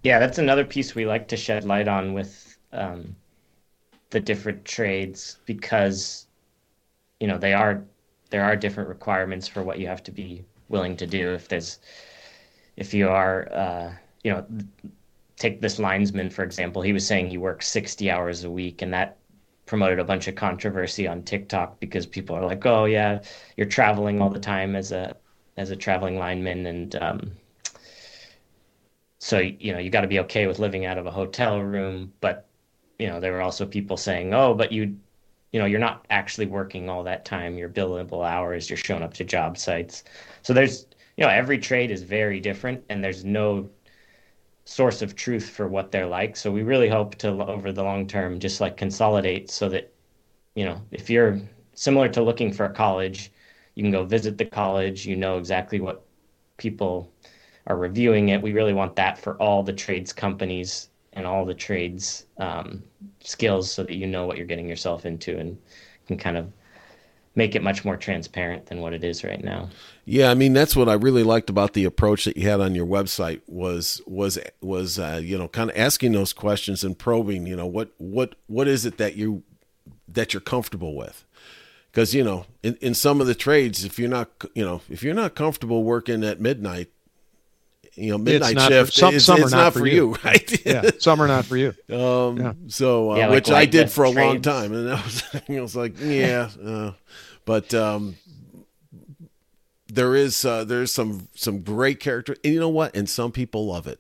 Yeah, 0.04 0.19
that's 0.19 0.38
another 0.38 0.65
piece 0.65 0.95
we 0.95 1.06
like 1.06 1.28
to 1.30 1.38
shed 1.38 1.65
light 1.65 1.88
on 1.88 2.13
with 2.13 2.58
um, 2.71 3.15
the 4.10 4.19
different 4.19 4.65
trades 4.65 5.38
because 5.45 6.28
you 7.19 7.28
know 7.28 7.38
they 7.38 7.54
are 7.54 7.84
there 8.30 8.43
are 8.43 8.56
different 8.56 8.89
requirements 8.89 9.47
for 9.47 9.63
what 9.63 9.80
you 9.80 9.88
have 9.88 10.04
to 10.04 10.12
be 10.12 10.43
willing 10.69 10.95
to 10.97 11.08
do. 11.08 11.34
If 11.34 11.47
there's 11.47 11.80
if 12.78 12.93
you 12.93 13.10
are 13.10 13.49
uh, 13.52 13.91
you 14.23 14.32
know 14.32 14.45
take 15.38 15.62
this 15.62 15.80
linesman 15.80 16.30
for 16.30 16.43
example, 16.43 16.82
he 16.82 16.93
was 16.93 17.06
saying 17.06 17.30
he 17.30 17.38
works 17.38 17.67
sixty 17.67 18.10
hours 18.10 18.43
a 18.43 18.52
week, 18.52 18.82
and 18.82 18.93
that 18.93 19.18
promoted 19.69 19.99
a 19.99 20.03
bunch 20.03 20.27
of 20.27 20.34
controversy 20.34 21.08
on 21.08 21.21
TikTok 21.21 21.79
because 21.79 22.08
people 22.08 22.36
are 22.36 22.43
like, 22.43 22.65
"Oh 22.65 22.86
yeah, 22.86 23.21
you're 23.55 23.67
traveling 23.67 24.19
all 24.19 24.32
the 24.32 24.39
time 24.39 24.75
as 24.75 24.91
a 24.91 25.15
as 25.58 25.69
a 25.69 25.75
traveling 25.75 26.17
lineman," 26.17 26.65
and 26.65 26.95
um, 26.95 27.32
so 29.19 29.38
you 29.38 29.71
know 29.71 29.77
you 29.77 29.91
got 29.91 30.01
to 30.01 30.08
be 30.08 30.19
okay 30.21 30.47
with 30.47 30.58
living 30.58 30.86
out 30.86 30.97
of 30.97 31.05
a 31.05 31.12
hotel 31.12 31.60
room. 31.62 32.12
But 32.19 32.47
you 32.97 33.08
know 33.08 33.19
there 33.19 33.32
were 33.32 33.41
also 33.41 33.65
people 33.65 33.95
saying, 33.95 34.34
"Oh, 34.34 34.53
but 34.53 34.71
you." 34.71 34.97
You 35.51 35.60
know, 35.60 35.65
you're 35.65 35.79
not 35.79 36.05
actually 36.12 36.45
working 36.45 36.89
all 36.89 37.03
that 37.05 37.25
time. 37.25 37.58
You're 37.58 37.69
billable 37.69 38.23
hours. 38.23 38.69
You're 38.69 38.77
showing 38.77 39.01
up 39.01 39.15
to 39.15 39.23
job 39.23 39.58
sites. 39.58 40.03
So 40.43 40.53
there's, 40.53 40.86
you 41.17 41.23
know, 41.23 41.32
every 41.32 41.58
trade 41.58 41.89
is 41.89 42.03
very 42.03 42.39
different, 42.39 42.84
and 42.88 43.03
there's 43.03 43.25
no 43.25 43.67
source 44.69 45.01
of 45.01 45.15
truth 45.15 45.49
for 45.49 45.67
what 45.67 45.91
they're 45.91 46.05
like. 46.05 46.38
So 46.38 46.51
we 46.51 46.62
really 46.62 46.89
hope 46.89 47.15
to 47.15 47.29
over 47.29 47.71
the 47.71 47.84
long 47.84 48.05
term 48.08 48.39
just 48.39 48.62
like 48.62 48.77
consolidate 48.77 49.49
so 49.49 49.67
that 49.69 49.91
you 50.55 50.65
know, 50.65 50.82
if 50.91 51.10
you're 51.10 51.39
similar 51.73 52.10
to 52.10 52.21
looking 52.23 52.51
for 52.53 52.65
a 52.65 52.73
college, 52.73 53.32
you 53.75 53.84
can 53.84 53.91
go 53.91 54.03
visit 54.05 54.38
the 54.38 54.45
college, 54.45 55.05
you 55.05 55.15
know 55.15 55.38
exactly 55.38 55.79
what 55.79 56.05
people 56.58 57.12
are 57.67 57.77
reviewing 57.77 58.29
it. 58.29 58.41
We 58.41 58.53
really 58.53 58.73
want 58.73 58.95
that 58.97 59.17
for 59.17 59.41
all 59.41 59.63
the 59.63 59.73
trades 59.73 60.13
companies 60.13 60.89
and 61.13 61.25
all 61.25 61.45
the 61.45 61.53
trades 61.55 62.25
um, 62.38 62.84
skills 63.21 63.71
so 63.71 63.84
that 63.84 63.95
you 63.95 64.08
know 64.08 64.27
what 64.27 64.38
you're 64.38 64.45
getting 64.47 64.69
yourself 64.69 65.05
into 65.05 65.38
and 65.39 65.58
can 66.08 66.17
kind 66.17 66.38
of 66.38 66.51
make 67.35 67.55
it 67.55 67.63
much 67.63 67.85
more 67.85 67.97
transparent 67.97 68.65
than 68.67 68.81
what 68.81 68.93
it 68.93 69.03
is 69.03 69.23
right 69.23 69.43
now. 69.43 69.69
Yeah, 70.05 70.31
I 70.31 70.33
mean 70.33 70.53
that's 70.53 70.75
what 70.75 70.89
I 70.89 70.93
really 70.93 71.23
liked 71.23 71.49
about 71.49 71.73
the 71.73 71.85
approach 71.85 72.25
that 72.25 72.37
you 72.37 72.47
had 72.49 72.59
on 72.59 72.75
your 72.75 72.85
website 72.85 73.41
was 73.47 74.01
was 74.05 74.39
was 74.61 74.99
uh, 74.99 75.21
you 75.23 75.37
know 75.37 75.47
kind 75.47 75.69
of 75.69 75.77
asking 75.77 76.13
those 76.13 76.33
questions 76.33 76.83
and 76.83 76.97
probing. 76.97 77.45
You 77.45 77.55
know 77.55 77.67
what 77.67 77.91
what 77.97 78.35
what 78.47 78.67
is 78.67 78.85
it 78.85 78.97
that 78.97 79.15
you 79.15 79.43
that 80.07 80.33
you're 80.33 80.41
comfortable 80.41 80.95
with? 80.95 81.25
Because 81.91 82.13
you 82.13 82.23
know 82.23 82.45
in, 82.63 82.75
in 82.81 82.93
some 82.93 83.21
of 83.21 83.27
the 83.27 83.35
trades, 83.35 83.83
if 83.83 83.99
you're 83.99 84.09
not 84.09 84.29
you 84.53 84.65
know 84.65 84.81
if 84.89 85.03
you're 85.03 85.13
not 85.13 85.35
comfortable 85.35 85.83
working 85.83 86.23
at 86.23 86.41
midnight, 86.41 86.89
you 87.95 88.12
know 88.12 88.17
midnight 88.17 88.60
shift, 88.60 88.93
for, 88.93 88.99
some, 88.99 89.15
it's, 89.15 89.25
some 89.25 89.41
it's 89.41 89.52
not, 89.52 89.58
not, 89.58 89.73
for 89.73 89.88
you, 89.88 90.10
you 90.10 90.15
right? 90.23 90.65
yeah, 90.65 90.89
some 90.99 91.21
are 91.21 91.28
not 91.28 91.45
for 91.45 91.58
you. 91.58 91.73
Um, 91.89 92.38
yeah. 92.38 92.54
so 92.67 93.12
uh, 93.12 93.15
yeah, 93.15 93.28
like 93.28 93.36
which 93.36 93.52
I 93.52 93.65
did 93.65 93.91
for 93.91 94.06
a 94.06 94.12
trades. 94.12 94.25
long 94.25 94.41
time, 94.41 94.73
and 94.73 94.89
I 94.93 95.02
was 95.02 95.23
I 95.49 95.60
was 95.62 95.75
like, 95.75 95.99
yeah, 95.99 96.49
uh, 96.63 96.91
but 97.45 97.73
um, 97.73 98.15
there 99.88 100.15
is 100.15 100.45
uh, 100.45 100.63
there's 100.63 100.91
some 100.91 101.28
some 101.34 101.62
great 101.62 101.99
character, 101.99 102.36
and 102.43 102.54
you 102.54 102.60
know 102.60 102.69
what? 102.69 102.95
And 102.95 103.10
some 103.10 103.32
people 103.32 103.65
love 103.67 103.88
it. 103.88 103.99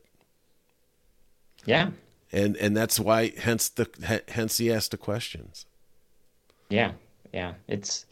Yeah. 1.65 1.91
And 2.31 2.55
and 2.57 2.77
that's 2.77 2.99
why 2.99 3.33
hence 3.37 3.69
the 3.69 4.21
hence 4.27 4.57
he 4.57 4.71
asked 4.71 4.91
the 4.91 4.97
questions. 4.97 5.65
Yeah, 6.69 6.91
yeah. 7.33 7.53
It's, 7.67 8.05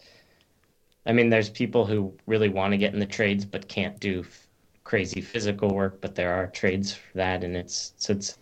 I 1.05 1.13
mean, 1.13 1.29
there's 1.29 1.49
people 1.49 1.85
who 1.85 2.13
really 2.25 2.49
want 2.49 2.71
to 2.71 2.77
get 2.77 2.93
in 2.93 2.99
the 2.99 3.05
trades 3.05 3.45
but 3.45 3.67
can't 3.67 3.99
do 3.99 4.21
f- 4.21 4.46
crazy 4.87 5.19
physical 5.19 5.75
work, 5.75 5.99
but 5.99 6.15
there 6.15 6.33
are 6.33 6.47
trades 6.47 6.93
for 6.93 7.17
that, 7.17 7.43
and 7.43 7.57
it's 7.57 7.91
so 7.97 8.13
it's 8.13 8.37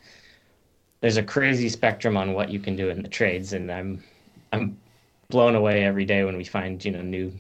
there's 1.01 1.17
a 1.17 1.23
crazy 1.23 1.69
spectrum 1.69 2.15
on 2.15 2.33
what 2.33 2.51
you 2.51 2.59
can 2.59 2.75
do 2.75 2.89
in 2.89 3.01
the 3.01 3.09
trades, 3.09 3.53
and 3.53 3.71
I'm 3.71 4.03
I'm 4.53 4.77
blown 5.29 5.55
away 5.55 5.83
every 5.83 6.05
day 6.05 6.23
when 6.23 6.37
we 6.37 6.43
find 6.43 6.85
you 6.85 6.91
know 6.91 7.01
new 7.01 7.33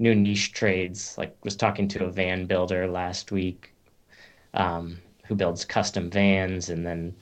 new 0.00 0.12
niche 0.16 0.52
trades. 0.52 1.16
Like 1.16 1.36
was 1.44 1.54
talking 1.54 1.86
to 1.88 2.04
a 2.04 2.10
van 2.10 2.46
builder 2.46 2.88
last 2.88 3.30
week, 3.30 3.72
um, 4.54 4.98
who 5.24 5.36
builds 5.36 5.64
custom 5.64 6.10
vans, 6.10 6.68
and 6.68 6.84
then 6.84 7.14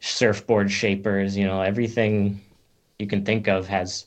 surfboard 0.00 0.68
shapers. 0.68 1.36
You 1.36 1.46
know 1.46 1.62
everything 1.62 2.40
you 2.98 3.06
can 3.06 3.24
think 3.24 3.46
of 3.46 3.68
has 3.68 4.06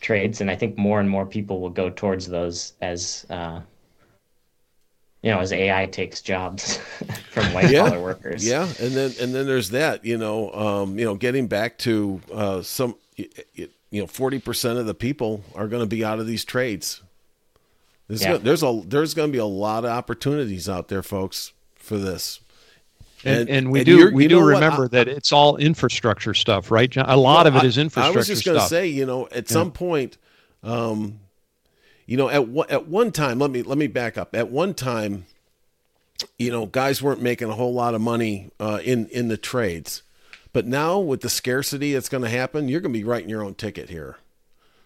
trades, 0.00 0.40
and 0.40 0.52
I 0.52 0.54
think 0.54 0.78
more 0.78 1.00
and 1.00 1.10
more 1.10 1.26
people 1.26 1.60
will 1.60 1.76
go 1.82 1.90
towards 1.90 2.28
those 2.28 2.74
as 2.80 3.26
uh, 3.28 3.60
you 5.26 5.32
know 5.32 5.40
as 5.40 5.52
AI 5.52 5.86
takes 5.86 6.20
jobs 6.20 6.76
from 7.32 7.52
white 7.52 7.68
yeah. 7.68 7.88
collar 7.88 8.00
workers. 8.00 8.46
Yeah, 8.46 8.62
and 8.78 8.92
then 8.92 9.12
and 9.20 9.34
then 9.34 9.44
there's 9.44 9.70
that. 9.70 10.04
You 10.04 10.18
know, 10.18 10.52
um, 10.52 10.96
you 11.00 11.04
know, 11.04 11.16
getting 11.16 11.48
back 11.48 11.78
to 11.78 12.20
uh, 12.32 12.62
some. 12.62 12.94
you 13.16 13.68
know, 13.90 14.06
forty 14.06 14.38
percent 14.38 14.78
of 14.78 14.86
the 14.86 14.94
people 14.94 15.42
are 15.56 15.66
going 15.66 15.82
to 15.82 15.88
be 15.88 16.04
out 16.04 16.20
of 16.20 16.28
these 16.28 16.44
trades. 16.44 17.02
There's, 18.06 18.22
yeah. 18.22 18.36
there's 18.36 18.62
a 18.62 18.82
there's 18.86 19.14
going 19.14 19.30
to 19.30 19.32
be 19.32 19.40
a 19.40 19.44
lot 19.44 19.84
of 19.84 19.90
opportunities 19.90 20.68
out 20.68 20.86
there, 20.86 21.02
folks, 21.02 21.52
for 21.74 21.98
this. 21.98 22.38
And, 23.24 23.40
and, 23.40 23.48
and 23.48 23.72
we 23.72 23.80
and 23.80 23.86
do 23.86 24.14
we 24.14 24.28
do 24.28 24.40
remember 24.40 24.84
I, 24.84 24.88
that 24.88 25.08
it's 25.08 25.32
all 25.32 25.56
infrastructure 25.56 26.34
stuff, 26.34 26.70
right? 26.70 26.88
John? 26.88 27.10
A 27.10 27.16
lot 27.16 27.46
well, 27.46 27.56
of 27.56 27.64
it 27.64 27.66
is 27.66 27.78
infrastructure. 27.78 28.16
I 28.16 28.16
was 28.16 28.28
just 28.28 28.44
going 28.44 28.60
to 28.60 28.66
say, 28.66 28.86
you 28.86 29.04
know, 29.04 29.26
at 29.26 29.50
yeah. 29.50 29.54
some 29.54 29.72
point, 29.72 30.18
um, 30.62 31.18
you 32.06 32.16
know, 32.16 32.28
at 32.28 32.48
one, 32.48 32.70
at 32.70 32.86
one 32.86 33.12
time, 33.12 33.38
let 33.38 33.50
me 33.50 33.62
let 33.62 33.76
me 33.78 33.88
back 33.88 34.16
up. 34.16 34.34
At 34.34 34.48
one 34.48 34.74
time, 34.74 35.26
you 36.38 36.50
know, 36.50 36.66
guys 36.66 37.02
weren't 37.02 37.20
making 37.20 37.50
a 37.50 37.54
whole 37.54 37.74
lot 37.74 37.94
of 37.94 38.00
money 38.00 38.50
uh, 38.60 38.80
in 38.82 39.08
in 39.08 39.28
the 39.28 39.36
trades, 39.36 40.02
but 40.52 40.66
now 40.66 40.98
with 40.98 41.20
the 41.20 41.28
scarcity 41.28 41.92
that's 41.92 42.08
going 42.08 42.22
to 42.22 42.30
happen, 42.30 42.68
you're 42.68 42.80
going 42.80 42.92
to 42.92 42.98
be 42.98 43.04
writing 43.04 43.28
your 43.28 43.42
own 43.42 43.54
ticket 43.54 43.90
here. 43.90 44.16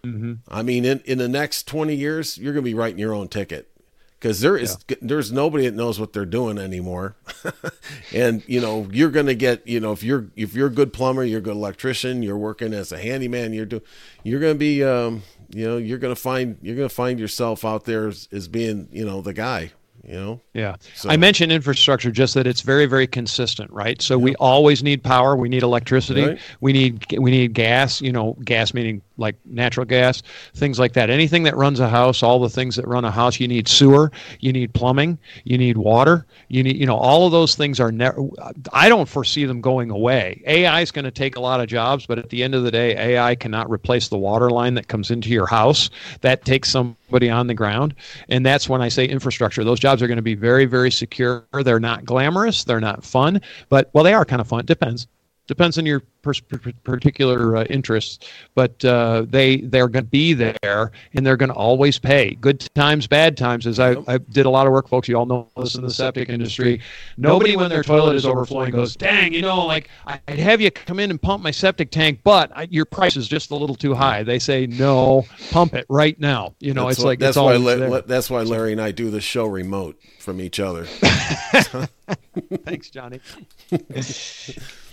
Mm-hmm. 0.02 0.34
I 0.48 0.62
mean, 0.62 0.86
in 0.86 1.00
in 1.04 1.18
the 1.18 1.28
next 1.28 1.68
twenty 1.68 1.94
years, 1.94 2.38
you're 2.38 2.54
going 2.54 2.64
to 2.64 2.70
be 2.70 2.74
writing 2.74 2.98
your 2.98 3.12
own 3.12 3.28
ticket 3.28 3.70
because 4.18 4.40
there 4.40 4.56
is 4.56 4.78
yeah. 4.88 4.96
there's 5.02 5.32
nobody 5.32 5.64
that 5.64 5.74
knows 5.74 5.98
what 5.98 6.12
they're 6.12 6.26
doing 6.26 6.58
anymore 6.58 7.16
and 8.14 8.42
you 8.46 8.60
know 8.60 8.86
you're 8.92 9.10
going 9.10 9.26
to 9.26 9.34
get 9.34 9.66
you 9.66 9.80
know 9.80 9.92
if 9.92 10.02
you're 10.02 10.26
if 10.36 10.54
you're 10.54 10.66
a 10.66 10.72
good 10.72 10.92
plumber 10.92 11.24
you're 11.24 11.38
a 11.38 11.42
good 11.42 11.56
electrician 11.56 12.22
you're 12.22 12.36
working 12.36 12.74
as 12.74 12.92
a 12.92 12.98
handyman 12.98 13.52
you're 13.54 13.64
doing 13.64 13.82
you're 14.22 14.40
going 14.40 14.54
to 14.54 14.58
be 14.58 14.84
um, 14.84 15.22
you 15.50 15.66
know 15.66 15.76
you're 15.76 15.98
to 16.14 16.20
find 16.20 16.58
you're 16.62 16.76
to 16.88 16.94
find 16.94 17.18
yourself 17.18 17.64
out 17.64 17.84
there 17.84 18.08
as, 18.08 18.28
as 18.32 18.48
being 18.48 18.88
you 18.92 19.04
know 19.04 19.20
the 19.20 19.32
guy 19.32 19.72
you 20.10 20.16
know 20.16 20.40
yeah 20.54 20.74
so. 20.94 21.08
i 21.08 21.16
mentioned 21.16 21.52
infrastructure 21.52 22.10
just 22.10 22.34
that 22.34 22.46
it's 22.46 22.62
very 22.62 22.86
very 22.86 23.06
consistent 23.06 23.70
right 23.70 24.02
so 24.02 24.18
yeah. 24.18 24.24
we 24.24 24.34
always 24.36 24.82
need 24.82 25.02
power 25.02 25.36
we 25.36 25.48
need 25.48 25.62
electricity 25.62 26.26
right. 26.26 26.40
we 26.60 26.72
need 26.72 27.04
we 27.18 27.30
need 27.30 27.52
gas 27.52 28.00
you 28.00 28.12
know 28.12 28.36
gas 28.44 28.74
meaning 28.74 29.00
like 29.20 29.36
natural 29.44 29.86
gas, 29.86 30.22
things 30.54 30.78
like 30.78 30.94
that. 30.94 31.10
Anything 31.10 31.44
that 31.44 31.56
runs 31.56 31.78
a 31.78 31.88
house, 31.88 32.22
all 32.22 32.40
the 32.40 32.48
things 32.48 32.74
that 32.76 32.88
run 32.88 33.04
a 33.04 33.10
house, 33.10 33.38
you 33.38 33.46
need 33.46 33.68
sewer, 33.68 34.10
you 34.40 34.52
need 34.52 34.72
plumbing, 34.72 35.18
you 35.44 35.58
need 35.58 35.76
water, 35.76 36.26
you 36.48 36.62
need, 36.62 36.76
you 36.76 36.86
know, 36.86 36.96
all 36.96 37.26
of 37.26 37.32
those 37.32 37.54
things 37.54 37.78
are 37.78 37.92
never, 37.92 38.26
I 38.72 38.88
don't 38.88 39.08
foresee 39.08 39.44
them 39.44 39.60
going 39.60 39.90
away. 39.90 40.42
AI 40.46 40.80
is 40.80 40.90
going 40.90 41.04
to 41.04 41.10
take 41.10 41.36
a 41.36 41.40
lot 41.40 41.60
of 41.60 41.68
jobs, 41.68 42.06
but 42.06 42.18
at 42.18 42.30
the 42.30 42.42
end 42.42 42.54
of 42.54 42.64
the 42.64 42.70
day, 42.70 42.96
AI 42.96 43.34
cannot 43.34 43.70
replace 43.70 44.08
the 44.08 44.18
water 44.18 44.50
line 44.50 44.74
that 44.74 44.88
comes 44.88 45.10
into 45.10 45.28
your 45.28 45.46
house. 45.46 45.90
That 46.22 46.44
takes 46.44 46.70
somebody 46.70 47.28
on 47.28 47.46
the 47.46 47.54
ground. 47.54 47.94
And 48.30 48.44
that's 48.44 48.68
when 48.68 48.80
I 48.80 48.88
say 48.88 49.04
infrastructure. 49.04 49.62
Those 49.62 49.80
jobs 49.80 49.99
are 50.02 50.06
going 50.06 50.16
to 50.16 50.22
be 50.22 50.34
very, 50.34 50.66
very 50.66 50.90
secure. 50.90 51.46
They're 51.52 51.80
not 51.80 52.04
glamorous, 52.04 52.64
they're 52.64 52.80
not 52.80 53.04
fun, 53.04 53.40
but, 53.68 53.90
well, 53.92 54.04
they 54.04 54.14
are 54.14 54.24
kind 54.24 54.40
of 54.40 54.48
fun. 54.48 54.60
It 54.60 54.66
depends 54.66 55.06
depends 55.50 55.78
on 55.78 55.84
your 55.84 56.00
particular 56.84 57.56
uh, 57.56 57.64
interests 57.64 58.28
but 58.54 58.84
uh, 58.84 59.24
they 59.28 59.56
they're 59.62 59.88
going 59.88 60.04
to 60.04 60.10
be 60.10 60.32
there 60.32 60.92
and 61.14 61.26
they're 61.26 61.36
going 61.36 61.48
to 61.48 61.54
always 61.54 61.98
pay. 61.98 62.34
Good 62.34 62.60
times 62.76 63.08
bad 63.08 63.36
times 63.36 63.66
as 63.66 63.80
I, 63.80 63.96
I 64.06 64.18
did 64.18 64.46
a 64.46 64.50
lot 64.50 64.68
of 64.68 64.72
work 64.72 64.88
folks 64.88 65.08
you 65.08 65.16
all 65.16 65.26
know 65.26 65.48
this 65.56 65.74
in 65.74 65.82
the 65.82 65.90
septic 65.90 66.28
industry. 66.28 66.80
Nobody 67.16 67.56
when 67.56 67.68
their 67.68 67.82
toilet 67.82 68.14
is 68.14 68.24
overflowing 68.26 68.70
goes 68.70 68.94
dang 68.94 69.32
you 69.32 69.42
know 69.42 69.66
like 69.66 69.88
i'd 70.06 70.38
have 70.38 70.60
you 70.60 70.70
come 70.70 71.00
in 71.00 71.10
and 71.10 71.20
pump 71.20 71.42
my 71.42 71.50
septic 71.50 71.90
tank 71.90 72.20
but 72.22 72.52
I, 72.54 72.68
your 72.70 72.84
price 72.84 73.16
is 73.16 73.26
just 73.26 73.50
a 73.50 73.56
little 73.56 73.74
too 73.74 73.94
high. 73.94 74.22
They 74.22 74.38
say 74.38 74.68
no 74.68 75.26
pump 75.50 75.74
it 75.74 75.86
right 75.88 76.18
now. 76.20 76.54
You 76.60 76.74
know 76.74 76.84
that's 76.86 76.98
it's 76.98 77.04
what, 77.04 77.10
like 77.10 77.18
that's 77.18 77.36
why 77.36 77.56
La- 77.56 78.02
that's 78.02 78.30
why 78.30 78.42
larry 78.42 78.70
and 78.70 78.80
i 78.80 78.92
do 78.92 79.10
the 79.10 79.20
show 79.20 79.46
remote 79.46 79.98
from 80.20 80.40
each 80.40 80.60
other. 80.60 80.84
Thanks 82.64 82.90
johnny 82.90 83.20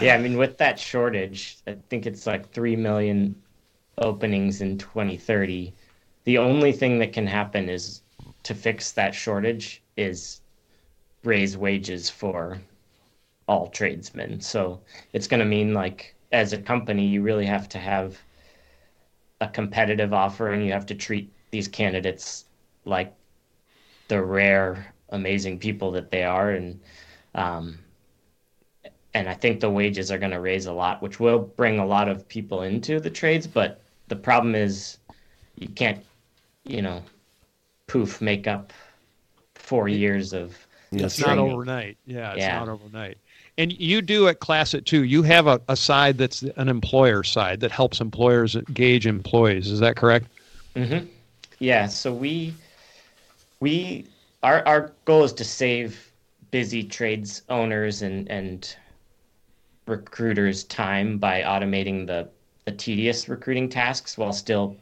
yeah, 0.00 0.14
I 0.14 0.18
mean, 0.18 0.36
with 0.36 0.58
that 0.58 0.78
shortage, 0.78 1.58
I 1.66 1.76
think 1.88 2.06
it's 2.06 2.26
like 2.26 2.50
3 2.50 2.76
million 2.76 3.34
openings 3.98 4.60
in 4.60 4.78
2030. 4.78 5.72
The 6.24 6.38
only 6.38 6.72
thing 6.72 6.98
that 6.98 7.12
can 7.12 7.26
happen 7.26 7.68
is 7.68 8.02
to 8.44 8.54
fix 8.54 8.92
that 8.92 9.14
shortage 9.14 9.82
is 9.96 10.40
raise 11.24 11.56
wages 11.56 12.10
for 12.10 12.60
all 13.48 13.68
tradesmen. 13.68 14.40
So 14.40 14.80
it's 15.12 15.26
going 15.26 15.40
to 15.40 15.46
mean 15.46 15.74
like 15.74 16.14
as 16.32 16.52
a 16.52 16.58
company, 16.58 17.06
you 17.06 17.22
really 17.22 17.46
have 17.46 17.68
to 17.70 17.78
have 17.78 18.18
a 19.40 19.48
competitive 19.48 20.12
offer 20.12 20.52
and 20.52 20.64
you 20.64 20.72
have 20.72 20.86
to 20.86 20.94
treat 20.94 21.30
these 21.50 21.68
candidates 21.68 22.46
like 22.84 23.12
the 24.08 24.22
rare, 24.22 24.94
amazing 25.10 25.58
people 25.58 25.90
that 25.92 26.10
they 26.10 26.22
are. 26.24 26.50
And 26.50 26.80
um, 27.34 27.78
and 29.14 29.28
I 29.28 29.34
think 29.34 29.60
the 29.60 29.70
wages 29.70 30.10
are 30.10 30.18
going 30.18 30.32
to 30.32 30.40
raise 30.40 30.66
a 30.66 30.72
lot, 30.72 31.02
which 31.02 31.20
will 31.20 31.38
bring 31.38 31.78
a 31.78 31.86
lot 31.86 32.08
of 32.08 32.26
people 32.28 32.62
into 32.62 32.98
the 32.98 33.10
trades. 33.10 33.46
But 33.46 33.80
the 34.08 34.16
problem 34.16 34.54
is, 34.54 34.98
you 35.56 35.68
can't, 35.68 36.02
you 36.64 36.82
know, 36.82 37.02
poof 37.86 38.20
make 38.20 38.46
up 38.46 38.72
four 39.54 39.88
years 39.88 40.32
of. 40.32 40.56
It's 40.92 41.18
not 41.18 41.38
overnight. 41.38 41.96
Yeah, 42.06 42.32
it's 42.32 42.40
yeah. 42.40 42.58
not 42.58 42.68
overnight. 42.68 43.16
And 43.58 43.72
you 43.78 44.02
do 44.02 44.28
at 44.28 44.40
Classet 44.40 44.86
too. 44.86 45.04
You 45.04 45.22
have 45.22 45.46
a, 45.46 45.60
a 45.68 45.76
side 45.76 46.18
that's 46.18 46.42
an 46.42 46.68
employer 46.68 47.22
side 47.22 47.60
that 47.60 47.70
helps 47.70 48.00
employers 48.00 48.56
engage 48.56 49.06
employees. 49.06 49.70
Is 49.70 49.80
that 49.80 49.96
correct? 49.96 50.26
Mm-hmm. 50.74 51.06
Yeah. 51.58 51.86
So 51.86 52.12
we 52.12 52.54
we 53.60 54.06
our 54.42 54.66
our 54.66 54.92
goal 55.04 55.24
is 55.24 55.32
to 55.34 55.44
save 55.44 56.10
busy 56.50 56.82
trades 56.82 57.42
owners 57.48 58.02
and 58.02 58.30
and 58.30 58.74
recruiters 59.86 60.64
time 60.64 61.18
by 61.18 61.42
automating 61.42 62.06
the, 62.06 62.28
the 62.64 62.72
tedious 62.72 63.28
recruiting 63.28 63.68
tasks 63.68 64.16
while 64.16 64.32
still 64.32 64.76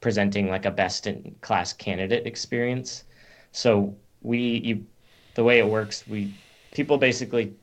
presenting 0.00 0.48
like 0.48 0.66
a 0.66 0.70
best 0.70 1.06
in 1.06 1.34
class 1.40 1.72
candidate 1.72 2.26
experience. 2.26 3.04
So 3.52 3.94
we 4.22 4.38
you 4.38 4.86
the 5.34 5.44
way 5.44 5.58
it 5.58 5.66
works, 5.66 6.06
we 6.06 6.34
people 6.72 6.98
basically 6.98 7.54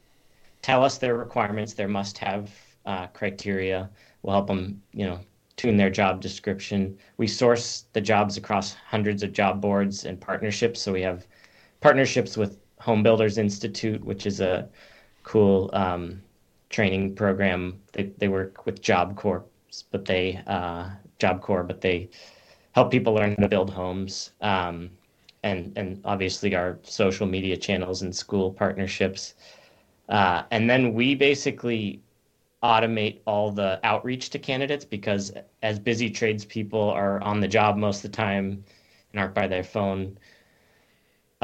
tell 0.61 0.83
us 0.83 0.97
their 0.97 1.15
requirements, 1.15 1.73
their 1.73 1.87
must 1.87 2.17
have 2.17 2.51
uh, 2.85 3.07
criteria. 3.07 3.89
We'll 4.23 4.33
help 4.33 4.47
them, 4.47 4.81
you 4.93 5.05
know, 5.05 5.19
tune 5.55 5.77
their 5.77 5.89
job 5.89 6.21
description. 6.21 6.97
We 7.17 7.27
source 7.27 7.85
the 7.93 8.01
jobs 8.01 8.37
across 8.37 8.73
hundreds 8.73 9.23
of 9.23 9.33
job 9.33 9.61
boards 9.61 10.05
and 10.05 10.19
partnerships. 10.19 10.81
So 10.81 10.91
we 10.93 11.01
have 11.01 11.27
partnerships 11.81 12.37
with 12.37 12.57
Home 12.79 13.03
Builders 13.03 13.37
Institute, 13.37 14.03
which 14.03 14.25
is 14.25 14.39
a 14.41 14.67
cool 15.23 15.69
um, 15.73 16.21
training 16.69 17.15
program. 17.15 17.79
They, 17.93 18.11
they 18.17 18.27
work 18.27 18.65
with 18.65 18.81
Job 18.81 19.15
Corps, 19.15 19.45
but 19.91 20.05
they 20.05 20.41
uh, 20.47 20.89
Job 21.19 21.41
Corps, 21.41 21.63
but 21.63 21.81
they 21.81 22.09
help 22.71 22.91
people 22.91 23.13
learn 23.13 23.31
how 23.31 23.43
to 23.43 23.49
build 23.49 23.69
homes, 23.69 24.31
um, 24.41 24.89
and 25.43 25.73
and 25.75 26.01
obviously 26.05 26.55
our 26.55 26.79
social 26.83 27.27
media 27.27 27.57
channels 27.57 28.01
and 28.01 28.15
school 28.15 28.51
partnerships. 28.51 29.35
Uh, 30.07 30.43
and 30.51 30.69
then 30.69 30.93
we 30.93 31.13
basically 31.13 32.01
automate 32.63 33.19
all 33.25 33.51
the 33.51 33.79
outreach 33.83 34.29
to 34.31 34.39
candidates 34.39 34.83
because 34.83 35.31
as 35.61 35.79
busy 35.79 36.09
tradespeople 36.09 36.89
are 36.89 37.21
on 37.21 37.39
the 37.39 37.47
job 37.47 37.77
most 37.77 38.03
of 38.03 38.11
the 38.11 38.17
time 38.17 38.63
and 39.11 39.19
aren't 39.19 39.33
by 39.33 39.47
their 39.47 39.63
phone, 39.63 40.17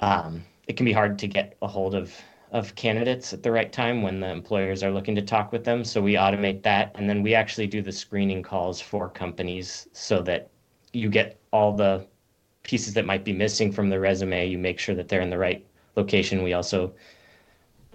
um, 0.01 0.43
it 0.67 0.76
can 0.76 0.86
be 0.86 0.91
hard 0.91 1.17
to 1.19 1.28
get 1.28 1.55
a 1.61 1.67
hold 1.67 1.95
of 1.95 2.13
of 2.52 2.76
candidates 2.76 3.34
at 3.34 3.43
the 3.43 3.52
right 3.52 3.72
time 3.72 4.02
when 4.02 4.20
the 4.20 4.30
employers 4.30 4.84
are 4.84 4.91
looking 4.91 5.16
to 5.16 5.22
talk 5.22 5.52
with 5.52 5.64
them. 5.64 5.84
So 5.84 6.02
we 6.02 6.14
automate 6.14 6.62
that, 6.64 6.91
and 6.96 7.10
then 7.10 7.22
we 7.22 7.34
actually 7.34 7.68
do 7.68 7.82
the 7.82 7.91
screening 7.91 8.43
calls 8.43 8.80
for 8.80 9.10
companies 9.10 9.88
so 9.93 10.22
that 10.24 10.50
you 10.93 11.10
get 11.10 11.39
all 11.52 11.74
the 11.74 12.06
pieces 12.64 12.93
that 12.93 13.06
might 13.06 13.24
be 13.24 13.34
missing 13.34 13.72
from 13.72 13.89
the 13.89 14.00
resume. 14.00 14.48
You 14.48 14.58
make 14.58 14.80
sure 14.80 14.96
that 14.96 15.08
they're 15.08 15.22
in 15.22 15.30
the 15.30 15.38
right 15.38 15.66
location. 15.96 16.43
We 16.43 16.54
also 16.54 16.93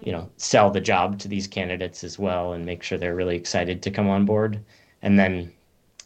you 0.03 0.11
know 0.11 0.29
sell 0.37 0.69
the 0.69 0.81
job 0.81 1.19
to 1.19 1.27
these 1.27 1.47
candidates 1.47 2.03
as 2.03 2.17
well 2.17 2.53
and 2.53 2.65
make 2.65 2.83
sure 2.83 2.97
they're 2.97 3.15
really 3.15 3.35
excited 3.35 3.81
to 3.81 3.91
come 3.91 4.09
on 4.09 4.25
board 4.25 4.59
and 5.01 5.17
then 5.17 5.51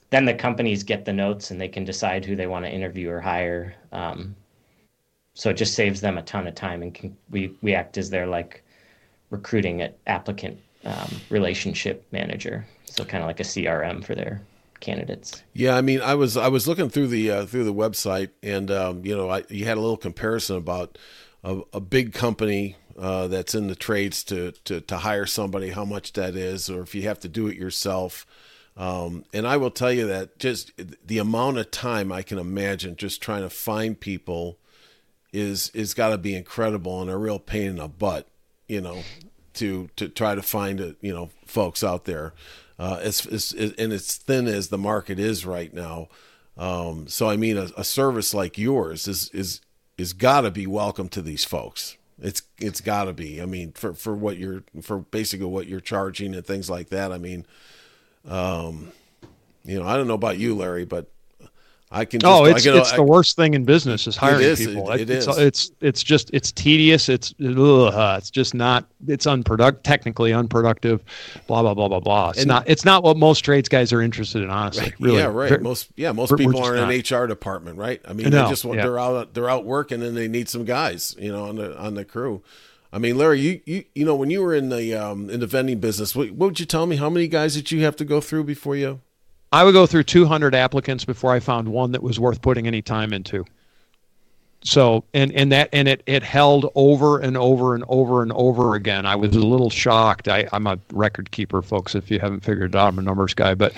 then 0.10 0.26
the 0.26 0.34
companies 0.34 0.84
get 0.84 1.06
the 1.06 1.14
notes 1.14 1.52
and 1.52 1.60
they 1.60 1.68
can 1.68 1.84
decide 1.84 2.24
who 2.24 2.36
they 2.36 2.48
want 2.48 2.64
to 2.64 2.72
interview 2.72 3.10
or 3.10 3.20
hire 3.20 3.74
um, 3.92 4.36
so 5.36 5.52
it 5.52 5.54
just 5.56 5.76
saves 5.76 6.02
them 6.02 6.18
a 6.18 6.24
ton 6.24 6.48
of 6.48 6.56
time 6.56 6.82
and 6.82 6.94
can, 6.96 7.16
we 7.30 7.56
we 7.62 7.76
act 7.76 7.98
as 7.98 8.10
their 8.10 8.26
like 8.26 8.64
recruiting 9.30 9.88
applicant 10.08 10.58
um, 10.84 11.10
relationship 11.30 12.06
manager 12.12 12.66
so 12.86 13.06
kind 13.06 13.24
of 13.24 13.28
like 13.28 13.40
a 13.40 13.44
crm 13.44 14.04
for 14.04 14.16
their 14.16 14.42
candidates 14.80 15.44
yeah 15.54 15.76
i 15.76 15.82
mean 15.82 16.02
i 16.02 16.14
was 16.14 16.36
i 16.36 16.48
was 16.48 16.68
looking 16.68 16.90
through 16.90 17.08
the 17.08 17.30
uh, 17.30 17.46
through 17.46 17.64
the 17.64 17.74
website 17.74 18.30
and 18.44 18.72
um, 18.72 19.06
you 19.06 19.16
know 19.16 19.30
I, 19.30 19.44
you 19.50 19.66
had 19.66 19.78
a 19.78 19.82
little 19.82 19.98
comparison 19.98 20.58
about 20.58 20.98
a, 21.44 21.62
a 21.74 21.80
big 21.80 22.14
company 22.14 22.76
uh, 22.98 23.28
that's 23.28 23.56
in 23.56 23.68
the 23.68 23.76
trades 23.76 24.24
to, 24.24 24.52
to 24.64 24.82
to 24.82 24.98
hire 24.98 25.26
somebody, 25.26 25.70
how 25.70 25.86
much 25.86 26.14
that 26.14 26.36
is, 26.36 26.70
or 26.70 26.82
if 26.82 26.96
you 26.96 27.04
have 27.04 27.20
to 27.20 27.28
do 27.30 27.48
it 27.48 27.58
yourself. 27.58 28.26
Um, 28.78 29.24
and 29.34 29.48
I 29.48 29.58
will 29.58 29.72
tell 29.72 29.92
you 29.92 30.08
that 30.08 30.38
just 30.40 30.72
the 31.06 31.18
amount 31.18 31.58
of 31.58 31.72
time 31.72 32.12
I 32.12 32.24
can 32.24 32.38
imagine 32.38 32.96
just 32.96 33.22
trying 33.22 33.42
to 33.42 33.50
find 33.50 33.98
people 34.00 34.58
is 35.34 35.70
is 35.74 35.94
got 35.94 36.10
to 36.10 36.18
be 36.18 36.36
incredible 36.36 37.02
and 37.02 37.10
a 37.10 37.18
real 37.18 37.40
pain 37.40 37.72
in 37.72 37.76
the 37.78 37.88
butt, 37.88 38.28
you 38.68 38.82
know, 38.82 39.04
to 39.56 39.90
to 39.96 40.08
try 40.08 40.36
to 40.36 40.42
find 40.42 40.80
it, 40.80 40.98
you 41.02 41.14
know, 41.14 41.30
folks 41.46 41.84
out 41.84 42.06
there. 42.06 42.34
Uh, 42.78 43.00
as, 43.02 43.26
as, 43.28 43.54
and 43.54 43.94
as 43.94 44.18
thin 44.18 44.48
as 44.48 44.68
the 44.68 44.78
market 44.78 45.18
is 45.18 45.46
right 45.46 45.74
now. 45.74 46.10
Um, 46.58 47.08
so 47.08 47.30
I 47.30 47.38
mean, 47.38 47.58
a, 47.58 47.70
a 47.78 47.84
service 47.86 48.34
like 48.34 48.58
yours 48.58 49.08
is 49.08 49.30
is 49.30 49.62
is 49.98 50.14
got 50.14 50.42
to 50.42 50.52
be 50.52 50.68
welcome 50.68 51.08
to 51.10 51.22
these 51.22 51.46
folks. 51.46 51.98
It's 52.22 52.44
it's 52.60 52.82
got 52.82 53.06
to 53.06 53.14
be. 53.14 53.42
I 53.42 53.46
mean, 53.46 53.72
for 53.72 53.94
for 53.94 54.14
what 54.14 54.38
you're 54.38 54.64
for 54.82 55.00
basically 55.00 55.48
what 55.48 55.68
you're 55.68 55.80
charging 55.80 56.34
and 56.34 56.46
things 56.46 56.70
like 56.70 56.90
that. 56.90 57.12
I 57.12 57.18
mean, 57.18 57.46
um, 58.28 58.92
you 59.64 59.80
know, 59.80 59.88
I 59.88 59.98
don't 59.98 60.08
know 60.08 60.14
about 60.14 60.38
you, 60.38 60.56
Larry, 60.56 60.86
but 60.86 61.10
I 61.92 62.04
can. 62.06 62.20
Just, 62.20 62.32
oh, 62.32 62.46
it's 62.46 62.64
can, 62.64 62.76
it's 62.76 62.94
I, 62.94 62.96
the 62.96 63.04
worst 63.04 63.36
thing 63.36 63.54
in 63.54 63.64
business 63.64 64.08
is 64.08 64.18
hiring 64.18 64.42
it 64.42 64.48
is, 64.48 64.66
people. 64.66 64.92
It, 64.92 65.02
it 65.02 65.10
it's, 65.10 65.28
is. 65.28 65.38
It's 65.38 65.72
it's 65.82 66.04
just 66.04 66.32
it's 66.34 66.52
tedious. 66.52 67.10
It's 67.10 67.34
ugh, 67.40 68.18
it's 68.18 68.32
just 68.32 68.56
not. 68.56 68.86
It's 69.08 69.28
unproductive. 69.28 69.84
Technically 69.84 70.34
unproductive. 70.34 71.04
Blah 71.48 71.62
blah 71.62 71.76
blah 71.76 71.88
blah 71.88 72.00
blah. 72.00 72.30
It's 72.32 72.40
and, 72.40 72.48
not. 72.48 72.68
It's 72.68 72.86
not 72.86 73.04
what 73.04 73.18
most 73.18 73.42
trades 73.42 73.70
guys 73.70 73.94
are 73.94 74.02
interested 74.02 74.42
in. 74.42 74.50
Honestly, 74.50 74.94
really. 75.00 75.20
Yeah, 75.20 75.26
right. 75.28 75.62
most 75.62 75.92
yeah, 75.96 76.12
most 76.12 76.36
people 76.36 76.64
are 76.64 76.76
in 76.76 76.90
an 76.90 77.00
HR 77.00 77.28
department, 77.28 77.78
right? 77.78 78.02
I 78.06 78.14
mean, 78.14 78.30
no, 78.30 78.44
they 78.44 78.50
just 78.50 78.66
yeah. 78.66 78.76
they're 78.76 79.00
out 79.00 79.34
they're 79.36 79.50
out 79.50 79.64
working 79.64 80.02
and 80.02 80.18
they 80.18 80.28
need 80.28 80.50
some 80.50 80.66
guys, 80.66 81.16
you 81.20 81.32
know, 81.32 81.46
on 81.46 81.56
the 81.58 81.78
on 81.78 81.94
the 81.94 82.04
crew. 82.04 82.42
I 82.92 82.98
mean, 82.98 83.18
Larry, 83.18 83.42
you, 83.42 83.62
you 83.66 83.84
you 83.94 84.06
know 84.06 84.16
when 84.16 84.32
you 84.32 84.42
were 84.42 84.56
in 84.56 84.70
the 84.70 84.96
um, 84.96 85.30
in 85.30 85.40
the 85.40 85.48
vending 85.48 85.80
business, 85.80 86.16
what, 86.16 86.32
what 86.32 86.48
would 86.48 86.60
you 86.60 86.66
tell 86.66 86.88
me? 86.88 86.96
How 86.96 87.10
many 87.10 87.28
guys 87.28 87.54
did 87.54 87.72
you 87.72 87.84
have 87.84 87.96
to 87.98 88.06
go 88.06 88.22
through 88.22 88.46
before 88.46 88.76
you 88.76 89.02
I 89.56 89.64
would 89.64 89.72
go 89.72 89.86
through 89.86 90.04
200 90.04 90.54
applicants 90.54 91.06
before 91.06 91.32
I 91.32 91.40
found 91.40 91.70
one 91.70 91.94
that 91.94 92.04
was 92.04 92.20
worth 92.20 92.42
putting 92.42 92.68
any 92.68 92.82
time 92.82 93.14
into 93.14 93.46
so 94.66 95.04
and 95.14 95.32
and 95.34 95.52
that 95.52 95.70
and 95.74 95.88
it 95.88 96.02
it 96.08 96.24
held 96.24 96.72
over 96.74 97.20
and 97.20 97.38
over 97.38 97.76
and 97.76 97.84
over 97.88 98.24
and 98.24 98.32
over 98.34 98.74
again. 98.74 99.06
I 99.06 99.16
was 99.16 99.36
a 99.36 99.40
little 99.40 99.70
shocked. 99.70 100.28
I, 100.28 100.48
i'm 100.52 100.66
a 100.66 100.80
record 100.92 101.30
keeper 101.30 101.62
folks 101.62 101.94
if 101.94 102.10
you 102.10 102.20
haven't 102.20 102.40
figured 102.40 102.74
it 102.74 102.76
out. 102.76 102.88
I'm 102.88 103.00
a 103.00 103.04
numbers 103.04 103.36
guy. 103.36 103.54
But 103.54 103.74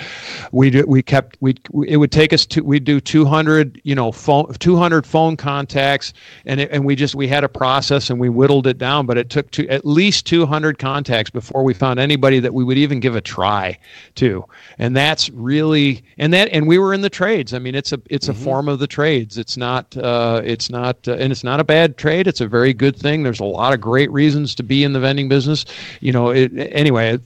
we 0.54 0.70
do, 0.70 0.86
we 0.88 1.04
kept 1.04 1.38
we 1.42 1.56
it 1.86 1.98
would 1.98 2.14
take 2.14 2.32
us 2.32 2.46
to 2.48 2.62
we'd 2.62 2.86
do 2.86 3.02
200 3.02 3.82
you 3.84 3.96
know 3.96 4.14
phone 4.14 4.54
200 4.54 5.06
phone 5.06 5.36
contacts 5.36 6.14
and 6.46 6.62
it, 6.62 6.72
and 6.72 6.86
we 6.86 6.96
just 6.96 7.16
we 7.16 7.28
had 7.28 7.44
a 7.44 7.50
process 7.50 8.10
and 8.10 8.18
we 8.18 8.30
whittled 8.30 8.66
it 8.66 8.78
down. 8.78 9.06
But 9.06 9.18
it 9.18 9.30
took 9.30 9.52
to 9.52 9.68
at 9.68 9.86
least 9.86 10.26
200 10.26 10.80
contacts 10.80 11.30
before 11.30 11.64
we 11.64 11.74
found 11.74 12.00
anybody 12.00 12.40
that 12.40 12.54
we 12.54 12.64
would 12.64 12.78
even 12.78 13.02
give 13.02 13.18
a 13.18 13.22
try 13.22 13.78
to. 14.16 14.46
And 14.80 14.96
that's 14.96 15.30
really 15.32 16.02
and 16.18 16.34
that 16.34 16.48
and 16.54 16.66
we 16.66 16.80
were 16.80 16.94
in 16.94 17.02
the 17.02 17.10
trades. 17.10 17.54
I 17.54 17.60
mean 17.60 17.76
it's 17.76 17.92
a 17.92 18.02
it's 18.10 18.30
mm-hmm. 18.30 18.42
a 18.42 18.46
form 18.46 18.70
of 18.70 18.80
the 18.80 18.88
trades. 18.88 19.38
It's 19.38 19.58
not 19.58 19.98
uh 19.98 20.42
it's 20.46 20.70
not 20.70 20.77
not, 20.78 21.08
uh, 21.08 21.14
and 21.14 21.32
it's 21.32 21.44
not 21.44 21.60
a 21.60 21.64
bad 21.64 21.98
trade. 21.98 22.28
It's 22.28 22.42
a 22.42 22.48
very 22.48 22.74
good 22.74 22.96
thing. 22.96 23.24
There's 23.24 23.40
a 23.40 23.46
lot 23.46 23.74
of 23.74 23.82
great 23.82 24.12
reasons 24.12 24.56
to 24.56 24.64
be 24.64 24.84
in 24.84 24.94
the 24.94 25.00
vending 25.00 25.28
business. 25.28 25.66
You 26.02 26.12
know, 26.12 26.30
it, 26.30 26.52
anyway, 26.56 27.18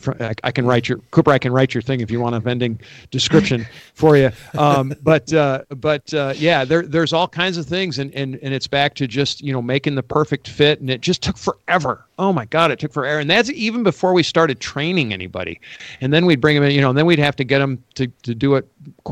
I 0.44 0.52
can 0.52 0.66
write 0.66 0.88
your 0.88 1.00
Cooper. 1.12 1.32
I 1.32 1.38
can 1.38 1.52
write 1.52 1.74
your 1.74 1.82
thing 1.82 2.02
if 2.02 2.10
you 2.10 2.20
want 2.20 2.36
a 2.36 2.40
vending 2.40 2.80
description 3.12 3.66
for 3.94 4.18
you. 4.18 4.32
Um, 4.58 4.94
but 5.04 5.32
uh, 5.34 5.64
but 5.70 6.14
uh, 6.14 6.34
yeah, 6.38 6.66
there 6.66 6.84
there's 6.84 7.14
all 7.14 7.28
kinds 7.28 7.58
of 7.58 7.66
things, 7.66 8.00
and 8.00 8.14
and 8.14 8.40
and 8.42 8.54
it's 8.54 8.68
back 8.68 8.96
to 8.96 9.08
just 9.08 9.42
you 9.42 9.52
know 9.52 9.62
making 9.62 9.96
the 9.96 10.04
perfect 10.04 10.48
fit, 10.48 10.80
and 10.80 10.90
it 10.90 11.02
just 11.02 11.22
took 11.22 11.38
forever 11.38 12.06
oh 12.22 12.32
my 12.32 12.46
god 12.46 12.72
it 12.72 12.80
took 12.80 12.94
forever. 12.94 13.20
And 13.20 13.30
that's 13.30 13.50
even 13.50 13.82
before 13.82 14.14
we 14.14 14.22
started 14.22 14.60
training 14.60 15.12
anybody. 15.12 15.60
And 16.02 16.14
then 16.14 16.26
we'd 16.28 16.40
bring 16.40 16.56
them 16.56 16.64
in 16.64 16.72
you 16.72 16.80
know 16.80 16.90
and 16.90 16.98
then 16.98 17.08
we'd 17.08 17.20
have 17.20 17.36
to 17.38 17.44
get 17.44 17.60
them 17.60 17.84
to, 17.96 18.08
to 18.08 18.36
do 18.36 18.56
it 18.56 18.68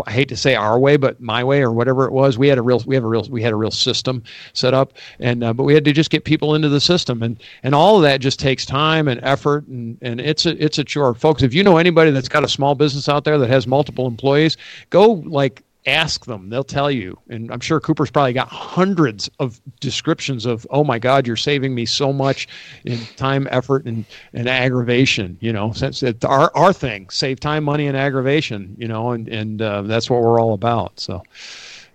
i 0.06 0.12
hate 0.12 0.30
to 0.30 0.38
say 0.38 0.56
our 0.56 0.78
way 0.80 0.96
but 0.96 1.20
my 1.20 1.44
way 1.44 1.62
or 1.62 1.72
whatever 1.72 2.06
it 2.06 2.12
was. 2.12 2.38
We 2.38 2.48
had 2.48 2.58
a 2.58 2.62
real 2.62 2.82
we 2.86 2.96
have 2.96 3.04
a 3.04 3.08
real 3.08 3.26
we 3.30 3.42
had 3.42 3.52
a 3.52 3.56
real 3.56 3.72
system 3.72 4.24
set 4.54 4.74
up 4.74 4.94
and 5.20 5.44
uh, 5.44 5.54
but 5.54 5.64
we 5.64 5.74
had 5.74 5.86
to 5.86 5.92
just 5.92 6.12
get 6.12 6.24
people 6.24 6.54
into 6.54 6.70
the 6.70 6.80
system. 6.80 7.24
And 7.24 7.42
and 7.64 7.74
all 7.74 7.98
of 7.98 8.04
that 8.04 8.22
just 8.22 8.40
takes 8.40 8.66
time 8.66 9.08
and 9.08 9.20
effort 9.24 9.68
and 9.68 9.98
and 10.02 10.22
it's 10.22 10.46
a 10.46 10.64
it's 10.64 10.78
a 10.78 10.84
chore. 10.84 11.16
Folks 11.16 11.42
if 11.42 11.54
you 11.54 11.64
know 11.64 11.78
anybody 11.78 12.12
that's 12.12 12.30
got 12.30 12.44
a 12.44 12.50
small 12.50 12.76
business 12.76 13.10
out 13.10 13.24
there 13.24 13.40
that 13.40 13.50
has 13.50 13.66
multiple 13.66 14.06
employees 14.06 14.56
go 14.92 15.24
like 15.26 15.64
ask 15.86 16.26
them. 16.26 16.50
They'll 16.50 16.64
tell 16.64 16.92
you. 16.92 17.18
And 17.30 17.52
i'm 17.52 17.60
sure 17.60 17.80
cooper's 17.80 18.12
probably 18.12 18.34
got 18.34 18.50
hundreds 18.50 19.30
of 19.40 19.62
descriptions 19.80 20.46
of 20.46 20.68
oh 20.70 20.84
my 20.84 21.00
god 21.00 21.26
you're 21.26 21.36
saving 21.36 21.74
me 21.74 21.86
so 21.86 22.12
much 22.12 22.48
in 22.86 23.00
time 23.16 23.48
effort 23.52 23.86
and, 23.86 24.06
and 24.34 24.50
aggravation 24.50 25.38
you 25.40 25.54
know 25.54 25.72
since 25.72 26.04
it's 26.04 26.26
our, 26.26 26.52
our 26.56 26.74
thing 26.74 27.10
save 27.10 27.40
time 27.40 27.64
money 27.64 27.88
and 27.88 27.96
aggravation 27.96 28.76
you 28.78 28.88
know 28.88 29.12
and, 29.12 29.28
and 29.30 29.62
uh, 29.62 29.82
that's 29.84 30.10
what 30.10 30.22
we're 30.22 30.40
all 30.40 30.54
about. 30.54 31.00
So 31.00 31.24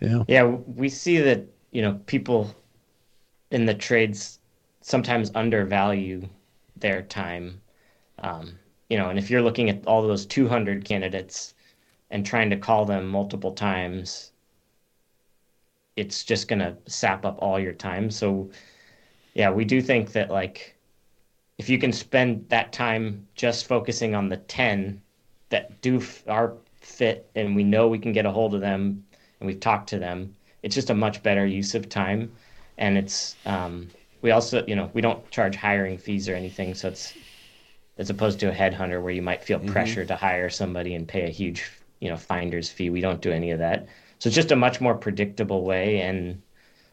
yeah. 0.00 0.24
Yeah 0.28 0.44
we 0.44 0.88
see 0.88 1.18
that 1.18 1.44
you 1.70 1.82
know 1.82 2.00
people 2.06 2.54
in 3.50 3.66
the 3.66 3.74
trades 3.74 4.38
sometimes 4.80 5.30
undervalue 5.34 6.28
their 6.76 7.02
time. 7.02 7.60
Um, 8.20 8.58
you 8.88 8.98
know 8.98 9.10
and 9.10 9.18
if 9.18 9.30
you're 9.30 9.42
looking 9.42 9.68
at 9.68 9.86
all 9.86 10.02
those 10.02 10.26
200 10.26 10.84
candidates 10.84 11.53
and 12.14 12.24
trying 12.24 12.48
to 12.48 12.56
call 12.56 12.84
them 12.84 13.08
multiple 13.08 13.52
times 13.52 14.30
it's 15.96 16.24
just 16.24 16.46
going 16.46 16.60
to 16.60 16.76
sap 16.86 17.24
up 17.24 17.36
all 17.40 17.58
your 17.58 17.72
time 17.72 18.08
so 18.08 18.48
yeah 19.34 19.50
we 19.50 19.64
do 19.64 19.82
think 19.82 20.12
that 20.12 20.30
like 20.30 20.76
if 21.58 21.68
you 21.68 21.76
can 21.76 21.92
spend 21.92 22.48
that 22.48 22.72
time 22.72 23.26
just 23.34 23.66
focusing 23.66 24.14
on 24.14 24.28
the 24.28 24.36
10 24.36 25.02
that 25.50 25.80
do 25.82 25.96
f- 25.96 26.22
are 26.28 26.54
fit 26.76 27.28
and 27.34 27.56
we 27.56 27.64
know 27.64 27.88
we 27.88 27.98
can 27.98 28.12
get 28.12 28.26
a 28.26 28.30
hold 28.30 28.54
of 28.54 28.60
them 28.60 29.04
and 29.40 29.46
we've 29.48 29.60
talked 29.60 29.88
to 29.88 29.98
them 29.98 30.34
it's 30.62 30.74
just 30.74 30.90
a 30.90 30.94
much 30.94 31.20
better 31.22 31.44
use 31.44 31.74
of 31.74 31.88
time 31.88 32.30
and 32.78 32.96
it's 32.96 33.34
um, 33.44 33.88
we 34.22 34.30
also 34.30 34.64
you 34.68 34.76
know 34.76 34.88
we 34.94 35.00
don't 35.00 35.28
charge 35.32 35.56
hiring 35.56 35.98
fees 35.98 36.28
or 36.28 36.36
anything 36.36 36.74
so 36.74 36.86
it's 36.86 37.12
as 37.98 38.08
opposed 38.08 38.38
to 38.38 38.48
a 38.48 38.54
headhunter 38.54 39.02
where 39.02 39.12
you 39.12 39.22
might 39.22 39.42
feel 39.42 39.58
mm-hmm. 39.58 39.72
pressure 39.72 40.04
to 40.04 40.14
hire 40.14 40.48
somebody 40.48 40.94
and 40.94 41.08
pay 41.08 41.24
a 41.24 41.30
huge 41.30 41.70
you 42.04 42.10
know 42.10 42.16
finder's 42.18 42.68
fee. 42.68 42.90
We 42.90 43.00
don't 43.00 43.22
do 43.22 43.32
any 43.32 43.50
of 43.50 43.58
that. 43.60 43.86
So 44.18 44.28
it's 44.28 44.36
just 44.36 44.52
a 44.52 44.56
much 44.56 44.78
more 44.78 44.94
predictable 44.94 45.64
way, 45.64 46.02
and 46.02 46.42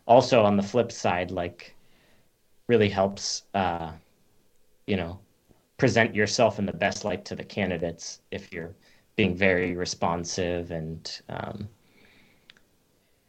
also 0.05 0.43
on 0.43 0.55
the 0.55 0.63
flip 0.63 0.89
side, 0.91 1.31
like 1.31 1.75
really 2.69 2.87
helps 2.87 3.43
uh, 3.53 3.91
you 4.87 4.95
know 4.95 5.19
present 5.77 6.15
yourself 6.15 6.59
in 6.59 6.65
the 6.65 6.71
best 6.73 7.03
light 7.03 7.25
to 7.25 7.35
the 7.35 7.43
candidates 7.43 8.21
if 8.31 8.53
you're 8.53 8.73
being 9.17 9.35
very 9.35 9.75
responsive 9.75 10.71
and 10.71 11.21
um, 11.27 11.67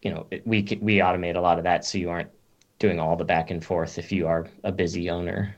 you 0.03 0.11
know 0.13 0.27
we 0.45 0.63
we 0.81 0.99
automate 0.99 1.35
a 1.35 1.41
lot 1.41 1.59
of 1.59 1.65
that 1.65 1.85
so 1.85 1.99
you 1.99 2.11
aren't 2.11 2.31
doing 2.79 3.01
all 3.01 3.17
the 3.17 3.25
back 3.25 3.51
and 3.51 3.65
forth 3.65 3.99
if 3.99 4.13
you 4.13 4.29
are 4.29 4.47
a 4.63 4.71
busy 4.71 5.11
owner 5.11 5.57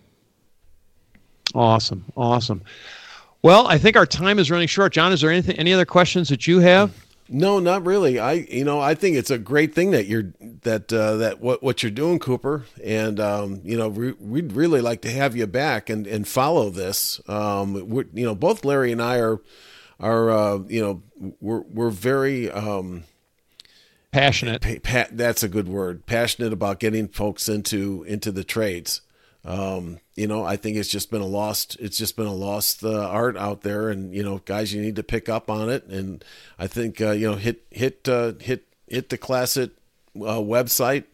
awesome 1.55 2.05
awesome 2.17 2.63
well, 3.45 3.67
I 3.67 3.77
think 3.77 3.95
our 3.95 4.07
time 4.07 4.39
is 4.39 4.51
running 4.51 4.69
short. 4.69 4.95
John, 4.95 5.13
is 5.13 5.21
there 5.21 5.31
anything, 5.31 5.57
any 5.57 5.75
other 5.75 5.85
questions 5.85 6.31
that 6.31 6.47
you 6.47 6.61
have? 6.61 7.05
No, 7.29 7.59
not 7.59 7.85
really. 7.85 8.19
I, 8.19 8.33
you 8.33 8.65
know, 8.65 8.81
I 8.81 8.95
think 8.95 9.19
it's 9.19 9.31
a 9.31 9.37
great 9.37 9.75
thing 9.75 9.91
that 9.91 10.07
you're 10.07 10.33
that 10.63 10.91
uh, 10.91 11.17
that 11.17 11.43
what 11.43 11.63
what 11.63 11.83
you're 11.83 11.93
doing, 11.93 12.19
Cooper. 12.19 12.65
And 12.83 13.21
um, 13.21 13.61
you 13.63 13.77
know, 13.77 13.91
we, 13.91 14.13
would 14.13 14.55
really 14.55 14.81
like 14.81 15.03
to 15.03 15.11
have 15.11 15.37
you 15.37 15.47
back 15.47 15.91
and 15.91 16.07
and 16.07 16.27
follow 16.27 16.71
this. 16.71 17.21
Um, 17.29 18.09
you 18.15 18.25
know, 18.25 18.35
both 18.35 18.65
Larry 18.65 18.93
and 18.93 19.03
I 19.03 19.19
are 19.19 19.43
are 20.01 20.31
uh, 20.31 20.59
you 20.67 20.81
know 20.81 21.03
we're 21.39 21.61
we're 21.61 21.91
very 21.91 22.51
um, 22.51 23.05
passionate. 24.11 24.63
Pa- 24.63 24.81
pa- 24.83 25.09
that's 25.13 25.43
a 25.43 25.49
good 25.49 25.69
word. 25.69 26.07
Passionate 26.07 26.55
about 26.55 26.81
getting 26.81 27.09
folks 27.09 27.47
into 27.47 28.05
into 28.05 28.33
the 28.33 28.45
trades. 28.45 29.03
Um, 29.45 29.99
you 30.15 30.27
know, 30.27 30.45
I 30.45 30.57
think 30.57 30.77
it's 30.77 30.89
just 30.89 31.11
been 31.11 31.21
a 31.21 31.27
lost. 31.27 31.77
It's 31.79 31.99
just 31.99 32.17
been 32.17 32.27
a 32.27 32.35
lost 32.35 32.83
uh, 32.83 33.09
art 33.09 33.37
out 33.37 33.63
there, 33.63 33.91
and 33.91 34.15
you 34.15 34.23
know, 34.23 34.39
guys, 34.45 34.73
you 34.73 34.81
need 34.81 34.97
to 34.97 35.03
pick 35.03 35.29
up 35.29 35.51
on 35.51 35.69
it. 35.69 35.85
And 35.87 36.25
I 36.59 36.67
think 36.67 37.01
uh, 37.01 37.11
you 37.11 37.31
know, 37.31 37.37
hit 37.37 37.63
hit 37.71 38.09
uh, 38.09 38.33
hit 38.41 38.67
hit 38.87 39.11
the 39.11 39.19
Classet 39.19 39.73
uh, 40.17 40.41
website 40.41 41.05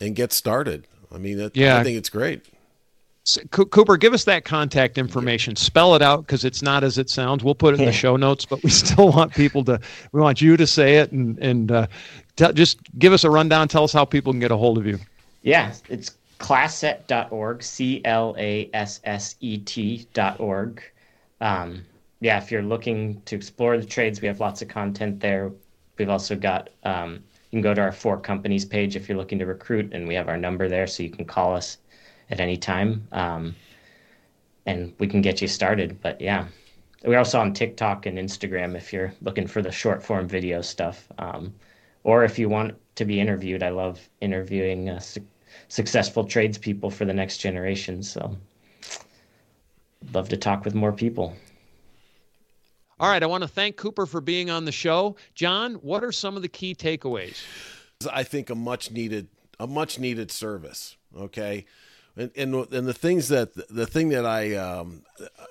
and 0.00 0.14
get 0.14 0.32
started. 0.32 0.86
I 1.10 1.18
mean, 1.18 1.40
it, 1.40 1.56
yeah, 1.56 1.78
I 1.78 1.84
think 1.84 1.96
it's 1.96 2.10
great. 2.10 2.44
Cooper, 3.52 3.96
give 3.96 4.14
us 4.14 4.24
that 4.24 4.44
contact 4.44 4.98
information. 4.98 5.54
Spell 5.54 5.94
it 5.94 6.02
out 6.02 6.26
because 6.26 6.44
it's 6.44 6.60
not 6.60 6.82
as 6.82 6.98
it 6.98 7.08
sounds. 7.08 7.44
We'll 7.44 7.54
put 7.54 7.74
it 7.74 7.80
in 7.80 7.86
the 7.86 7.92
show 8.04 8.16
notes, 8.16 8.44
but 8.44 8.62
we 8.64 8.70
still 8.70 9.10
want 9.10 9.32
people 9.32 9.64
to. 9.64 9.80
We 10.10 10.20
want 10.20 10.40
you 10.42 10.56
to 10.56 10.66
say 10.66 10.96
it 10.96 11.12
and 11.12 11.38
and 11.38 11.70
uh, 11.70 11.86
t- 12.36 12.52
just 12.52 12.80
give 12.98 13.12
us 13.12 13.24
a 13.24 13.30
rundown. 13.30 13.68
Tell 13.68 13.84
us 13.84 13.92
how 13.92 14.04
people 14.04 14.32
can 14.32 14.40
get 14.40 14.50
a 14.50 14.56
hold 14.56 14.76
of 14.76 14.86
you. 14.86 14.98
Yeah, 15.42 15.72
it's 15.88 16.10
classet.org, 16.42 17.62
C 17.62 18.02
L 18.04 18.34
A 18.36 18.68
S 18.74 19.00
S 19.04 19.36
E 19.40 19.58
T.org. 19.58 20.82
Um, 21.40 21.84
yeah, 22.20 22.38
if 22.38 22.50
you're 22.50 22.62
looking 22.62 23.22
to 23.22 23.36
explore 23.36 23.78
the 23.78 23.86
trades, 23.86 24.20
we 24.20 24.28
have 24.28 24.40
lots 24.40 24.60
of 24.60 24.68
content 24.68 25.20
there. 25.20 25.52
We've 25.98 26.08
also 26.08 26.36
got, 26.36 26.70
um, 26.84 27.22
you 27.50 27.56
can 27.56 27.62
go 27.62 27.74
to 27.74 27.80
our 27.80 27.92
four 27.92 28.18
companies 28.18 28.64
page 28.64 28.96
if 28.96 29.08
you're 29.08 29.18
looking 29.18 29.38
to 29.38 29.46
recruit, 29.46 29.92
and 29.92 30.06
we 30.06 30.14
have 30.14 30.28
our 30.28 30.36
number 30.36 30.68
there 30.68 30.86
so 30.86 31.02
you 31.02 31.10
can 31.10 31.24
call 31.24 31.54
us 31.54 31.78
at 32.30 32.40
any 32.40 32.56
time. 32.56 33.06
Um, 33.12 33.54
and 34.66 34.92
we 34.98 35.06
can 35.06 35.22
get 35.22 35.42
you 35.42 35.48
started. 35.48 36.00
But 36.00 36.20
yeah, 36.20 36.46
we're 37.04 37.18
also 37.18 37.40
on 37.40 37.52
TikTok 37.52 38.06
and 38.06 38.18
Instagram 38.18 38.76
if 38.76 38.92
you're 38.92 39.12
looking 39.22 39.46
for 39.46 39.62
the 39.62 39.72
short 39.72 40.02
form 40.02 40.28
video 40.28 40.60
stuff. 40.60 41.06
Um, 41.18 41.54
or 42.04 42.24
if 42.24 42.38
you 42.38 42.48
want 42.48 42.74
to 42.96 43.04
be 43.04 43.20
interviewed, 43.20 43.62
I 43.62 43.70
love 43.70 44.08
interviewing 44.20 44.88
uh, 44.88 45.00
successful 45.68 46.24
tradespeople 46.24 46.90
for 46.90 47.04
the 47.04 47.14
next 47.14 47.38
generation. 47.38 48.02
So, 48.02 48.36
love 50.12 50.28
to 50.30 50.36
talk 50.36 50.64
with 50.64 50.74
more 50.74 50.92
people. 50.92 51.36
All 53.00 53.10
right, 53.10 53.22
I 53.22 53.26
want 53.26 53.42
to 53.42 53.48
thank 53.48 53.76
Cooper 53.76 54.06
for 54.06 54.20
being 54.20 54.48
on 54.48 54.64
the 54.64 54.72
show. 54.72 55.16
John, 55.34 55.74
what 55.74 56.04
are 56.04 56.12
some 56.12 56.36
of 56.36 56.42
the 56.42 56.48
key 56.48 56.74
takeaways? 56.74 57.42
I 58.10 58.22
think 58.22 58.48
a 58.50 58.54
much 58.54 58.90
needed 58.90 59.28
a 59.58 59.66
much 59.66 59.98
needed 59.98 60.30
service. 60.30 60.96
Okay, 61.16 61.66
and 62.16 62.30
and 62.36 62.54
and 62.72 62.86
the 62.86 62.94
things 62.94 63.28
that 63.28 63.54
the 63.54 63.86
thing 63.86 64.10
that 64.10 64.26
I 64.26 64.54
um, 64.54 65.02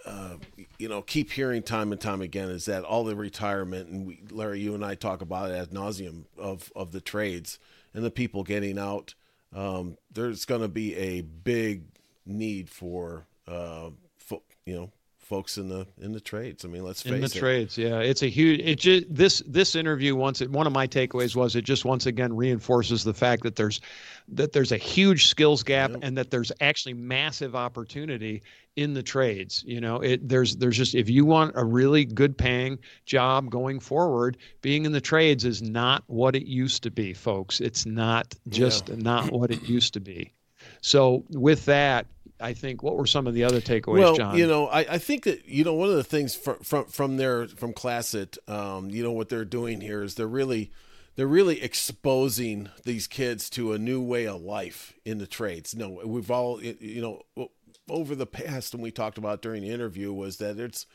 uh, 0.06 0.36
you 0.78 0.88
know 0.88 1.02
keep 1.02 1.32
hearing 1.32 1.64
time 1.64 1.92
and 1.92 2.00
time 2.00 2.22
again 2.22 2.50
is 2.50 2.66
that 2.66 2.84
all 2.84 3.04
the 3.04 3.16
retirement 3.16 3.90
and 3.90 4.08
we, 4.08 4.22
Larry, 4.30 4.62
you 4.62 4.74
and 4.76 4.86
I 4.86 4.96
talk 4.96 5.22
about 5.22 5.52
it 5.52 5.56
ad 5.56 5.72
nauseum 5.72 6.26
of 6.38 6.72
of 6.76 6.92
the 6.92 7.02
trades 7.02 7.60
and 7.94 8.04
the 8.04 8.12
people 8.12 8.44
getting 8.44 8.80
out 8.80 9.14
um, 9.56 9.98
there's 10.12 10.46
going 10.46 10.62
to 10.62 10.68
be 10.68 10.96
a 10.96 11.22
big 11.22 11.84
need 12.26 12.70
for 12.70 13.26
uh, 13.48 13.90
fo- 14.18 14.44
you 14.66 14.76
know 14.76 14.92
folks 15.32 15.58
in 15.58 15.70
the 15.70 15.88
in 16.02 16.12
the 16.12 16.20
trades. 16.20 16.66
I 16.66 16.68
mean, 16.68 16.84
let's 16.84 17.02
face 17.02 17.14
it. 17.14 17.16
in 17.16 17.22
the 17.22 17.28
it. 17.28 17.40
trades. 17.40 17.78
Yeah, 17.78 18.00
it's 18.00 18.22
a 18.22 18.28
huge. 18.28 18.60
It 18.60 18.78
just 18.80 19.16
this 19.16 19.42
this 19.48 19.78
interview 19.78 20.14
once. 20.14 20.42
It, 20.42 20.52
One 20.52 20.68
of 20.68 20.74
my 20.74 20.88
takeaways 20.88 21.38
was 21.38 21.56
it 21.56 21.64
just 21.64 21.86
once 21.86 22.06
again 22.06 22.36
reinforces 22.36 23.06
the 23.06 23.14
fact 23.14 23.44
that 23.44 23.56
there's 23.56 23.80
that 24.28 24.52
there's 24.52 24.74
a 24.74 24.78
huge 24.78 25.28
skills 25.28 25.64
gap 25.64 25.92
yep. 25.92 26.00
and 26.04 26.18
that 26.18 26.32
there's 26.32 26.52
actually 26.60 26.96
massive 26.96 27.56
opportunity 27.56 28.44
in 28.76 28.94
the 28.94 29.02
trades. 29.02 29.64
You 29.66 29.80
know, 29.80 30.02
it 30.02 30.28
there's 30.28 30.58
there's 30.58 30.76
just 30.76 30.96
if 30.96 31.10
you 31.10 31.24
want 31.24 31.54
a 31.56 31.64
really 31.64 32.04
good 32.04 32.38
paying 32.38 32.78
job 33.06 33.50
going 33.50 33.80
forward, 33.80 34.36
being 34.62 34.84
in 34.84 34.92
the 34.92 35.00
trades 35.00 35.46
is 35.46 35.62
not 35.62 36.04
what 36.08 36.36
it 36.36 36.46
used 36.46 36.84
to 36.84 36.92
be, 36.92 37.14
folks. 37.14 37.62
It's 37.62 37.86
not 37.86 38.36
just 38.50 38.90
yeah. 38.90 38.96
not 38.98 39.32
what 39.32 39.50
it 39.50 39.64
used 39.64 39.94
to 39.94 40.02
be. 40.02 40.34
So 40.82 41.24
with 41.30 41.66
that, 41.66 42.08
I 42.42 42.54
think 42.54 42.84
what 42.84 42.98
were 42.98 43.08
some 43.08 43.28
of 43.28 43.34
the 43.34 43.44
other 43.44 43.62
takeaways, 43.62 44.00
well, 44.00 44.16
John? 44.16 44.38
you 44.38 44.48
know, 44.48 44.68
I, 44.68 44.80
I 44.80 44.98
think 44.98 45.24
that 45.24 45.46
you 45.48 45.64
know 45.64 45.74
one 45.74 45.90
of 45.90 45.96
the 45.96 46.04
things 46.04 46.36
from 46.36 46.58
from 46.58 46.86
from 46.86 47.18
their 47.18 47.48
from 47.48 47.74
Classet, 47.74 48.38
um, 48.48 48.90
you 48.90 49.04
know 49.04 49.12
what 49.12 49.30
they're 49.30 49.46
doing 49.46 49.82
here 49.82 50.04
is 50.04 50.16
they're 50.16 50.28
really 50.28 50.72
they're 51.16 51.28
really 51.28 51.62
exposing 51.62 52.70
these 52.86 53.08
kids 53.08 53.50
to 53.52 53.74
a 53.74 53.78
new 53.78 54.02
way 54.02 54.28
of 54.28 54.42
life 54.42 54.94
in 55.06 55.18
the 55.18 55.28
trades. 55.28 55.76
No, 55.76 56.02
we've 56.06 56.32
all 56.32 56.62
you 56.62 57.02
know 57.02 57.50
over 57.90 58.16
the 58.16 58.26
past, 58.26 58.74
and 58.74 58.82
we 58.82 58.92
talked 58.92 59.18
about 59.18 59.42
during 59.42 59.62
the 59.64 59.70
interview 59.70 60.14
was 60.14 60.38
that 60.38 60.58
it's 60.58 60.88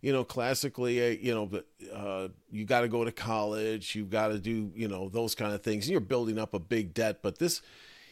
you 0.00 0.12
know 0.12 0.24
classically 0.24 1.04
uh, 1.04 1.18
you 1.20 1.34
know 1.34 1.50
uh, 1.92 2.28
you 2.50 2.64
got 2.64 2.82
to 2.82 2.88
go 2.88 3.04
to 3.04 3.12
college, 3.12 3.94
you've 3.94 4.10
got 4.10 4.28
to 4.28 4.38
do 4.38 4.70
you 4.74 4.88
know 4.88 5.08
those 5.08 5.34
kind 5.34 5.52
of 5.52 5.62
things. 5.62 5.84
And 5.84 5.92
you're 5.92 6.00
building 6.00 6.38
up 6.38 6.54
a 6.54 6.60
big 6.60 6.94
debt, 6.94 7.18
but 7.22 7.38
this 7.38 7.60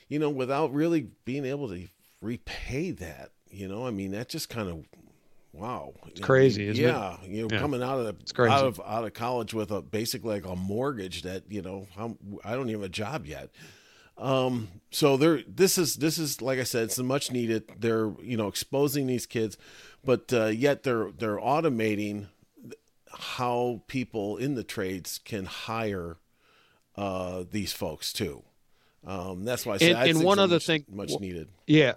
you 0.08 0.18
know 0.18 0.30
without 0.30 0.72
really 0.72 1.08
being 1.24 1.44
able 1.44 1.68
to 1.68 1.88
repay 2.24 2.90
that. 2.92 3.30
You 3.50 3.68
know, 3.68 3.86
I 3.86 3.90
mean, 3.90 4.12
that 4.12 4.28
just 4.28 4.48
kind 4.48 4.68
of 4.68 4.84
wow, 5.52 5.94
it's 6.06 6.20
crazy, 6.20 6.66
isn't 6.66 6.84
it? 6.84 6.88
yeah, 6.88 7.16
it? 7.22 7.28
you 7.28 7.42
know, 7.42 7.48
yeah. 7.52 7.60
coming 7.60 7.82
out 7.82 7.98
of 8.00 8.06
the, 8.06 8.42
out 8.42 8.64
of 8.64 8.80
out 8.84 9.04
of 9.04 9.12
college 9.12 9.54
with 9.54 9.70
a 9.70 9.80
basically 9.80 10.40
like 10.40 10.46
a 10.46 10.56
mortgage 10.56 11.22
that 11.22 11.44
you 11.48 11.62
know, 11.62 11.86
how, 11.94 12.16
I 12.44 12.52
don't 12.54 12.68
even 12.68 12.80
have 12.80 12.90
a 12.90 12.92
job 12.92 13.26
yet. 13.26 13.50
Um, 14.16 14.68
so 14.90 15.16
there, 15.16 15.42
this 15.46 15.78
is 15.78 15.96
this 15.96 16.18
is 16.18 16.40
like 16.40 16.58
I 16.58 16.64
said, 16.64 16.84
it's 16.84 16.98
a 16.98 17.04
much 17.04 17.30
needed. 17.30 17.70
They're 17.78 18.12
you 18.22 18.36
know 18.36 18.48
exposing 18.48 19.06
these 19.06 19.26
kids, 19.26 19.56
but 20.04 20.32
uh, 20.32 20.46
yet 20.46 20.82
they're 20.82 21.10
they're 21.12 21.38
automating 21.38 22.28
how 23.16 23.82
people 23.86 24.36
in 24.36 24.54
the 24.54 24.64
trades 24.64 25.20
can 25.24 25.44
hire 25.44 26.16
uh, 26.96 27.44
these 27.50 27.72
folks 27.72 28.12
too. 28.12 28.42
Um, 29.06 29.44
that's 29.44 29.66
why 29.66 29.74
I 29.74 29.78
said 29.78 29.96
and, 29.96 30.16
and 30.16 30.24
one 30.24 30.38
other 30.38 30.56
much, 30.56 30.66
thing 30.66 30.84
much 30.88 31.12
needed. 31.20 31.48
Yeah, 31.66 31.94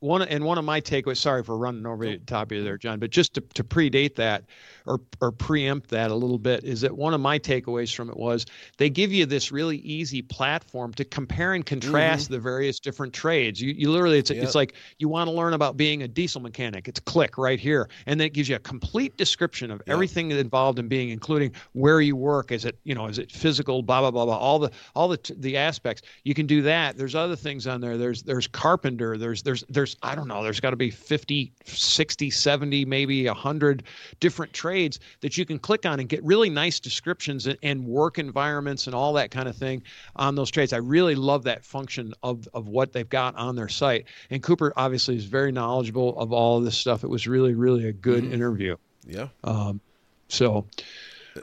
one 0.00 0.22
and 0.22 0.44
one 0.44 0.58
of 0.58 0.64
my 0.64 0.80
takeaways. 0.80 1.18
Sorry 1.18 1.42
for 1.42 1.56
running 1.56 1.86
over 1.86 2.06
the 2.06 2.18
top 2.18 2.50
of 2.50 2.56
you 2.56 2.64
there, 2.64 2.78
John, 2.78 2.98
but 2.98 3.10
just 3.10 3.34
to, 3.34 3.40
to 3.54 3.62
predate 3.62 4.16
that 4.16 4.44
or 4.86 5.00
or 5.20 5.30
preempt 5.30 5.90
that 5.90 6.10
a 6.10 6.14
little 6.14 6.38
bit 6.38 6.64
is 6.64 6.80
that 6.80 6.96
one 6.96 7.14
of 7.14 7.20
my 7.20 7.38
takeaways 7.38 7.94
from 7.94 8.08
it 8.08 8.16
was 8.16 8.46
they 8.78 8.88
give 8.90 9.12
you 9.12 9.26
this 9.26 9.52
really 9.52 9.76
easy 9.78 10.22
platform 10.22 10.92
to 10.94 11.04
compare 11.04 11.52
and 11.52 11.64
contrast 11.66 12.24
mm-hmm. 12.24 12.34
the 12.34 12.40
various 12.40 12.80
different 12.80 13.12
trades. 13.12 13.60
You 13.60 13.72
you 13.72 13.90
literally 13.90 14.18
it's 14.18 14.30
yep. 14.30 14.42
it's 14.42 14.54
like 14.54 14.74
you 14.98 15.08
want 15.08 15.28
to 15.28 15.32
learn 15.32 15.52
about 15.52 15.76
being 15.76 16.02
a 16.02 16.08
diesel 16.08 16.40
mechanic. 16.40 16.88
It's 16.88 17.00
click 17.00 17.36
right 17.36 17.60
here, 17.60 17.88
and 18.06 18.18
then 18.18 18.26
it 18.26 18.32
gives 18.32 18.48
you 18.48 18.56
a 18.56 18.60
complete 18.60 19.16
description 19.16 19.70
of 19.70 19.82
yep. 19.86 19.94
everything 19.94 20.30
involved 20.30 20.78
in 20.78 20.88
being, 20.88 21.10
including 21.10 21.52
where 21.72 22.00
you 22.00 22.16
work. 22.16 22.52
Is 22.52 22.64
it 22.64 22.78
you 22.84 22.94
know 22.94 23.06
is 23.06 23.18
it 23.18 23.30
physical? 23.30 23.82
Blah 23.82 24.00
blah 24.00 24.10
blah 24.10 24.24
blah. 24.24 24.38
All 24.38 24.58
the 24.58 24.70
all 24.94 25.08
the 25.08 25.20
the 25.36 25.58
aspects. 25.58 26.02
You 26.24 26.34
can 26.34 26.46
do 26.46 26.62
that. 26.62 26.96
There's 26.96 27.14
other 27.14 27.36
things 27.36 27.66
on 27.66 27.82
there. 27.82 27.98
There's 27.98 28.22
there's 28.22 28.46
carpenter. 28.46 29.18
There's 29.18 29.42
there's 29.42 29.62
there's 29.68 29.89
there's 29.90 30.12
I 30.12 30.14
don't 30.14 30.28
know, 30.28 30.42
there's 30.42 30.60
got 30.60 30.70
to 30.70 30.76
be 30.76 30.90
50, 30.90 31.52
60, 31.64 32.30
70, 32.30 32.84
maybe 32.84 33.26
100 33.26 33.82
different 34.20 34.52
trades 34.52 35.00
that 35.20 35.36
you 35.36 35.44
can 35.44 35.58
click 35.58 35.86
on 35.86 36.00
and 36.00 36.08
get 36.08 36.22
really 36.24 36.50
nice 36.50 36.80
descriptions 36.80 37.46
and, 37.46 37.58
and 37.62 37.84
work 37.84 38.18
environments 38.18 38.86
and 38.86 38.94
all 38.94 39.12
that 39.14 39.30
kind 39.30 39.48
of 39.48 39.56
thing 39.56 39.82
on 40.16 40.34
those 40.34 40.50
trades. 40.50 40.72
I 40.72 40.78
really 40.78 41.14
love 41.14 41.44
that 41.44 41.64
function 41.64 42.14
of, 42.22 42.48
of 42.54 42.68
what 42.68 42.92
they've 42.92 43.08
got 43.08 43.34
on 43.36 43.56
their 43.56 43.68
site. 43.68 44.06
And 44.30 44.42
Cooper 44.42 44.72
obviously 44.76 45.16
is 45.16 45.24
very 45.24 45.52
knowledgeable 45.52 46.18
of 46.18 46.32
all 46.32 46.58
of 46.58 46.64
this 46.64 46.76
stuff. 46.76 47.04
It 47.04 47.08
was 47.08 47.26
really, 47.26 47.54
really 47.54 47.88
a 47.88 47.92
good 47.92 48.24
mm-hmm. 48.24 48.34
interview. 48.34 48.76
Yeah. 49.06 49.28
Um, 49.44 49.80
so 50.28 50.66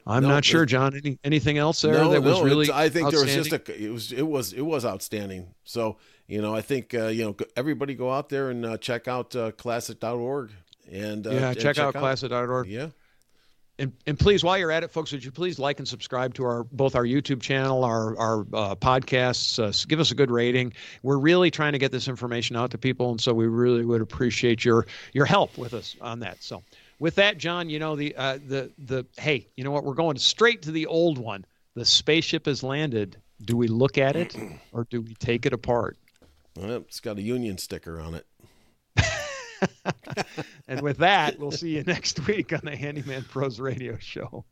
I'm 0.05 0.23
no, 0.23 0.29
not 0.29 0.45
sure, 0.45 0.65
John. 0.65 0.95
Any 0.95 1.17
anything 1.23 1.57
else 1.57 1.81
there 1.81 1.93
no, 1.93 2.11
that 2.11 2.21
was 2.21 2.37
no, 2.37 2.43
really? 2.43 2.69
I 2.71 2.89
think 2.89 3.09
there 3.09 3.21
was 3.21 3.33
just 3.33 3.51
a. 3.51 3.83
It 3.83 3.89
was 3.89 4.11
it 4.11 4.21
was 4.21 4.53
it 4.53 4.61
was 4.61 4.85
outstanding. 4.85 5.47
So 5.63 5.97
you 6.27 6.41
know, 6.41 6.53
I 6.53 6.61
think 6.61 6.93
uh, 6.93 7.07
you 7.07 7.25
know 7.25 7.35
everybody 7.55 7.95
go 7.95 8.11
out 8.11 8.29
there 8.29 8.49
and 8.49 8.65
uh, 8.65 8.77
check 8.77 9.07
out 9.07 9.35
uh, 9.35 9.51
classet.org 9.51 10.51
and 10.91 11.25
uh, 11.25 11.29
yeah, 11.29 11.49
and 11.49 11.57
check, 11.57 11.75
check, 11.75 11.77
out, 11.79 11.95
out 11.95 12.01
classet.org. 12.01 12.67
Yeah. 12.67 12.89
And, 13.79 13.93
and 14.07 14.17
please, 14.17 14.43
while 14.43 14.57
you're 14.57 14.71
at 14.71 14.83
it, 14.83 14.89
folks, 14.89 15.11
would 15.11 15.23
you 15.23 15.31
please 15.31 15.59
like 15.59 15.77
and 15.77 15.87
subscribe 15.87 16.33
to 16.35 16.43
our 16.45 16.63
both 16.63 16.95
our 16.95 17.03
YouTube 17.03 17.41
channel, 17.41 17.83
our 17.83 18.17
our 18.17 18.39
uh, 18.53 18.75
podcasts. 18.75 19.59
Uh, 19.59 19.71
give 19.87 19.99
us 19.99 20.11
a 20.11 20.15
good 20.15 20.31
rating. 20.31 20.73
We're 21.03 21.19
really 21.19 21.51
trying 21.51 21.73
to 21.73 21.77
get 21.77 21.91
this 21.91 22.07
information 22.07 22.55
out 22.55 22.71
to 22.71 22.79
people, 22.79 23.11
and 23.11 23.21
so 23.21 23.33
we 23.33 23.45
really 23.45 23.85
would 23.85 24.01
appreciate 24.01 24.65
your 24.65 24.87
your 25.13 25.25
help 25.25 25.57
with 25.59 25.75
us 25.75 25.95
on 26.01 26.19
that. 26.21 26.41
So, 26.41 26.63
with 26.99 27.15
that, 27.15 27.37
John, 27.37 27.69
you 27.69 27.77
know 27.77 27.95
the 27.95 28.15
uh, 28.15 28.39
the 28.47 28.71
the 28.79 29.05
hey, 29.17 29.47
you 29.55 29.63
know 29.63 29.71
what? 29.71 29.83
We're 29.83 29.93
going 29.93 30.17
straight 30.17 30.63
to 30.63 30.71
the 30.71 30.87
old 30.87 31.19
one. 31.19 31.45
The 31.75 31.85
spaceship 31.85 32.47
has 32.47 32.63
landed. 32.63 33.17
Do 33.45 33.55
we 33.55 33.67
look 33.67 33.99
at 33.99 34.15
it 34.15 34.35
or 34.71 34.87
do 34.89 35.01
we 35.01 35.13
take 35.13 35.45
it 35.45 35.53
apart? 35.53 35.95
It's 36.59 36.99
got 36.99 37.17
a 37.17 37.21
union 37.21 37.57
sticker 37.57 37.99
on 37.99 38.15
it. 38.15 38.25
and 40.67 40.81
with 40.81 40.97
that, 40.97 41.39
we'll 41.39 41.51
see 41.51 41.75
you 41.75 41.83
next 41.83 42.25
week 42.27 42.53
on 42.53 42.61
the 42.63 42.75
Handyman 42.75 43.23
Pros 43.23 43.59
Radio 43.59 43.97
Show. 43.97 44.45